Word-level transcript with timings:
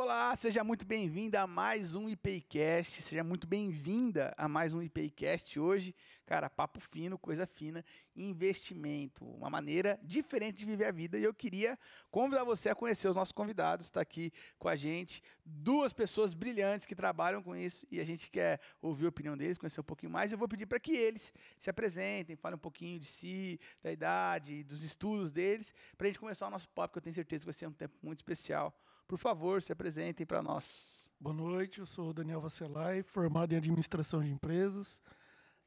Olá, 0.00 0.34
seja 0.36 0.62
muito 0.62 0.86
bem-vinda 0.86 1.40
a 1.40 1.46
mais 1.48 1.96
um 1.96 2.08
IPCast, 2.08 3.02
seja 3.02 3.24
muito 3.24 3.48
bem-vinda 3.48 4.32
a 4.38 4.46
mais 4.46 4.72
um 4.72 4.80
IPCast 4.80 5.58
hoje. 5.58 5.92
Cara, 6.24 6.48
papo 6.48 6.78
fino, 6.78 7.18
coisa 7.18 7.44
fina, 7.48 7.84
investimento, 8.14 9.24
uma 9.24 9.50
maneira 9.50 9.98
diferente 10.00 10.58
de 10.58 10.66
viver 10.66 10.84
a 10.84 10.92
vida. 10.92 11.18
E 11.18 11.24
eu 11.24 11.34
queria 11.34 11.76
convidar 12.12 12.44
você 12.44 12.68
a 12.68 12.76
conhecer 12.76 13.08
os 13.08 13.16
nossos 13.16 13.32
convidados, 13.32 13.86
está 13.86 14.00
aqui 14.00 14.32
com 14.56 14.68
a 14.68 14.76
gente, 14.76 15.20
duas 15.44 15.92
pessoas 15.92 16.32
brilhantes 16.32 16.86
que 16.86 16.94
trabalham 16.94 17.42
com 17.42 17.56
isso 17.56 17.84
e 17.90 17.98
a 17.98 18.04
gente 18.04 18.30
quer 18.30 18.60
ouvir 18.80 19.06
a 19.06 19.08
opinião 19.08 19.36
deles, 19.36 19.58
conhecer 19.58 19.80
um 19.80 19.84
pouquinho 19.84 20.12
mais. 20.12 20.30
Eu 20.30 20.38
vou 20.38 20.46
pedir 20.46 20.66
para 20.66 20.78
que 20.78 20.92
eles 20.92 21.34
se 21.58 21.68
apresentem, 21.68 22.36
falem 22.36 22.54
um 22.54 22.60
pouquinho 22.60 23.00
de 23.00 23.06
si, 23.06 23.58
da 23.82 23.90
idade, 23.90 24.62
dos 24.62 24.84
estudos 24.84 25.32
deles, 25.32 25.74
para 25.96 26.06
a 26.06 26.08
gente 26.08 26.20
começar 26.20 26.46
o 26.46 26.50
nosso 26.50 26.68
papo, 26.68 26.92
que 26.92 26.98
eu 26.98 27.02
tenho 27.02 27.14
certeza 27.14 27.42
que 27.42 27.46
vai 27.46 27.54
ser 27.54 27.66
um 27.66 27.72
tempo 27.72 27.96
muito 28.00 28.18
especial. 28.18 28.72
Por 29.08 29.16
favor, 29.16 29.62
se 29.62 29.72
apresentem 29.72 30.26
para 30.26 30.42
nós. 30.42 31.10
Boa 31.18 31.34
noite, 31.34 31.78
eu 31.78 31.86
sou 31.86 32.10
o 32.10 32.12
Daniel 32.12 32.42
Vacelai, 32.42 33.02
formado 33.02 33.54
em 33.54 33.56
administração 33.56 34.22
de 34.22 34.30
empresas. 34.30 35.00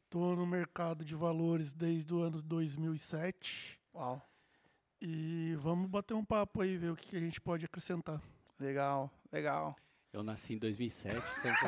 Estou 0.04 0.36
no 0.36 0.46
mercado 0.46 1.04
de 1.04 1.16
valores 1.16 1.74
desde 1.74 2.14
o 2.14 2.22
ano 2.22 2.40
2007. 2.40 3.80
Uau. 3.96 4.22
E 5.02 5.56
vamos 5.60 5.90
bater 5.90 6.14
um 6.14 6.24
papo 6.24 6.62
aí, 6.62 6.78
ver 6.78 6.92
o 6.92 6.96
que 6.96 7.18
a 7.18 7.20
gente 7.20 7.42
pode 7.42 7.66
acrescentar. 7.66 8.22
Legal, 8.60 9.10
legal. 9.32 9.76
Eu 10.14 10.24
nasci 10.24 10.56
em 10.56 10.58
2007. 10.58 11.16
Sempre... 11.36 11.68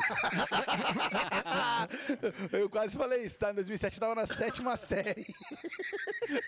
eu 2.59 2.69
quase 2.69 2.97
falei 2.97 3.23
isso, 3.23 3.39
tá? 3.39 3.51
Em 3.51 3.55
2007 3.55 3.93
eu 3.93 3.95
estava 3.95 4.15
na 4.15 4.27
sétima 4.27 4.75
série. 4.77 5.33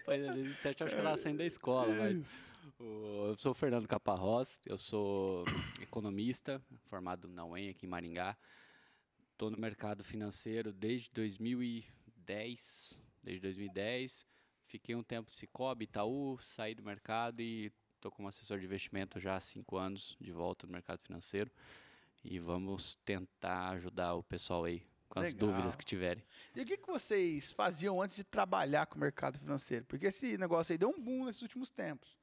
Pois 0.03 0.21
em 0.21 0.27
2007 0.27 0.81
eu 0.81 0.87
acho 0.87 0.95
que 0.95 0.99
eu 0.99 1.03
estava 1.03 1.17
saindo 1.17 1.37
da 1.37 1.45
escola, 1.45 1.93
mas... 1.93 2.55
Eu 2.77 3.37
sou 3.37 3.51
o 3.53 3.55
Fernando 3.55 3.87
Caparrós, 3.87 4.59
eu 4.65 4.77
sou 4.77 5.45
economista, 5.81 6.61
formado 6.89 7.27
na 7.29 7.45
UEM 7.45 7.69
aqui 7.69 7.85
em 7.85 7.89
Maringá. 7.89 8.35
Estou 9.31 9.49
no 9.49 9.57
mercado 9.57 10.03
financeiro 10.03 10.73
desde 10.73 11.09
2010, 11.11 12.99
desde 13.23 13.41
2010. 13.41 14.25
Fiquei 14.67 14.95
um 14.95 15.03
tempo 15.03 15.31
Cicobi, 15.31 15.85
Itaú, 15.85 16.37
saí 16.41 16.75
do 16.75 16.83
mercado 16.83 17.39
e 17.41 17.71
estou 18.05 18.11
como 18.11 18.27
assessor 18.27 18.59
de 18.59 18.65
investimento 18.65 19.19
já 19.19 19.35
há 19.35 19.41
cinco 19.41 19.77
anos 19.77 20.15
de 20.21 20.31
volta 20.31 20.67
no 20.67 20.73
mercado 20.73 20.99
financeiro. 21.01 21.49
E 22.23 22.39
vamos 22.39 22.95
tentar 23.03 23.69
ajudar 23.69 24.13
o 24.13 24.23
pessoal 24.23 24.65
aí 24.65 24.83
com 25.09 25.19
as 25.19 25.33
Legal. 25.33 25.49
dúvidas 25.49 25.75
que 25.75 25.83
tiverem. 25.83 26.23
E 26.55 26.61
o 26.61 26.65
que, 26.65 26.77
que 26.77 26.87
vocês 26.87 27.51
faziam 27.51 27.99
antes 28.01 28.15
de 28.15 28.23
trabalhar 28.23 28.85
com 28.85 28.95
o 28.95 28.99
mercado 28.99 29.39
financeiro? 29.39 29.85
Porque 29.85 30.07
esse 30.07 30.37
negócio 30.37 30.71
aí 30.71 30.77
deu 30.77 30.89
um 30.89 31.01
boom 31.01 31.25
nesses 31.25 31.41
últimos 31.41 31.71
tempos. 31.71 32.15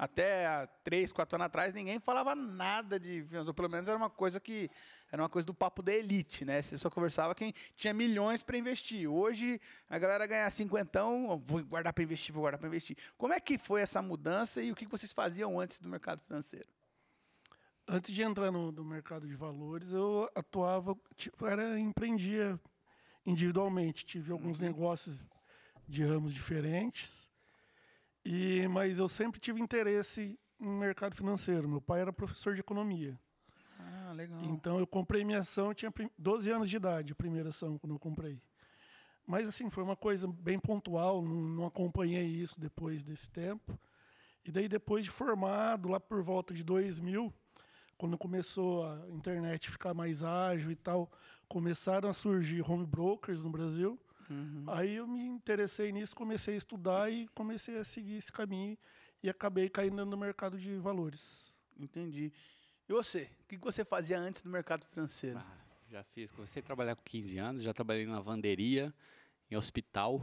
Até 0.00 0.46
há 0.46 0.66
três, 0.82 1.12
quatro 1.12 1.36
anos 1.36 1.44
atrás, 1.44 1.74
ninguém 1.74 2.00
falava 2.00 2.34
nada 2.34 2.98
de 2.98 3.22
finanças, 3.24 3.54
pelo 3.54 3.68
menos 3.68 3.86
era 3.86 3.98
uma 3.98 4.08
coisa 4.08 4.40
que 4.40 4.70
era 5.12 5.20
uma 5.20 5.28
coisa 5.28 5.44
do 5.44 5.52
papo 5.52 5.82
da 5.82 5.92
elite, 5.92 6.42
né? 6.42 6.62
Você 6.62 6.78
só 6.78 6.88
conversava 6.88 7.34
quem 7.34 7.52
tinha 7.76 7.92
milhões 7.92 8.42
para 8.42 8.56
investir. 8.56 9.06
Hoje 9.06 9.60
a 9.90 9.98
galera 9.98 10.26
ganha 10.26 10.50
cinquentão, 10.50 11.38
vou 11.46 11.62
guardar 11.62 11.92
para 11.92 12.02
investir, 12.02 12.32
vou 12.32 12.40
guardar 12.40 12.58
para 12.58 12.66
investir. 12.66 12.96
Como 13.18 13.34
é 13.34 13.38
que 13.38 13.58
foi 13.58 13.82
essa 13.82 14.00
mudança 14.00 14.62
e 14.62 14.72
o 14.72 14.74
que 14.74 14.86
vocês 14.86 15.12
faziam 15.12 15.60
antes 15.60 15.78
do 15.80 15.88
mercado 15.90 16.22
financeiro? 16.22 16.68
Antes 17.86 18.14
de 18.14 18.22
entrar 18.22 18.50
no, 18.50 18.72
no 18.72 18.82
mercado 18.82 19.28
de 19.28 19.36
valores, 19.36 19.92
eu 19.92 20.30
atuava, 20.34 20.96
tipo, 21.14 21.44
era 21.44 21.78
empreendia 21.78 22.58
individualmente, 23.26 24.06
tive 24.06 24.32
alguns 24.32 24.58
uhum. 24.58 24.64
negócios 24.64 25.20
de 25.86 26.02
ramos 26.06 26.32
diferentes. 26.32 27.29
E, 28.24 28.66
mas 28.68 28.98
eu 28.98 29.08
sempre 29.08 29.40
tive 29.40 29.60
interesse 29.60 30.38
em 30.60 30.68
mercado 30.68 31.16
financeiro. 31.16 31.68
Meu 31.68 31.80
pai 31.80 32.00
era 32.02 32.12
professor 32.12 32.54
de 32.54 32.60
economia. 32.60 33.18
Ah, 33.78 34.12
legal. 34.12 34.42
Então 34.44 34.78
eu 34.78 34.86
comprei 34.86 35.24
minha 35.24 35.40
ação, 35.40 35.72
tinha 35.72 35.92
12 36.18 36.50
anos 36.50 36.68
de 36.68 36.76
idade, 36.76 37.12
a 37.12 37.16
primeira 37.16 37.48
ação 37.48 37.78
quando 37.78 37.94
eu 37.94 37.98
comprei. 37.98 38.40
Mas 39.26 39.46
assim, 39.46 39.70
foi 39.70 39.82
uma 39.82 39.96
coisa 39.96 40.26
bem 40.26 40.58
pontual, 40.58 41.22
não, 41.22 41.40
não 41.40 41.66
acompanhei 41.66 42.26
isso 42.26 42.60
depois 42.60 43.04
desse 43.04 43.30
tempo. 43.30 43.78
E 44.44 44.50
daí 44.50 44.68
depois 44.68 45.04
de 45.04 45.10
formado, 45.10 45.88
lá 45.88 46.00
por 46.00 46.22
volta 46.22 46.52
de 46.52 46.64
2000, 46.64 47.32
quando 47.96 48.16
começou 48.16 48.84
a 48.84 49.06
internet 49.10 49.70
ficar 49.70 49.94
mais 49.94 50.22
ágil 50.22 50.70
e 50.70 50.76
tal, 50.76 51.10
começaram 51.46 52.08
a 52.08 52.12
surgir 52.12 52.62
home 52.62 52.86
brokers 52.86 53.42
no 53.42 53.50
Brasil. 53.50 53.98
Uhum. 54.30 54.64
Aí 54.68 54.94
eu 54.94 55.06
me 55.06 55.20
interessei 55.20 55.90
nisso, 55.90 56.14
comecei 56.14 56.54
a 56.54 56.58
estudar 56.58 57.12
e 57.12 57.26
comecei 57.34 57.76
a 57.76 57.84
seguir 57.84 58.18
esse 58.18 58.30
caminho 58.30 58.78
e 59.22 59.28
acabei 59.28 59.68
caindo 59.68 60.06
no 60.06 60.16
mercado 60.16 60.56
de 60.56 60.76
valores. 60.76 61.52
Entendi. 61.78 62.32
E 62.88 62.92
você? 62.92 63.28
O 63.40 63.44
que 63.48 63.56
você 63.56 63.84
fazia 63.84 64.18
antes 64.18 64.42
do 64.42 64.48
mercado 64.48 64.86
financeiro? 64.86 65.38
Ah, 65.38 65.58
já 65.88 66.04
fiz. 66.04 66.30
Comecei 66.30 66.60
a 66.60 66.64
trabalhar 66.64 66.94
com 66.94 67.02
15 67.02 67.38
anos, 67.38 67.62
já 67.62 67.74
trabalhei 67.74 68.06
na 68.06 68.14
lavanderia, 68.14 68.94
em 69.50 69.56
hospital. 69.56 70.22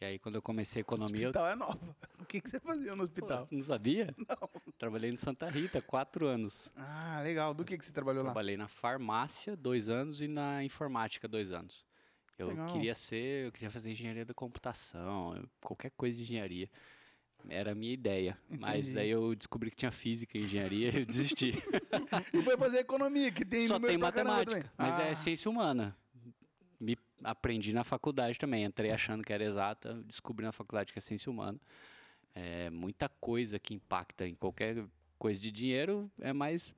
E 0.00 0.04
aí, 0.04 0.18
quando 0.18 0.34
eu 0.34 0.42
comecei 0.42 0.80
a 0.80 0.82
economia. 0.82 1.26
O 1.26 1.30
hospital 1.30 1.46
eu... 1.46 1.52
é 1.52 1.54
nova. 1.54 1.96
O 2.20 2.24
que, 2.26 2.40
que 2.40 2.50
você 2.50 2.58
fazia 2.58 2.96
no 2.96 3.04
hospital? 3.04 3.38
Pô, 3.40 3.46
você 3.46 3.54
não 3.54 3.62
sabia? 3.62 4.12
Não. 4.18 4.50
Trabalhei 4.76 5.12
no 5.12 5.16
Santa 5.16 5.48
Rita, 5.48 5.80
quatro 5.80 6.26
anos. 6.26 6.68
Ah, 6.74 7.20
legal. 7.22 7.54
Do 7.54 7.64
que, 7.64 7.78
que 7.78 7.84
você 7.84 7.92
trabalhou 7.92 8.24
Trabalhei 8.24 8.56
lá? 8.56 8.64
Trabalhei 8.64 8.80
na 8.82 8.96
farmácia, 8.96 9.56
dois 9.56 9.88
anos, 9.88 10.20
e 10.20 10.26
na 10.26 10.64
informática, 10.64 11.28
dois 11.28 11.52
anos. 11.52 11.86
Eu 12.38 12.48
Legal. 12.48 12.66
queria 12.66 12.94
ser, 12.94 13.46
eu 13.46 13.52
queria 13.52 13.70
fazer 13.70 13.90
engenharia 13.90 14.24
da 14.24 14.34
computação, 14.34 15.42
qualquer 15.60 15.90
coisa 15.92 16.16
de 16.16 16.22
engenharia. 16.22 16.68
Era 17.48 17.72
a 17.72 17.74
minha 17.74 17.92
ideia. 17.92 18.36
Entendi. 18.46 18.60
Mas 18.60 18.96
aí 18.96 19.08
eu 19.08 19.34
descobri 19.34 19.70
que 19.70 19.76
tinha 19.76 19.92
física 19.92 20.36
e 20.36 20.42
engenharia 20.42 20.90
e 20.90 20.96
eu 21.00 21.06
desisti. 21.06 21.52
e 22.34 22.42
foi 22.42 22.56
fazer 22.56 22.78
economia, 22.78 23.30
que 23.30 23.44
tem 23.44 23.68
Só 23.68 23.78
tem 23.78 23.96
matemática, 23.96 24.70
mas 24.76 24.98
é 24.98 25.04
ah. 25.04 25.06
é 25.06 25.14
ciência 25.14 25.50
humana. 25.50 25.96
Me 26.78 26.98
aprendi 27.22 27.72
na 27.72 27.84
faculdade 27.84 28.38
também. 28.38 28.64
Entrei 28.64 28.90
achando 28.90 29.22
que 29.22 29.32
era 29.32 29.44
exata, 29.44 29.94
descobri 30.04 30.44
na 30.44 30.52
faculdade 30.52 30.92
que 30.92 30.98
é 30.98 31.02
ciência 31.02 31.30
humana. 31.30 31.58
É, 32.34 32.68
muita 32.68 33.08
coisa 33.08 33.58
que 33.58 33.72
impacta 33.74 34.26
em 34.26 34.34
qualquer 34.34 34.84
coisa 35.18 35.40
de 35.40 35.50
dinheiro 35.50 36.10
é 36.20 36.32
mais 36.32 36.74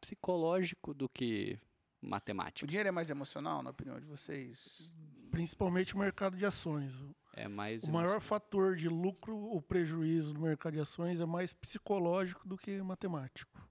psicológico 0.00 0.94
do 0.94 1.08
que 1.08 1.58
matemática. 2.00 2.64
O 2.64 2.68
dinheiro 2.68 2.88
é 2.88 2.92
mais 2.92 3.10
emocional, 3.10 3.62
na 3.62 3.70
opinião 3.70 3.98
de 3.98 4.06
vocês? 4.06 4.92
Principalmente 5.30 5.94
o 5.94 5.98
mercado 5.98 6.36
de 6.36 6.44
ações. 6.44 6.92
É 7.34 7.46
mais 7.46 7.84
o 7.84 7.92
maior 7.92 8.20
fator 8.20 8.74
de 8.74 8.88
lucro 8.88 9.36
ou 9.36 9.62
prejuízo 9.62 10.34
no 10.34 10.40
mercado 10.40 10.74
de 10.74 10.80
ações 10.80 11.20
é 11.20 11.26
mais 11.26 11.52
psicológico 11.52 12.46
do 12.48 12.56
que 12.56 12.82
matemático. 12.82 13.68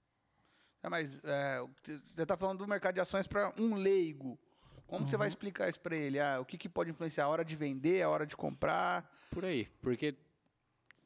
É, 0.82 0.88
mas 0.88 1.20
é, 1.24 1.60
você 1.82 2.22
está 2.22 2.36
falando 2.36 2.58
do 2.58 2.68
mercado 2.68 2.94
de 2.94 3.00
ações 3.00 3.26
para 3.26 3.52
um 3.58 3.74
leigo. 3.74 4.38
Como 4.86 5.04
uhum. 5.04 5.08
você 5.08 5.16
vai 5.16 5.28
explicar 5.28 5.68
isso 5.68 5.78
para 5.78 5.94
ele? 5.94 6.18
Ah, 6.18 6.40
o 6.40 6.44
que, 6.44 6.56
que 6.56 6.68
pode 6.68 6.90
influenciar? 6.90 7.24
A 7.24 7.28
hora 7.28 7.44
de 7.44 7.54
vender, 7.54 8.02
a 8.02 8.08
hora 8.08 8.26
de 8.26 8.36
comprar? 8.36 9.08
Por 9.30 9.44
aí, 9.44 9.68
porque 9.80 10.16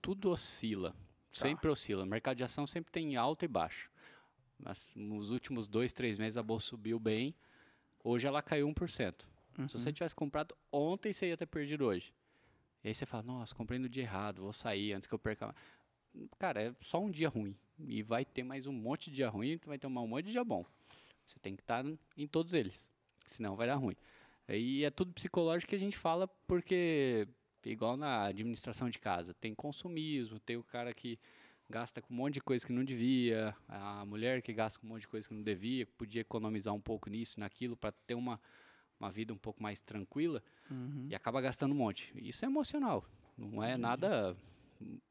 tudo 0.01 0.31
oscila. 0.31 0.93
Tá. 0.93 0.97
Sempre 1.33 1.69
oscila. 1.69 2.05
O 2.05 2.07
mercado 2.07 2.37
de 2.37 2.45
ação 2.45 2.67
sempre 2.67 2.93
tem 2.93 3.17
alto 3.17 3.45
e 3.45 3.49
baixo. 3.49 3.91
Mas 4.65 4.95
nos 4.97 5.31
últimos 5.31 5.69
dois, 5.69 5.93
três 5.93 6.17
meses 6.17 6.39
a 6.39 6.43
bolsa 6.43 6.69
subiu 6.69 6.99
bem. 6.99 7.35
Hoje 8.03 8.27
ela 8.27 8.41
caiu 8.41 8.67
1%. 8.67 9.15
Uhum. 9.59 9.69
Se 9.69 9.79
você 9.79 9.93
tivesse 9.93 10.15
comprado 10.15 10.57
ontem, 10.73 11.13
você 11.13 11.29
ia 11.29 11.37
ter 11.37 11.47
perdido 11.47 11.85
hoje. 11.85 12.15
E 12.83 12.89
aí 12.89 12.95
você 12.95 13.05
fala, 13.05 13.23
nossa, 13.23 13.55
comprei 13.55 13.79
no 13.79 13.89
dia 13.89 14.03
errado, 14.03 14.43
vou 14.43 14.53
sair 14.53 14.95
antes 14.95 15.07
que 15.07 15.15
eu 15.15 15.19
perca. 15.19 15.55
Cara, 16.39 16.63
é 16.63 16.75
só 16.81 16.99
um 16.99 17.11
dia 17.11 17.29
ruim. 17.29 17.55
E 17.79 18.03
vai 18.03 18.25
ter 18.25 18.43
mais 18.43 18.67
um 18.67 18.73
monte 18.73 19.11
de 19.11 19.17
dia 19.17 19.29
ruim, 19.29 19.61
vai 19.67 19.79
ter 19.79 19.87
um 19.87 19.91
monte 19.91 20.27
de 20.27 20.33
dia 20.33 20.45
bom. 20.45 20.65
Você 21.27 21.39
tem 21.41 21.55
que 21.55 21.63
estar 21.63 21.85
em 22.17 22.27
todos 22.27 22.55
eles. 22.55 22.91
Senão 23.27 23.57
vai 23.57 23.67
dar 23.67 23.77
ruim. 23.77 23.97
E 24.49 24.85
é 24.85 24.91
tudo 24.91 25.13
psicológico 25.13 25.71
que 25.71 25.77
a 25.77 25.79
gente 25.79 25.97
fala 25.97 26.27
porque, 26.47 27.29
igual 27.65 27.97
na 27.97 28.27
administração 28.27 28.89
de 28.89 28.99
casa, 28.99 29.35
tem 29.35 29.55
consumismo, 29.55 30.39
tem 30.39 30.57
o 30.57 30.63
cara 30.63 30.93
que 30.95 31.19
gasta 31.69 32.01
com 32.03 32.13
um 32.13 32.17
monte 32.17 32.35
de 32.35 32.41
coisa 32.41 32.67
que 32.67 32.73
não 32.73 32.85
devia, 32.85 33.55
a 33.69 34.05
mulher 34.05 34.43
que 34.43 34.53
gasta 34.53 34.79
com 34.79 34.87
um 34.87 34.91
monte 34.91 35.03
de 35.03 35.09
coisa 35.09 35.29
que 35.29 35.35
não 35.35 35.43
devia, 35.43 35.87
podia 35.99 36.21
economizar 36.21 36.75
um 36.75 36.81
pouco 36.81 37.09
nisso, 37.09 37.41
naquilo, 37.41 37.77
para 37.77 37.93
ter 37.93 38.15
uma, 38.15 38.41
uma 38.99 39.11
vida 39.11 39.33
um 39.33 39.39
pouco 39.39 39.63
mais 39.63 39.81
tranquila, 39.81 40.43
uhum. 40.71 41.07
e 41.09 41.15
acaba 41.15 41.41
gastando 41.41 41.73
um 41.73 41.79
monte. 41.79 42.13
Isso 42.17 42.45
é 42.45 42.49
emocional, 42.49 43.05
não 43.37 43.63
é 43.63 43.77
nada 43.77 44.37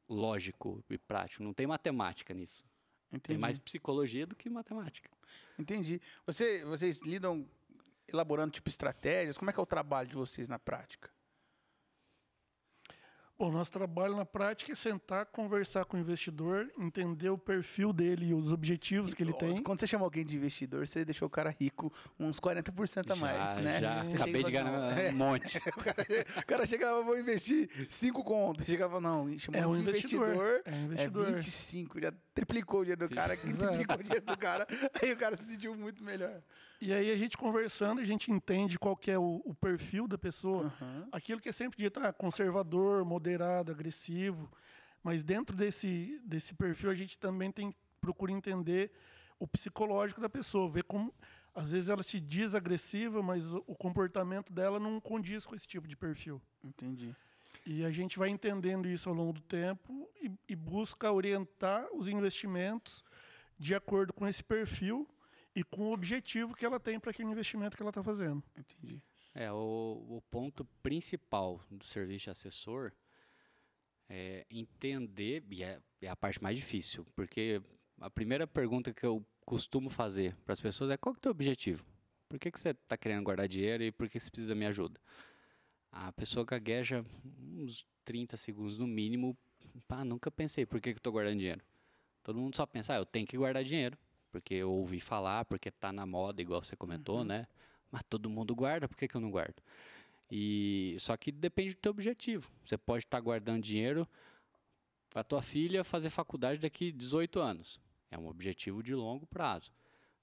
lógico 0.08 0.84
e 0.90 0.98
prático, 0.98 1.44
não 1.44 1.54
tem 1.54 1.66
matemática 1.66 2.34
nisso. 2.34 2.64
Entendi. 3.08 3.28
Tem 3.28 3.38
mais 3.38 3.60
psicologia 3.60 4.26
do 4.26 4.36
que 4.36 4.50
matemática. 4.50 5.10
Entendi. 5.58 6.02
Você, 6.26 6.66
vocês 6.66 7.00
lidam 7.02 7.48
elaborando 8.08 8.52
tipo 8.52 8.70
estratégias? 8.70 9.38
Como 9.38 9.52
é 9.52 9.54
que 9.54 9.60
é 9.60 9.64
o 9.64 9.68
trabalho 9.68 10.10
de 10.10 10.16
vocês 10.16 10.48
na 10.48 10.58
prática? 10.58 11.12
Bom, 13.44 13.52
nosso 13.52 13.74
trabalho 13.74 14.16
na 14.16 14.24
prática 14.24 14.72
é 14.72 14.76
sentar, 14.76 15.26
conversar 15.26 15.84
com 15.84 15.98
o 15.98 16.00
investidor, 16.00 16.72
entender 16.80 17.30
o 17.30 17.38
perfil 17.38 17.92
dele 17.92 18.28
e 18.28 18.34
os 18.34 18.54
objetivos 18.54 19.14
que 19.14 19.22
ele 19.22 19.34
tem. 19.34 19.62
Quando 19.62 19.82
você 19.82 19.86
chama 19.86 20.06
alguém 20.06 20.24
de 20.24 20.38
investidor, 20.38 20.88
você 20.88 21.04
deixou 21.04 21.28
o 21.28 21.30
cara 21.30 21.54
rico 21.60 21.92
uns 22.18 22.40
40% 22.40 23.12
a 23.12 23.16
mais, 23.18 23.56
já, 23.56 23.62
né? 23.62 23.80
Já, 23.82 24.04
você 24.06 24.16
acabei 24.16 24.44
de 24.44 24.50
ganhar 24.52 24.74
assim, 24.74 25.14
um 25.14 25.18
monte. 25.18 25.58
o, 25.76 25.84
cara, 25.84 26.08
o 26.38 26.46
cara 26.46 26.66
chegava, 26.66 27.04
vou 27.04 27.20
investir 27.20 27.70
5 27.90 28.24
contas. 28.24 28.66
Chegava, 28.66 29.02
não, 29.02 29.38
chamou 29.38 29.62
é 29.62 29.68
um 29.68 29.76
investidor, 29.76 30.30
investidor, 30.30 30.62
é, 30.64 30.82
investidor. 30.82 31.28
é 31.28 31.32
25, 31.34 32.00
já 32.00 32.14
triplicou 32.36 32.82
o 32.82 32.84
dinheiro 32.84 33.08
do 33.08 33.14
cara, 33.14 33.38
que 33.38 33.54
triplicou 33.54 33.96
o 33.98 34.04
dinheiro 34.04 34.26
do 34.26 34.38
cara, 34.38 34.68
aí 35.02 35.12
o 35.12 35.18
cara 35.18 35.38
se 35.38 35.46
sentiu 35.46 35.76
muito 35.76 36.04
melhor. 36.04 36.42
E 36.82 36.92
aí 36.92 37.12
a 37.12 37.18
gente 37.18 37.38
conversando, 37.38 38.02
a 38.02 38.06
gente 38.06 38.32
entende 38.32 38.78
qual 38.78 38.96
que 38.96 39.10
é 39.12 39.18
o, 39.18 39.42
o 39.46 39.54
perfil 39.54 40.08
da 40.08 40.18
pessoa. 40.18 40.66
Aham. 40.82 41.08
Aquilo 41.12 41.40
que 41.40 41.50
é 41.50 41.54
sempre 41.54 41.78
dito, 41.78 42.00
ah, 42.00 42.12
conservador, 42.12 43.06
moderado, 43.06 43.72
agressivo. 43.72 44.52
Mas 45.02 45.24
dentro 45.24 45.56
desse, 45.56 46.20
desse 46.26 46.54
perfil, 46.54 46.90
a 46.90 46.96
gente 46.96 47.18
também 47.18 47.52
tem 47.52 47.76
procura 48.02 48.34
entender 48.34 48.92
o 49.40 49.48
psicológico 49.48 50.20
da 50.20 50.30
pessoa, 50.30 50.70
ver 50.70 50.84
como 50.84 51.14
às 51.56 51.72
vezes 51.72 51.88
ela 51.88 52.04
se 52.04 52.20
diz 52.20 52.54
agressiva, 52.54 53.22
mas 53.24 53.52
o, 53.52 53.64
o 53.68 53.76
comportamento 53.76 54.52
dela 54.52 54.80
não 54.80 55.00
condiz 55.00 55.46
com 55.46 55.56
esse 55.56 55.68
tipo 55.68 55.88
de 55.88 55.96
perfil. 55.96 56.42
Entendi. 56.64 57.16
E 57.66 57.86
a 57.86 57.92
gente 57.92 58.20
vai 58.20 58.30
entendendo 58.30 58.88
isso 58.88 59.08
ao 59.08 59.16
longo 59.16 59.34
do 59.34 59.42
tempo 59.42 60.10
e, 60.22 60.32
e 60.50 60.56
busca 60.56 61.12
orientar 61.12 61.88
os 61.94 62.08
investimentos 62.08 63.04
de 63.58 63.74
acordo 63.74 64.12
com 64.12 64.28
esse 64.28 64.44
perfil 64.44 65.08
e 65.56 65.64
com 65.64 65.84
o 65.84 65.94
objetivo 65.94 66.56
que 66.56 66.66
ela 66.66 66.80
tem 66.80 67.00
para 67.00 67.12
aquele 67.12 67.30
investimento 67.30 67.78
que 67.78 67.84
ela 67.84 67.92
está 67.92 68.04
fazendo. 68.04 68.44
Entendi. 68.58 69.02
É, 69.34 69.52
o, 69.52 70.06
o 70.10 70.22
ponto 70.30 70.66
principal 70.82 71.64
do 71.72 71.86
serviço 71.86 72.26
de 72.26 72.30
assessor 72.32 72.92
é 74.10 74.46
entender, 74.50 75.44
e 75.50 75.64
é, 75.64 75.80
é 76.02 76.10
a 76.10 76.16
parte 76.16 76.42
mais 76.42 76.58
difícil, 76.58 77.06
porque 77.16 77.62
a 78.00 78.10
primeira 78.10 78.46
pergunta 78.46 78.94
que 78.94 79.06
eu 79.06 79.26
costumo 79.46 79.90
fazer 79.90 80.36
para 80.46 80.54
as 80.54 80.62
pessoas 80.62 80.92
é 80.92 80.98
qual 80.98 81.14
que 81.14 81.18
é 81.18 81.20
o 81.20 81.22
teu 81.22 81.32
objetivo? 81.32 81.86
Por 82.28 82.40
que, 82.40 82.52
que 82.52 82.60
você 82.60 82.70
está 82.70 82.98
querendo 82.98 83.24
guardar 83.24 83.48
dinheiro 83.48 83.84
e 83.84 83.92
por 83.92 84.10
que 84.10 84.20
você 84.20 84.30
precisa 84.30 84.54
da 84.54 84.56
minha 84.56 84.70
ajuda? 84.70 85.00
A 85.96 86.12
pessoa 86.12 86.44
gagueja 86.44 87.06
uns 87.40 87.86
30 88.04 88.36
segundos 88.36 88.80
no 88.80 88.88
mínimo. 88.88 89.38
Pá, 89.88 90.04
nunca 90.04 90.32
pensei 90.32 90.66
por 90.66 90.82
que, 90.82 90.90
que 90.90 90.98
eu 90.98 91.00
estou 91.00 91.14
guardando 91.14 91.38
dinheiro. 91.38 91.62
Todo 92.24 92.40
mundo 92.40 92.56
só 92.56 92.66
pensa, 92.66 92.94
ah, 92.94 92.98
eu 92.98 93.06
tenho 93.06 93.28
que 93.28 93.38
guardar 93.38 93.64
dinheiro, 93.64 93.96
porque 94.32 94.56
eu 94.56 94.72
ouvi 94.72 95.00
falar, 95.00 95.46
porque 95.46 95.70
está 95.70 95.94
na 95.94 96.06
moda, 96.06 96.42
igual 96.42 96.64
você 96.64 96.76
comentou, 96.76 97.24
né? 97.24 97.48
Mas 97.92 98.02
todo 98.10 98.28
mundo 98.28 98.56
guarda, 98.56 98.88
por 98.88 98.98
que, 98.98 99.08
que 99.08 99.16
eu 99.16 99.22
não 99.22 99.30
guardo? 99.30 99.62
E 100.32 100.96
só 101.00 101.16
que 101.16 101.32
depende 101.32 101.76
do 101.76 101.80
teu 101.80 101.92
objetivo. 101.92 102.50
Você 102.66 102.76
pode 102.76 103.06
estar 103.06 103.20
guardando 103.20 103.62
dinheiro 103.62 104.08
para 105.12 105.24
tua 105.24 105.44
filha 105.44 105.84
fazer 105.84 106.10
faculdade 106.10 106.60
daqui 106.60 106.92
18 106.92 107.40
anos. 107.40 107.80
É 108.10 108.18
um 108.18 108.28
objetivo 108.28 108.82
de 108.82 108.96
longo 108.96 109.28
prazo. 109.28 109.72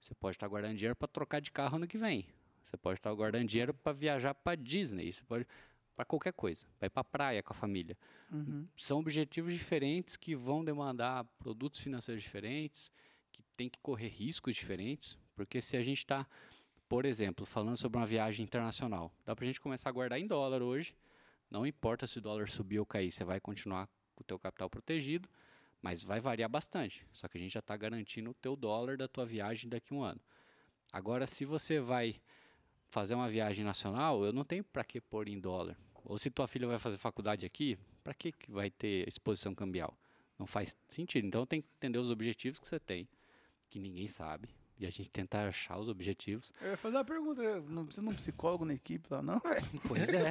Você 0.01 0.15
pode 0.15 0.35
estar 0.35 0.49
guardando 0.49 0.77
dinheiro 0.77 0.97
para 0.97 1.07
trocar 1.07 1.41
de 1.41 1.53
carro 1.53 1.77
ano 1.77 1.87
que 1.87 1.97
vem. 1.97 2.27
Você 2.63 2.77
pode 2.77 2.99
estar 2.99 3.13
guardando 3.13 3.47
dinheiro 3.47 3.75
para 3.75 3.93
viajar 3.93 4.35
para 4.35 4.57
Disney. 4.57 5.13
Você 5.13 5.23
pode 5.25 5.47
para 6.01 6.05
qualquer 6.07 6.33
coisa, 6.33 6.67
para 6.79 6.87
ir 6.87 6.91
para 6.91 7.05
praia 7.05 7.43
com 7.43 7.53
a 7.53 7.55
família. 7.55 7.97
Uhum. 8.33 8.67
São 8.75 9.01
objetivos 9.01 9.53
diferentes 9.53 10.17
que 10.17 10.35
vão 10.35 10.65
demandar 10.65 11.25
produtos 11.39 11.81
financeiros 11.81 12.23
diferentes, 12.23 12.91
que 13.31 13.43
tem 13.55 13.69
que 13.69 13.79
correr 13.81 14.09
riscos 14.09 14.57
diferentes, 14.57 15.19
porque 15.35 15.61
se 15.61 15.77
a 15.77 15.83
gente 15.83 15.99
está, 15.99 16.27
por 16.89 17.05
exemplo, 17.05 17.45
falando 17.45 17.77
sobre 17.77 17.99
uma 17.99 18.07
viagem 18.07 18.45
internacional, 18.45 19.13
dá 19.27 19.37
para 19.37 19.45
a 19.45 19.47
gente 19.47 19.61
começar 19.61 19.91
a 19.91 19.93
guardar 19.93 20.19
em 20.19 20.27
dólar 20.27 20.63
hoje, 20.63 20.97
não 21.51 21.67
importa 21.67 22.07
se 22.07 22.17
o 22.17 22.23
dólar 22.23 22.49
subir 22.49 22.79
ou 22.79 22.87
cair, 22.87 23.13
você 23.13 23.23
vai 23.23 23.39
continuar 23.39 23.87
com 24.15 24.23
o 24.23 24.27
teu 24.27 24.39
capital 24.39 24.71
protegido, 24.71 25.29
mas 25.83 26.03
vai 26.03 26.19
variar 26.19 26.49
bastante, 26.49 27.07
só 27.13 27.29
que 27.29 27.37
a 27.37 27.41
gente 27.41 27.53
já 27.53 27.61
está 27.61 27.77
garantindo 27.77 28.31
o 28.31 28.35
teu 28.35 28.57
dólar 28.57 28.97
da 28.97 29.07
tua 29.07 29.27
viagem 29.27 29.69
daqui 29.69 29.93
a 29.93 29.97
um 29.97 30.03
ano. 30.03 30.21
Agora, 30.93 31.27
se 31.27 31.45
você 31.45 31.79
vai 31.79 32.21
fazer 32.91 33.15
uma 33.15 33.29
viagem 33.29 33.65
nacional, 33.65 34.25
eu 34.25 34.33
não 34.33 34.45
tenho 34.45 34.65
para 34.65 34.85
que 34.85 35.01
pôr 35.01 35.29
em 35.29 35.39
dólar. 35.39 35.77
Ou 36.05 36.19
se 36.19 36.31
tua 36.31 36.49
filha 36.49 36.67
vai 36.67 36.79
fazer 36.79 36.99
faculdade 36.99 37.47
aqui, 37.47 37.79
para 38.03 38.13
que, 38.13 38.33
que 38.33 38.51
vai 38.51 38.71
ter 38.71 39.07
exposição 39.09 39.55
cambial? 39.55 39.97
Não 40.39 40.47
faz 40.47 40.77
sentido. 40.89 41.27
Então 41.27 41.47
tem 41.47 41.63
que 41.63 41.69
entender 41.77 41.99
os 41.99 42.11
objetivos 42.11 42.59
que 42.59 42.67
você 42.67 42.81
tem, 42.81 43.09
que 43.69 43.79
ninguém 43.79 44.09
sabe, 44.09 44.49
e 44.81 44.87
a 44.87 44.91
gente 44.91 45.11
tentar 45.11 45.47
achar 45.47 45.77
os 45.77 45.91
objetivos. 45.91 46.55
Eu 46.59 46.71
ia 46.71 46.77
fazer 46.79 46.97
uma 46.97 47.05
pergunta, 47.05 47.43
não 47.69 47.85
precisa 47.85 48.07
de 48.07 48.13
um 48.13 48.17
psicólogo 48.17 48.65
na 48.65 48.73
equipe 48.73 49.07
lá, 49.11 49.21
não? 49.23 49.39
Pois 49.87 50.09
é. 50.09 50.31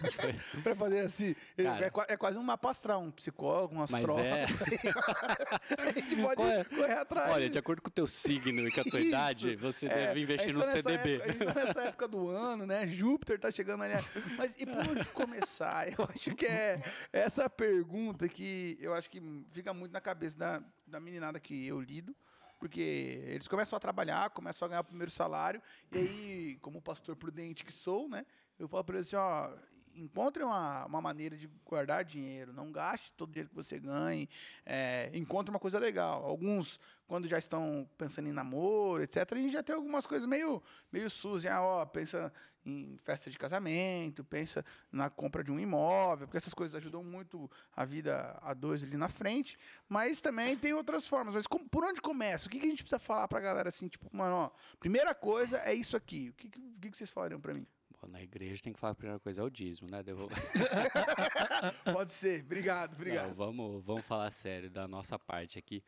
pra 0.64 0.74
fazer 0.74 1.00
assim, 1.00 1.36
Cara. 1.62 1.84
é, 1.86 2.12
é 2.14 2.16
quase 2.16 2.38
um 2.38 2.42
mapa 2.42 2.70
astral, 2.70 3.02
um 3.02 3.10
psicólogo, 3.10 3.74
um 3.74 3.82
astrólogo. 3.82 4.20
é. 4.20 4.46
a 5.78 5.92
gente 5.92 6.16
pode 6.16 6.42
é? 6.42 6.64
correr 6.64 6.92
atrás. 6.94 7.30
Olha, 7.32 7.50
de 7.50 7.58
acordo 7.58 7.82
com 7.82 7.88
o 7.88 7.92
teu 7.92 8.06
signo 8.06 8.66
e 8.66 8.72
com 8.72 8.80
a 8.80 8.84
tua 8.84 8.98
Isso. 9.00 9.08
idade, 9.08 9.56
você 9.56 9.86
É, 9.86 10.06
deve 10.06 10.22
investir 10.22 10.54
no 10.54 10.62
tá 10.62 10.72
CDB. 10.72 11.14
época- 11.16 11.24
a 11.28 11.32
gente 11.32 11.44
tá 11.44 11.64
nessa 11.66 11.82
época 11.82 12.08
do 12.08 12.28
ano, 12.30 12.64
né? 12.66 12.88
Júpiter 12.88 13.38
tá 13.38 13.50
chegando 13.50 13.82
ali. 13.84 14.02
Mas 14.38 14.54
e 14.58 14.64
por 14.64 14.78
onde 14.78 15.04
começar? 15.08 15.88
Eu 15.92 16.08
acho 16.14 16.34
que 16.34 16.46
é 16.46 16.82
essa 17.12 17.50
pergunta 17.50 18.26
que 18.30 18.78
eu 18.80 18.94
acho 18.94 19.10
que 19.10 19.20
fica 19.52 19.74
muito 19.74 19.92
na 19.92 20.00
cabeça 20.00 20.38
da, 20.38 20.62
da 20.86 20.98
meninada 20.98 21.38
que 21.38 21.66
eu 21.66 21.80
lido. 21.82 22.16
Porque 22.60 23.22
eles 23.26 23.48
começam 23.48 23.76
a 23.76 23.80
trabalhar, 23.80 24.28
começam 24.30 24.66
a 24.66 24.68
ganhar 24.68 24.82
o 24.82 24.84
primeiro 24.84 25.10
salário, 25.10 25.62
e 25.90 25.98
aí, 25.98 26.58
como 26.60 26.80
pastor 26.80 27.16
prudente 27.16 27.64
que 27.64 27.72
sou, 27.72 28.06
né? 28.06 28.24
Eu 28.58 28.68
falo 28.68 28.84
para 28.84 28.96
eles 28.96 29.06
assim, 29.06 29.16
ó, 29.16 29.50
encontre 29.94 30.42
uma, 30.42 30.84
uma 30.86 31.00
maneira 31.00 31.36
de 31.36 31.48
guardar 31.64 32.04
dinheiro, 32.04 32.52
não 32.52 32.70
gaste 32.70 33.12
todo 33.16 33.28
o 33.28 33.32
dinheiro 33.32 33.50
que 33.50 33.54
você 33.56 33.78
ganhe, 33.78 34.28
é, 34.64 35.10
encontre 35.14 35.50
uma 35.50 35.60
coisa 35.60 35.78
legal. 35.78 36.24
Alguns, 36.24 36.80
quando 37.06 37.28
já 37.28 37.38
estão 37.38 37.88
pensando 37.98 38.28
em 38.28 38.32
namoro, 38.32 39.02
etc., 39.02 39.32
a 39.32 39.36
gente 39.36 39.52
já 39.52 39.62
tem 39.62 39.74
algumas 39.74 40.06
coisas 40.06 40.26
meio, 40.26 40.62
meio 40.92 41.10
sus, 41.10 41.42
já, 41.42 41.62
ó, 41.62 41.84
pensa 41.86 42.32
em 42.64 42.98
festa 42.98 43.30
de 43.30 43.38
casamento, 43.38 44.22
pensa 44.22 44.64
na 44.92 45.08
compra 45.08 45.42
de 45.42 45.50
um 45.50 45.58
imóvel, 45.58 46.26
porque 46.26 46.36
essas 46.36 46.54
coisas 46.54 46.74
ajudam 46.76 47.02
muito 47.02 47.50
a 47.74 47.84
vida 47.84 48.38
a 48.42 48.52
dois 48.52 48.82
ali 48.82 48.96
na 48.96 49.08
frente, 49.08 49.58
mas 49.88 50.20
também 50.20 50.56
tem 50.56 50.72
outras 50.74 51.06
formas. 51.06 51.34
Mas 51.34 51.46
por 51.46 51.84
onde 51.84 52.00
começa? 52.00 52.46
O 52.46 52.50
que, 52.50 52.58
que 52.58 52.66
a 52.66 52.70
gente 52.70 52.82
precisa 52.82 52.98
falar 52.98 53.28
pra 53.28 53.40
galera 53.40 53.68
assim, 53.68 53.88
tipo, 53.88 54.14
mano, 54.14 54.34
ó, 54.34 54.50
primeira 54.78 55.14
coisa 55.14 55.58
é 55.58 55.74
isso 55.74 55.96
aqui. 55.96 56.30
O 56.30 56.34
que, 56.34 56.48
que, 56.48 56.90
que 56.90 56.96
vocês 56.96 57.10
falariam 57.10 57.40
pra 57.40 57.54
mim? 57.54 57.66
Bom, 58.00 58.08
na 58.08 58.22
igreja 58.22 58.62
tem 58.62 58.72
que 58.72 58.78
falar 58.78 58.92
a 58.92 58.94
primeira 58.96 59.20
coisa 59.20 59.42
é 59.42 59.44
o 59.44 59.50
dízimo, 59.50 59.90
né? 59.90 60.02
Devo- 60.02 60.28
Pode 61.92 62.10
ser, 62.10 62.42
obrigado, 62.42 62.94
obrigado. 62.94 63.28
Não, 63.28 63.34
vamos, 63.34 63.84
vamos 63.84 64.04
falar 64.06 64.30
sério 64.30 64.70
da 64.70 64.88
nossa 64.88 65.18
parte 65.18 65.58
aqui. 65.58 65.82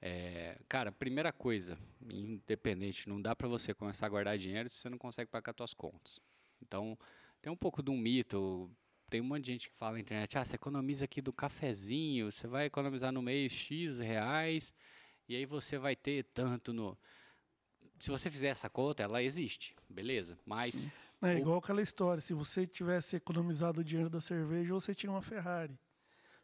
É, 0.00 0.58
cara, 0.68 0.92
primeira 0.92 1.32
coisa, 1.32 1.76
independente, 2.08 3.08
não 3.08 3.20
dá 3.20 3.34
para 3.34 3.48
você 3.48 3.74
começar 3.74 4.06
a 4.06 4.08
guardar 4.08 4.38
dinheiro 4.38 4.68
se 4.68 4.76
você 4.76 4.88
não 4.88 4.98
consegue 4.98 5.30
pagar 5.30 5.54
suas 5.56 5.74
contas. 5.74 6.20
Então, 6.62 6.96
tem 7.40 7.52
um 7.52 7.56
pouco 7.56 7.82
de 7.82 7.90
um 7.90 7.96
mito. 7.96 8.70
Tem 9.08 9.20
um 9.20 9.24
monte 9.24 9.44
de 9.44 9.52
gente 9.52 9.68
que 9.70 9.74
fala 9.76 9.92
na 9.94 10.00
internet, 10.00 10.36
ah, 10.36 10.44
você 10.44 10.56
economiza 10.56 11.04
aqui 11.04 11.22
do 11.22 11.32
cafezinho, 11.32 12.30
você 12.30 12.48
vai 12.48 12.66
economizar 12.66 13.12
no 13.12 13.22
mês 13.22 13.52
X 13.52 14.00
reais, 14.00 14.74
e 15.28 15.36
aí 15.36 15.46
você 15.46 15.78
vai 15.78 15.94
ter 15.94 16.24
tanto 16.34 16.72
no. 16.72 16.98
Se 18.00 18.10
você 18.10 18.28
fizer 18.30 18.48
essa 18.48 18.68
conta, 18.68 19.04
ela 19.04 19.22
existe, 19.22 19.76
beleza, 19.88 20.36
mas 20.44 20.88
É 21.22 21.36
igual 21.38 21.58
aquela 21.58 21.80
história, 21.82 22.20
se 22.20 22.34
você 22.34 22.66
tivesse 22.66 23.16
economizado 23.16 23.80
o 23.80 23.84
dinheiro 23.84 24.10
da 24.10 24.20
cerveja, 24.20 24.72
você 24.74 24.94
tinha 24.94 25.10
uma 25.10 25.22
Ferrari. 25.22 25.78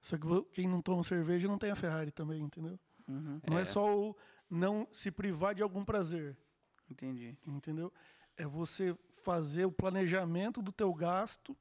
Só 0.01 0.17
que 0.17 0.27
quem 0.53 0.67
não 0.69 0.81
toma 0.83 1.03
cerveja 1.05 1.47
não 1.47 1.59
tem 1.59 1.71
a 1.71 1.77
Ferrari 1.77 2.11
também, 2.11 2.43
entendeu? 2.43 2.79
Uhum, 3.07 3.41
Não 3.49 3.59
é 3.59 3.63
É. 3.63 3.65
só 3.65 3.97
o 3.97 4.17
não 4.51 4.89
se 4.93 5.11
privar 5.11 5.55
de 5.55 5.63
algum 5.63 5.85
prazer, 5.85 6.37
entendi. 6.91 7.37
entendeu? 7.47 7.93
É 8.37 8.47
você 8.47 8.97
fazer 9.23 9.65
o 9.67 9.73
planejamento 9.73 10.61
do 10.63 10.73
teu 10.73 10.93
gasto, 10.95 11.57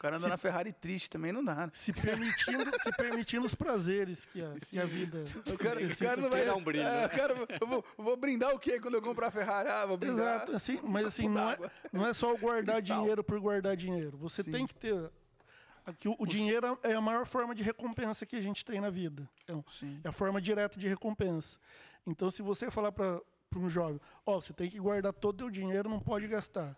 cara 0.00 0.16
anda 0.16 0.24
Se- 0.24 0.30
na 0.30 0.36
Ferrari 0.38 0.72
triste 0.72 1.10
também 1.10 1.30
não 1.30 1.44
dá. 1.44 1.70
se 1.74 1.92
permitindo, 1.92 2.64
se 2.82 2.92
permitindo 2.96 3.44
os 3.46 3.54
prazeres 3.54 4.24
que 4.24 4.42
a, 4.42 4.54
que 4.58 4.78
a 4.78 4.86
vida 4.86 5.24
O 5.52 5.58
cara, 5.58 5.84
o 5.84 5.96
cara 5.96 6.20
não 6.20 6.30
vai. 6.30 6.44
dar 6.44 6.54
um 6.56 6.64
brinde, 6.64 6.84
É, 6.86 7.02
né? 7.02 7.08
cara, 7.08 7.34
eu 7.60 7.66
vou, 7.66 7.84
eu 7.98 8.04
vou 8.04 8.16
brindar 8.16 8.54
o 8.54 8.58
quê 8.58 8.80
quando 8.80 8.94
eu 8.94 9.02
comprar 9.02 9.26
a 9.28 9.30
Ferrari? 9.30 9.68
Ah, 9.68 9.84
vou 9.86 9.96
brindar. 9.96 10.18
Exato, 10.36 10.52
assim, 10.56 10.80
mas 10.82 11.06
assim, 11.06 11.28
não 11.28 11.50
é, 11.50 11.58
não 11.92 12.06
é 12.06 12.14
só 12.14 12.32
o 12.32 12.38
guardar 12.38 12.76
Cristal. 12.76 12.98
dinheiro 12.98 13.22
por 13.22 13.38
guardar 13.40 13.76
dinheiro. 13.76 14.16
Você 14.18 14.42
Sim. 14.42 14.50
tem 14.52 14.66
que 14.66 14.74
ter. 14.74 15.10
Aqui, 15.86 16.08
o, 16.08 16.16
o 16.18 16.26
dinheiro 16.26 16.78
é 16.82 16.92
a 16.94 17.00
maior 17.00 17.26
forma 17.26 17.54
de 17.54 17.62
recompensa 17.62 18.24
que 18.24 18.36
a 18.36 18.40
gente 18.40 18.64
tem 18.64 18.80
na 18.80 18.90
vida. 18.90 19.28
É, 19.46 19.54
um- 19.54 19.64
Sim. 19.78 20.00
é 20.04 20.08
a 20.08 20.12
forma 20.12 20.40
direta 20.40 20.78
de 20.78 20.86
recompensa. 20.88 21.58
Então, 22.06 22.30
se 22.30 22.42
você 22.42 22.70
falar 22.70 22.92
para 22.92 23.20
um 23.56 23.68
jovem, 23.68 24.00
ó, 24.24 24.40
você 24.40 24.52
tem 24.52 24.70
que 24.70 24.78
guardar 24.78 25.12
todo 25.12 25.34
o 25.34 25.38
teu 25.38 25.50
dinheiro, 25.50 25.88
não 25.88 26.00
pode 26.00 26.26
gastar. 26.28 26.76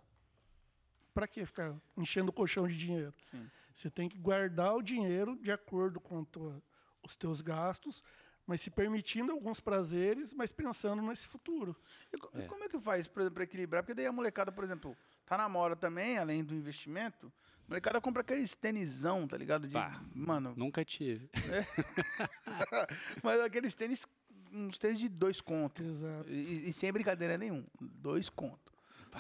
Para 1.14 1.26
que 1.28 1.44
ficar 1.44 1.74
enchendo 1.96 2.30
o 2.30 2.32
colchão 2.32 2.66
de 2.66 2.76
dinheiro? 2.76 3.12
Sim. 3.30 3.50
Você 3.74 3.90
tem 3.90 4.08
que 4.08 4.18
guardar 4.18 4.74
o 4.74 4.82
dinheiro 4.82 5.36
de 5.40 5.50
acordo 5.52 6.00
com 6.00 6.24
tua- 6.24 6.62
os 7.02 7.16
teus 7.16 7.40
gastos, 7.40 8.02
mas 8.46 8.60
se 8.60 8.70
permitindo 8.70 9.30
alguns 9.32 9.60
prazeres, 9.60 10.34
mas 10.34 10.52
pensando 10.52 11.00
nesse 11.02 11.26
futuro. 11.26 11.76
E 12.12 12.16
e 12.38 12.42
É. 12.42 12.46
como 12.46 12.64
é 12.64 12.68
que 12.68 12.78
faz, 12.80 13.06
por 13.08 13.20
exemplo, 13.20 13.34
para 13.36 13.44
equilibrar? 13.44 13.82
Porque 13.82 13.94
daí 13.94 14.06
a 14.06 14.12
molecada, 14.12 14.50
por 14.52 14.64
exemplo, 14.64 14.96
tá 15.26 15.36
na 15.38 15.48
moda 15.48 15.76
também, 15.76 16.18
além 16.18 16.42
do 16.44 16.54
investimento. 16.54 17.32
A 17.66 17.68
molecada 17.68 18.00
compra 18.00 18.22
aqueles 18.22 18.54
tenisão, 18.54 19.26
tá 19.26 19.36
ligado? 19.36 19.66
De, 19.66 19.72
Pá. 19.72 19.92
mano, 20.14 20.52
nunca 20.56 20.84
tive. 20.84 21.30
mas 23.22 23.40
aqueles 23.40 23.74
tênis, 23.74 24.06
uns 24.52 24.78
tênis 24.78 24.98
de 24.98 25.08
dois 25.08 25.40
contos. 25.40 25.86
Exato. 25.86 26.28
E, 26.30 26.68
e 26.68 26.72
sem 26.72 26.92
brincadeira 26.92 27.38
nenhum. 27.38 27.64
Dois 27.80 28.28
contos. 28.28 28.61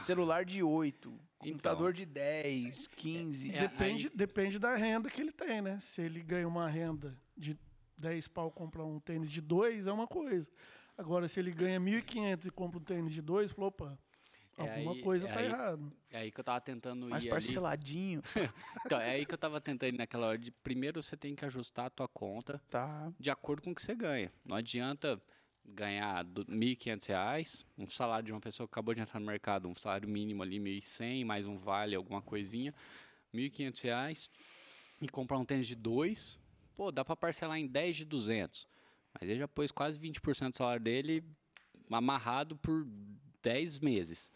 Celular 0.00 0.44
de 0.44 0.62
oito, 0.62 1.12
computador 1.38 1.92
de 1.92 2.04
10, 2.06 2.86
15. 2.88 3.54
É, 3.54 3.60
Depende, 3.68 4.06
aí- 4.08 4.16
depende 4.16 4.58
da 4.58 4.74
renda 4.74 5.08
que 5.10 5.20
ele 5.20 5.32
tem, 5.32 5.60
né? 5.60 5.78
Se 5.80 6.00
ele 6.02 6.20
ganha 6.22 6.46
uma 6.48 6.68
renda 6.68 7.16
de 7.36 7.56
10 7.96 8.26
pau 8.28 8.50
comprar 8.50 8.84
um 8.84 8.98
tênis 8.98 9.30
de 9.30 9.40
dois, 9.40 9.86
é 9.86 9.92
uma 9.92 10.06
coisa. 10.06 10.46
Agora, 10.96 11.28
se 11.28 11.38
ele 11.40 11.50
ganha 11.52 11.78
1.500 11.80 12.46
e 12.46 12.50
compra 12.50 12.78
um 12.78 12.82
tênis 12.82 13.12
de 13.12 13.22
dois, 13.22 13.50
falou, 13.52 13.68
opa, 13.68 13.98
É 14.58 14.62
alguma 14.62 14.92
aí- 14.92 15.02
coisa 15.02 15.26
é 15.28 15.32
tá 15.32 15.40
aí- 15.40 15.46
errado. 15.46 15.92
É 16.10 16.18
aí 16.18 16.30
que 16.30 16.38
eu 16.40 16.44
tava 16.44 16.60
tentando 16.60 17.08
Mais 17.08 17.22
ir 17.24 17.28
ali. 17.28 17.30
parceladinho. 17.30 18.22
Então, 18.86 19.00
é 19.00 19.10
aí 19.10 19.24
que 19.26 19.32
eu 19.34 19.38
tava 19.38 19.60
tentando 19.60 19.94
ir 19.94 19.98
naquela 19.98 20.26
hora 20.28 20.38
de 20.38 20.50
primeiro 20.50 21.02
você 21.02 21.16
tem 21.16 21.34
que 21.34 21.44
ajustar 21.44 21.86
a 21.86 21.90
tua 21.90 22.06
conta 22.08 22.60
Tá. 22.70 23.10
de 23.18 23.30
acordo 23.30 23.62
com 23.62 23.70
o 23.70 23.74
que 23.74 23.82
você 23.82 23.94
ganha. 23.94 24.30
Não 24.44 24.54
adianta 24.56 25.20
ganhar 25.64 26.24
1.500 26.24 27.06
reais, 27.06 27.66
um 27.78 27.88
salário 27.88 28.26
de 28.26 28.32
uma 28.32 28.40
pessoa 28.40 28.66
que 28.66 28.72
acabou 28.72 28.94
de 28.94 29.00
entrar 29.00 29.20
no 29.20 29.26
mercado, 29.26 29.68
um 29.68 29.74
salário 29.74 30.08
mínimo 30.08 30.42
ali, 30.42 30.58
1.100, 30.58 31.24
mais 31.24 31.46
um 31.46 31.56
vale, 31.56 31.94
alguma 31.94 32.20
coisinha, 32.20 32.74
1.500 33.34 33.80
reais, 33.82 34.30
e 35.00 35.08
comprar 35.08 35.38
um 35.38 35.44
tênis 35.44 35.66
de 35.66 35.74
dois, 35.74 36.38
pô, 36.74 36.90
dá 36.90 37.04
pra 37.04 37.16
parcelar 37.16 37.58
em 37.58 37.66
10 37.66 37.96
de 37.96 38.04
200. 38.04 38.66
Mas 39.14 39.28
ele 39.28 39.38
já 39.40 39.48
pôs 39.48 39.70
quase 39.70 39.98
20% 39.98 40.50
do 40.50 40.56
salário 40.56 40.82
dele 40.82 41.24
amarrado 41.90 42.56
por 42.56 42.86
10 43.42 43.80
meses. 43.80 44.32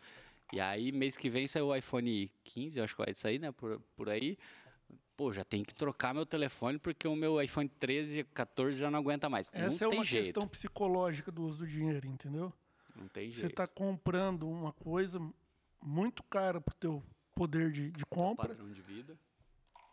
E 0.52 0.60
aí, 0.60 0.92
mês 0.92 1.16
que 1.16 1.28
vem 1.28 1.46
saiu 1.46 1.68
o 1.68 1.76
iPhone 1.76 2.30
15, 2.44 2.78
eu 2.78 2.84
acho 2.84 2.94
que 2.94 3.04
vai 3.04 3.14
sair, 3.14 3.38
né, 3.38 3.50
por, 3.52 3.80
por 3.96 4.08
aí. 4.08 4.38
Pô, 5.16 5.32
já 5.32 5.44
tem 5.44 5.64
que 5.64 5.74
trocar 5.74 6.12
meu 6.12 6.26
telefone 6.26 6.78
porque 6.78 7.08
o 7.08 7.16
meu 7.16 7.40
iPhone 7.40 7.68
13, 7.68 8.24
14 8.34 8.78
já 8.78 8.90
não 8.90 8.98
aguenta 8.98 9.30
mais. 9.30 9.48
Essa 9.52 9.68
não 9.68 9.74
é 9.74 9.78
tem 9.90 9.98
uma 9.98 10.04
jeito. 10.04 10.24
questão 10.26 10.46
psicológica 10.48 11.32
do 11.32 11.42
uso 11.44 11.60
do 11.60 11.66
dinheiro, 11.66 12.06
entendeu? 12.06 12.52
Não 12.94 13.08
tem 13.08 13.30
Você 13.32 13.40
jeito. 13.40 13.52
está 13.52 13.66
comprando 13.66 14.46
uma 14.48 14.72
coisa 14.72 15.18
muito 15.82 16.22
cara 16.24 16.60
pro 16.60 16.74
teu 16.74 17.02
poder 17.34 17.70
de, 17.72 17.90
de 17.90 18.04
compra 18.06 18.48
Padrão 18.48 18.70
de 18.72 18.82
vida. 18.82 19.16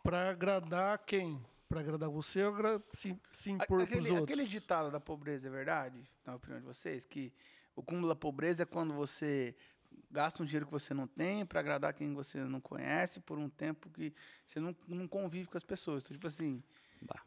para 0.02 0.30
agradar 0.30 0.98
quem? 1.06 1.42
Para 1.68 1.80
agradar 1.80 2.10
você 2.10 2.42
ou 2.44 2.54
agra- 2.54 2.82
se, 2.92 3.18
se 3.32 3.50
impor 3.50 3.66
pros 3.66 3.82
Aquele, 3.84 4.10
outros? 4.10 4.24
aquele 4.24 4.44
ditado 4.46 4.90
da 4.90 5.00
pobreza 5.00 5.46
é 5.48 5.50
verdade, 5.50 6.04
na 6.24 6.34
opinião 6.34 6.60
de 6.60 6.66
vocês? 6.66 7.06
Que 7.06 7.32
o 7.74 7.82
cúmulo 7.82 8.08
da 8.08 8.14
pobreza 8.14 8.62
é 8.62 8.66
quando 8.66 8.92
você 8.94 9.54
gasta 10.10 10.42
um 10.42 10.46
dinheiro 10.46 10.66
que 10.66 10.72
você 10.72 10.94
não 10.94 11.06
tem 11.06 11.44
para 11.44 11.60
agradar 11.60 11.92
quem 11.92 12.14
você 12.14 12.38
não 12.38 12.60
conhece 12.60 13.20
por 13.20 13.38
um 13.38 13.48
tempo 13.48 13.90
que 13.90 14.14
você 14.46 14.60
não, 14.60 14.74
não 14.88 15.08
convive 15.08 15.48
com 15.48 15.56
as 15.56 15.64
pessoas. 15.64 16.04
Então, 16.04 16.14
tipo 16.14 16.26
assim. 16.26 16.62
Bah. 17.02 17.22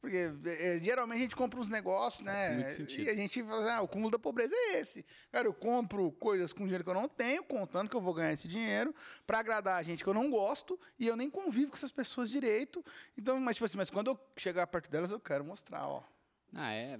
Porque 0.00 0.32
é, 0.46 0.78
geralmente 0.80 1.18
a 1.18 1.22
gente 1.22 1.36
compra 1.36 1.58
uns 1.58 1.68
negócios, 1.68 2.24
né? 2.24 2.60
E 2.60 3.08
a 3.08 3.14
gente 3.16 3.42
fala 3.42 3.62
assim, 3.62 3.70
ah, 3.70 3.82
o 3.82 3.88
cúmulo 3.88 4.10
da 4.10 4.18
pobreza 4.18 4.54
é 4.54 4.80
esse. 4.80 5.04
Cara, 5.30 5.48
eu 5.48 5.52
compro 5.52 6.12
coisas 6.12 6.52
com 6.52 6.64
dinheiro 6.64 6.84
que 6.84 6.90
eu 6.90 6.94
não 6.94 7.08
tenho, 7.08 7.42
contando 7.42 7.90
que 7.90 7.96
eu 7.96 8.00
vou 8.00 8.14
ganhar 8.14 8.32
esse 8.32 8.46
dinheiro, 8.46 8.94
para 9.26 9.40
agradar 9.40 9.78
a 9.78 9.82
gente 9.82 10.04
que 10.04 10.08
eu 10.08 10.14
não 10.14 10.30
gosto, 10.30 10.78
e 10.98 11.06
eu 11.06 11.16
nem 11.16 11.28
convivo 11.28 11.72
com 11.72 11.76
essas 11.76 11.90
pessoas 11.90 12.30
direito. 12.30 12.84
Então, 13.16 13.40
mas 13.40 13.56
tipo 13.56 13.66
assim, 13.66 13.76
mas 13.76 13.90
quando 13.90 14.08
eu 14.08 14.20
chegar 14.36 14.66
perto 14.68 14.88
delas, 14.88 15.10
eu 15.10 15.18
quero 15.18 15.44
mostrar, 15.44 15.86
ó. 15.86 16.02
Ah, 16.54 16.72
é. 16.72 16.98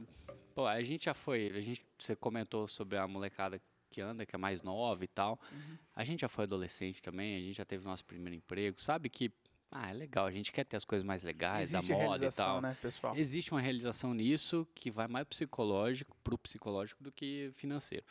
Pô, 0.55 0.67
a 0.67 0.83
gente 0.83 1.05
já 1.05 1.15
foi. 1.15 1.53
A 1.55 1.61
gente, 1.61 1.87
você 1.99 2.17
comentou 2.17 2.67
sobre 2.67 2.99
a 2.99 3.07
molecada 3.07 3.61
que 3.89 4.01
anda, 4.01 4.25
que 4.27 4.35
é 4.35 4.39
mais 4.39 4.63
nova 4.63 5.03
e 5.05 5.09
tal. 5.09 5.41
Uhum. 5.53 5.79
A 5.95 6.05
gente 6.05 6.21
já 6.21 6.29
foi 6.29 6.45
adolescente 6.45 7.03
também, 7.03 7.37
a 7.37 7.41
gente 7.41 7.57
já 7.57 7.65
teve 7.65 7.85
nosso 7.85 8.05
primeiro 8.05 8.35
emprego. 8.37 8.81
Sabe 8.81 9.09
que. 9.09 9.31
Ah, 9.71 9.91
é 9.91 9.93
legal, 9.93 10.25
a 10.25 10.31
gente 10.31 10.51
quer 10.51 10.65
ter 10.65 10.79
as 10.79 10.85
coisas 10.85 11.05
mais 11.05 11.23
legais, 11.23 11.75
Existe 11.75 11.89
da 11.89 11.95
moda 11.95 12.27
e 12.27 12.33
tal. 12.33 12.61
né, 12.61 12.75
pessoal? 12.81 13.15
Existe 13.15 13.51
uma 13.51 13.61
realização 13.61 14.15
nisso 14.15 14.67
que 14.75 14.91
vai 14.91 15.07
mais 15.07 15.27
psicológico, 15.27 16.17
pro 16.25 16.39
psicológico 16.39 17.03
do 17.05 17.13
que 17.13 17.51
financeiro. 17.55 18.07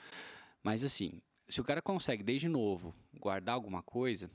Mas 0.62 0.84
assim, 0.84 1.20
se 1.48 1.60
o 1.60 1.64
cara 1.64 1.82
consegue 1.82 2.22
desde 2.22 2.48
novo 2.48 2.94
guardar 3.20 3.56
alguma 3.56 3.82
coisa, 3.82 4.30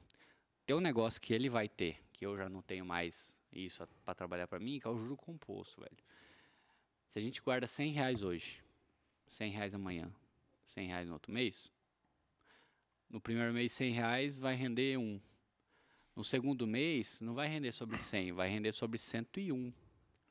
tem 0.67 0.75
um 0.75 0.81
negócio 0.81 1.21
que 1.21 1.33
ele 1.33 1.49
vai 1.49 1.69
ter, 1.69 2.01
que 2.13 2.27
eu 2.27 2.37
já 2.37 2.49
não 2.49 2.61
tenho 2.61 2.85
mais 2.85 3.33
isso 3.53 3.87
para 4.05 4.15
trabalhar 4.15 4.49
para 4.49 4.59
mim, 4.59 4.81
que 4.81 4.87
é 4.87 4.91
o 4.91 4.97
juro 4.97 5.17
composto, 5.17 5.81
velho. 5.81 5.97
Se 7.13 7.19
a 7.19 7.23
gente 7.23 7.43
guarda 7.43 7.67
100 7.67 7.93
reais 7.93 8.23
hoje, 8.23 8.63
100 9.29 9.51
reais 9.53 9.75
amanhã, 9.75 10.11
100 10.73 10.87
reais 10.89 11.09
no 11.09 11.15
outro 11.15 11.33
mês, 11.33 11.71
no 13.13 13.21
primeiro 13.21 13.53
mês 13.53 13.73
100 13.73 13.93
reais 13.93 14.39
vai 14.39 14.55
render 14.55 14.97
um. 14.97 15.21
No 16.17 16.25
segundo 16.25 16.67
mês 16.67 17.21
não 17.21 17.35
vai 17.35 17.47
render 17.47 17.73
sobre 17.73 17.99
100, 17.99 18.33
vai 18.33 18.49
render 18.49 18.73
sobre 18.73 18.99
101. 18.99 19.73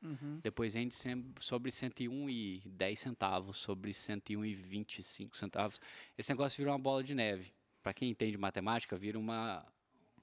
Uhum. 0.04 0.40
Depois 0.42 0.74
rende 0.74 0.96
sobre 1.40 1.72
101 1.72 2.30
e 2.30 2.64
10 2.66 3.00
centavos, 3.00 3.58
sobre 3.58 3.94
101 3.94 4.46
e 4.46 4.56
25 4.56 5.38
centavos. 5.38 5.80
Esse 6.18 6.32
negócio 6.32 6.58
vira 6.58 6.72
uma 6.72 6.80
bola 6.80 7.04
de 7.04 7.14
neve. 7.14 7.54
Para 7.84 7.94
quem 7.94 8.10
entende 8.10 8.36
matemática, 8.36 8.98
vira 8.98 9.18
uma, 9.18 9.64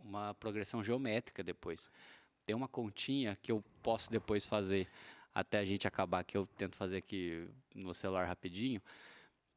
uma 0.01 0.35
progressão 0.35 0.83
geométrica 0.83 1.45
depois. 1.45 1.89
Tem 2.45 2.57
uma 2.57 2.67
continha 2.67 3.37
que 3.41 3.53
eu 3.53 3.63
posso 3.85 4.11
depois 4.11 4.45
fazer 4.45 4.89
até 5.33 5.59
a 5.59 5.65
gente 5.65 5.87
acabar, 5.87 6.25
que 6.25 6.37
eu 6.37 6.45
tento 6.57 6.75
fazer 6.75 6.97
aqui 6.97 7.49
no 7.73 7.95
celular 7.95 8.27
rapidinho, 8.27 8.83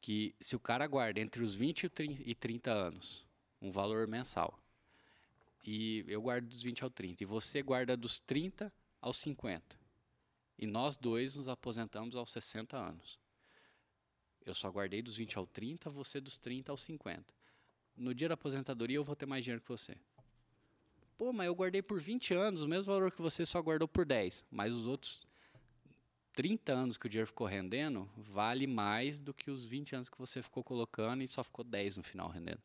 que 0.01 0.35
se 0.41 0.55
o 0.55 0.59
cara 0.59 0.87
guarda 0.87 1.19
entre 1.19 1.43
os 1.43 1.53
20 1.53 1.83
e 1.83 1.85
o 1.85 1.89
30 1.89 2.21
e 2.25 2.35
30 2.35 2.71
anos 2.71 3.23
um 3.61 3.71
valor 3.71 4.07
mensal, 4.07 4.59
e 5.63 6.03
eu 6.07 6.19
guardo 6.19 6.47
dos 6.47 6.63
20 6.63 6.83
ao 6.83 6.89
30, 6.89 7.23
e 7.23 7.25
você 7.25 7.61
guarda 7.61 7.95
dos 7.95 8.19
30 8.19 8.73
aos 8.99 9.17
50, 9.17 9.79
e 10.57 10.65
nós 10.65 10.97
dois 10.97 11.35
nos 11.35 11.47
aposentamos 11.47 12.15
aos 12.15 12.31
60 12.31 12.75
anos. 12.75 13.19
Eu 14.43 14.55
só 14.55 14.69
guardei 14.71 15.03
dos 15.03 15.17
20 15.17 15.37
ao 15.37 15.45
30, 15.45 15.91
você 15.91 16.19
dos 16.19 16.39
30 16.39 16.71
aos 16.71 16.81
50. 16.81 17.23
No 17.95 18.15
dia 18.15 18.27
da 18.27 18.33
aposentadoria 18.33 18.97
eu 18.97 19.03
vou 19.03 19.15
ter 19.15 19.27
mais 19.27 19.43
dinheiro 19.43 19.61
que 19.61 19.69
você. 19.69 19.95
Pô, 21.15 21.31
mas 21.31 21.45
eu 21.45 21.53
guardei 21.53 21.83
por 21.83 21.99
20 21.99 22.33
anos, 22.33 22.63
o 22.63 22.67
mesmo 22.67 22.91
valor 22.91 23.11
que 23.11 23.21
você 23.21 23.45
só 23.45 23.61
guardou 23.61 23.87
por 23.87 24.03
10. 24.03 24.43
Mas 24.49 24.73
os 24.73 24.87
outros 24.87 25.21
30 26.41 26.73
anos 26.73 26.97
que 26.97 27.05
o 27.05 27.09
dinheiro 27.09 27.27
ficou 27.27 27.45
rendendo, 27.45 28.09
vale 28.17 28.65
mais 28.65 29.19
do 29.19 29.31
que 29.31 29.51
os 29.51 29.63
20 29.63 29.93
anos 29.93 30.09
que 30.09 30.17
você 30.17 30.41
ficou 30.41 30.63
colocando 30.63 31.21
e 31.21 31.27
só 31.27 31.43
ficou 31.43 31.63
10 31.63 31.97
no 31.97 32.03
final 32.03 32.29
rendendo. 32.29 32.59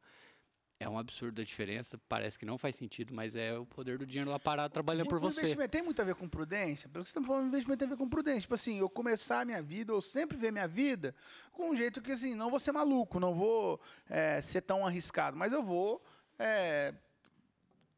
É 0.81 0.89
um 0.89 0.99
absurdo 0.99 1.43
a 1.43 1.45
diferença, 1.45 2.01
parece 2.09 2.39
que 2.39 2.47
não 2.47 2.57
faz 2.57 2.75
sentido, 2.77 3.13
mas 3.13 3.37
é 3.37 3.59
o 3.59 3.67
poder 3.67 3.99
do 3.99 4.07
dinheiro 4.07 4.31
lá 4.31 4.39
parado 4.39 4.73
trabalhando 4.73 5.09
por 5.09 5.19
O 5.19 5.21
você. 5.21 5.41
investimento 5.41 5.71
tem 5.71 5.83
muito 5.83 6.01
a 6.01 6.07
ver 6.07 6.15
com 6.15 6.27
prudência? 6.27 6.89
Pelo 6.89 7.05
que 7.05 7.11
você 7.11 7.19
está 7.19 7.29
falando, 7.29 7.49
investimento 7.49 7.79
tem 7.79 7.87
a 7.87 7.91
ver 7.91 7.99
com 7.99 8.09
prudência. 8.09 8.41
Tipo 8.43 8.55
assim, 8.55 8.79
eu 8.79 8.89
começar 8.89 9.43
a 9.43 9.45
minha 9.45 9.63
vida, 9.63 9.93
eu 9.93 10.01
sempre 10.01 10.39
ver 10.39 10.51
minha 10.51 10.67
vida 10.67 11.15
com 11.53 11.69
um 11.69 11.77
jeito 11.77 12.01
que, 12.01 12.13
assim, 12.13 12.35
não 12.35 12.51
vou 12.51 12.59
ser 12.59 12.73
maluco, 12.73 13.21
não 13.21 13.35
vou 13.35 13.79
é, 14.09 14.41
ser 14.41 14.63
tão 14.63 14.87
arriscado, 14.87 15.37
mas 15.37 15.53
eu 15.53 15.63
vou 15.63 16.03
é, 16.39 16.95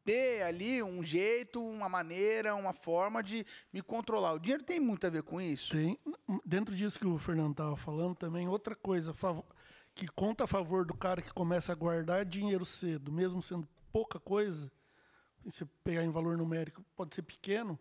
ter 0.03 0.41
ali 0.43 0.81
um 0.81 1.03
jeito, 1.03 1.63
uma 1.63 1.87
maneira, 1.87 2.55
uma 2.55 2.73
forma 2.73 3.21
de 3.21 3.45
me 3.71 3.81
controlar. 3.81 4.33
O 4.33 4.39
dinheiro 4.39 4.63
tem 4.63 4.79
muito 4.79 5.05
a 5.05 5.09
ver 5.09 5.23
com 5.23 5.39
isso? 5.39 5.71
Tem, 5.71 5.97
dentro 6.45 6.75
disso 6.75 6.99
que 6.99 7.07
o 7.07 7.17
Fernando 7.17 7.51
estava 7.51 7.75
falando, 7.75 8.15
também 8.15 8.47
outra 8.47 8.75
coisa 8.75 9.13
que 9.93 10.07
conta 10.07 10.45
a 10.45 10.47
favor 10.47 10.85
do 10.85 10.93
cara 10.93 11.21
que 11.21 11.33
começa 11.33 11.71
a 11.71 11.75
guardar 11.75 12.25
dinheiro 12.25 12.65
cedo, 12.65 13.11
mesmo 13.11 13.41
sendo 13.41 13.67
pouca 13.91 14.19
coisa, 14.19 14.71
se 15.43 15.51
você 15.51 15.65
pegar 15.83 16.03
em 16.03 16.11
valor 16.11 16.37
numérico, 16.37 16.83
pode 16.95 17.15
ser 17.15 17.21
pequeno, 17.21 17.79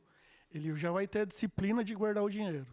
ele 0.51 0.75
já 0.77 0.91
vai 0.91 1.07
ter 1.07 1.21
a 1.21 1.25
disciplina 1.25 1.85
de 1.85 1.95
guardar 1.95 2.25
o 2.25 2.31
dinheiro. 2.31 2.67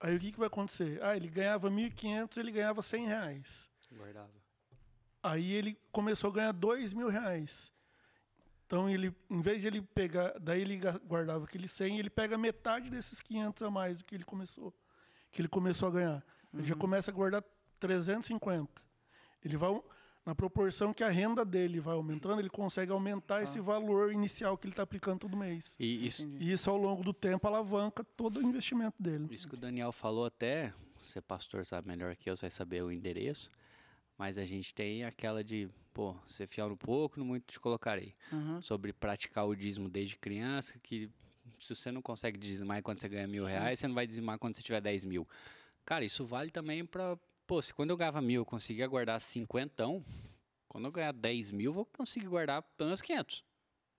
Aí 0.00 0.16
o 0.16 0.18
que, 0.18 0.32
que 0.32 0.38
vai 0.38 0.48
acontecer? 0.48 1.00
Ah, 1.02 1.16
ele 1.16 1.28
ganhava 1.28 1.70
1.500, 1.70 2.36
ele 2.36 2.50
ganhava 2.50 2.82
100 2.82 3.06
reais. 3.06 3.70
Guardava. 3.92 4.32
Aí 5.22 5.52
ele 5.52 5.78
começou 5.92 6.30
a 6.30 6.32
ganhar 6.32 6.52
dois 6.52 6.92
mil 6.92 7.08
reais. 7.08 7.72
Então 8.72 8.88
ele, 8.88 9.14
em 9.28 9.42
vez 9.42 9.60
de 9.60 9.68
ele 9.68 9.82
pegar, 9.82 10.32
daí 10.40 10.62
ele 10.62 10.80
guardava 11.06 11.44
aquele 11.44 11.68
100, 11.68 11.98
ele 11.98 12.08
pega 12.08 12.38
metade 12.38 12.88
desses 12.88 13.20
500 13.20 13.64
a 13.64 13.70
mais 13.70 13.98
do 13.98 14.04
que 14.04 14.14
ele 14.14 14.24
começou, 14.24 14.72
que 15.30 15.42
ele 15.42 15.48
começou 15.48 15.88
a 15.88 15.90
ganhar. 15.90 16.24
Ele 16.54 16.66
já 16.66 16.74
começa 16.74 17.10
a 17.10 17.14
guardar 17.14 17.44
350. 17.78 18.70
Ele 19.44 19.58
vai 19.58 19.78
na 20.24 20.34
proporção 20.34 20.94
que 20.94 21.04
a 21.04 21.10
renda 21.10 21.44
dele 21.44 21.80
vai 21.80 21.94
aumentando, 21.94 22.40
ele 22.40 22.48
consegue 22.48 22.90
aumentar 22.90 23.42
esse 23.42 23.60
valor 23.60 24.10
inicial 24.10 24.56
que 24.56 24.64
ele 24.64 24.72
está 24.72 24.84
aplicando 24.84 25.18
todo 25.18 25.36
mês. 25.36 25.76
E 25.78 26.06
isso. 26.06 26.26
E 26.40 26.50
isso 26.50 26.70
ao 26.70 26.78
longo 26.78 27.04
do 27.04 27.12
tempo 27.12 27.46
alavanca 27.46 28.02
todo 28.02 28.38
o 28.38 28.42
investimento 28.42 29.02
dele. 29.02 29.28
Isso 29.30 29.46
que 29.46 29.54
o 29.54 29.58
Daniel 29.58 29.92
falou 29.92 30.24
até, 30.24 30.72
você 30.98 31.20
pastor 31.20 31.66
sabe 31.66 31.88
melhor 31.88 32.16
que 32.16 32.30
eu, 32.30 32.38
você 32.38 32.46
vai 32.46 32.50
saber 32.50 32.82
o 32.82 32.90
endereço, 32.90 33.50
mas 34.16 34.38
a 34.38 34.46
gente 34.46 34.74
tem 34.74 35.04
aquela 35.04 35.44
de, 35.44 35.68
pô, 35.92 36.16
ser 36.26 36.46
fiel 36.46 36.68
no 36.68 36.76
pouco, 36.76 37.18
no 37.18 37.24
muito 37.24 37.52
te 37.52 37.60
colocarei. 37.60 38.14
Uhum. 38.32 38.60
Sobre 38.60 38.92
praticar 38.92 39.46
o 39.46 39.54
dízimo 39.54 39.88
desde 39.88 40.16
criança, 40.16 40.78
que 40.82 41.10
se 41.58 41.74
você 41.74 41.90
não 41.90 42.02
consegue 42.02 42.38
dizimar 42.38 42.82
quando 42.82 43.00
você 43.00 43.08
ganha 43.08 43.26
mil 43.26 43.44
reais, 43.44 43.78
você 43.78 43.88
não 43.88 43.94
vai 43.94 44.06
dizimar 44.06 44.38
quando 44.38 44.56
você 44.56 44.62
tiver 44.62 44.80
10 44.80 45.04
mil. 45.04 45.28
Cara, 45.84 46.04
isso 46.04 46.24
vale 46.24 46.50
também 46.50 46.84
pra, 46.84 47.16
pô, 47.46 47.60
se 47.60 47.72
quando 47.72 47.90
eu 47.90 47.96
ganhava 47.96 48.20
mil 48.20 48.42
eu 48.42 48.46
conseguia 48.46 48.86
guardar 48.86 49.20
cinquentão, 49.20 50.04
quando 50.68 50.86
eu 50.86 50.92
ganhar 50.92 51.12
10 51.12 51.50
mil 51.52 51.70
eu 51.70 51.74
vou 51.74 51.84
conseguir 51.84 52.26
guardar 52.26 52.62
pelo 52.62 52.88
menos 52.88 53.02
500. 53.02 53.44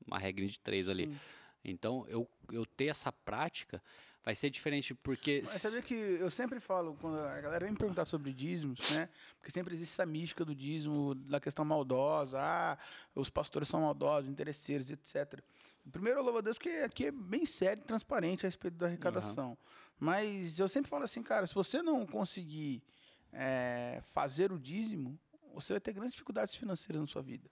Uma 0.05 0.17
regra 0.17 0.45
de 0.45 0.59
três 0.59 0.89
ali. 0.89 1.07
Sim. 1.07 1.19
Então, 1.63 2.05
eu, 2.09 2.29
eu 2.51 2.65
ter 2.65 2.87
essa 2.87 3.11
prática 3.11 3.81
vai 4.23 4.35
ser 4.35 4.49
diferente, 4.49 4.93
porque... 4.95 5.41
Mas 5.41 5.61
sabia 5.61 5.81
que 5.81 5.93
eu 5.93 6.31
sempre 6.31 6.59
falo, 6.59 6.95
quando 7.01 7.19
a 7.19 7.41
galera 7.41 7.65
vem 7.65 7.71
me 7.71 7.77
perguntar 7.77 8.05
sobre 8.05 8.31
dízimos, 8.33 8.79
né? 8.91 9.09
Porque 9.37 9.51
sempre 9.51 9.73
existe 9.73 9.93
essa 9.93 10.05
mística 10.05 10.45
do 10.45 10.55
dízimo, 10.55 11.13
da 11.13 11.39
questão 11.39 11.65
maldosa, 11.65 12.39
ah, 12.39 12.77
os 13.13 13.29
pastores 13.29 13.67
são 13.67 13.81
maldosos, 13.81 14.29
interesseiros, 14.29 14.89
etc. 14.89 15.41
Primeiro, 15.91 16.19
eu 16.19 16.23
louvo 16.23 16.37
a 16.37 16.41
Deus 16.41 16.57
porque 16.57 16.69
aqui 16.69 17.07
é 17.07 17.11
bem 17.11 17.45
sério 17.45 17.81
e 17.81 17.85
transparente 17.85 18.45
a 18.45 18.47
respeito 18.47 18.77
da 18.77 18.85
arrecadação. 18.85 19.57
Mas 19.99 20.57
eu 20.57 20.69
sempre 20.69 20.89
falo 20.89 21.03
assim, 21.03 21.21
cara, 21.21 21.45
se 21.45 21.53
você 21.53 21.81
não 21.81 22.05
conseguir 22.05 22.81
é, 23.31 24.01
fazer 24.13 24.51
o 24.51 24.59
dízimo, 24.59 25.19
você 25.53 25.73
vai 25.73 25.79
ter 25.81 25.93
grandes 25.93 26.13
dificuldades 26.13 26.55
financeiras 26.55 27.01
na 27.01 27.07
sua 27.07 27.21
vida. 27.21 27.49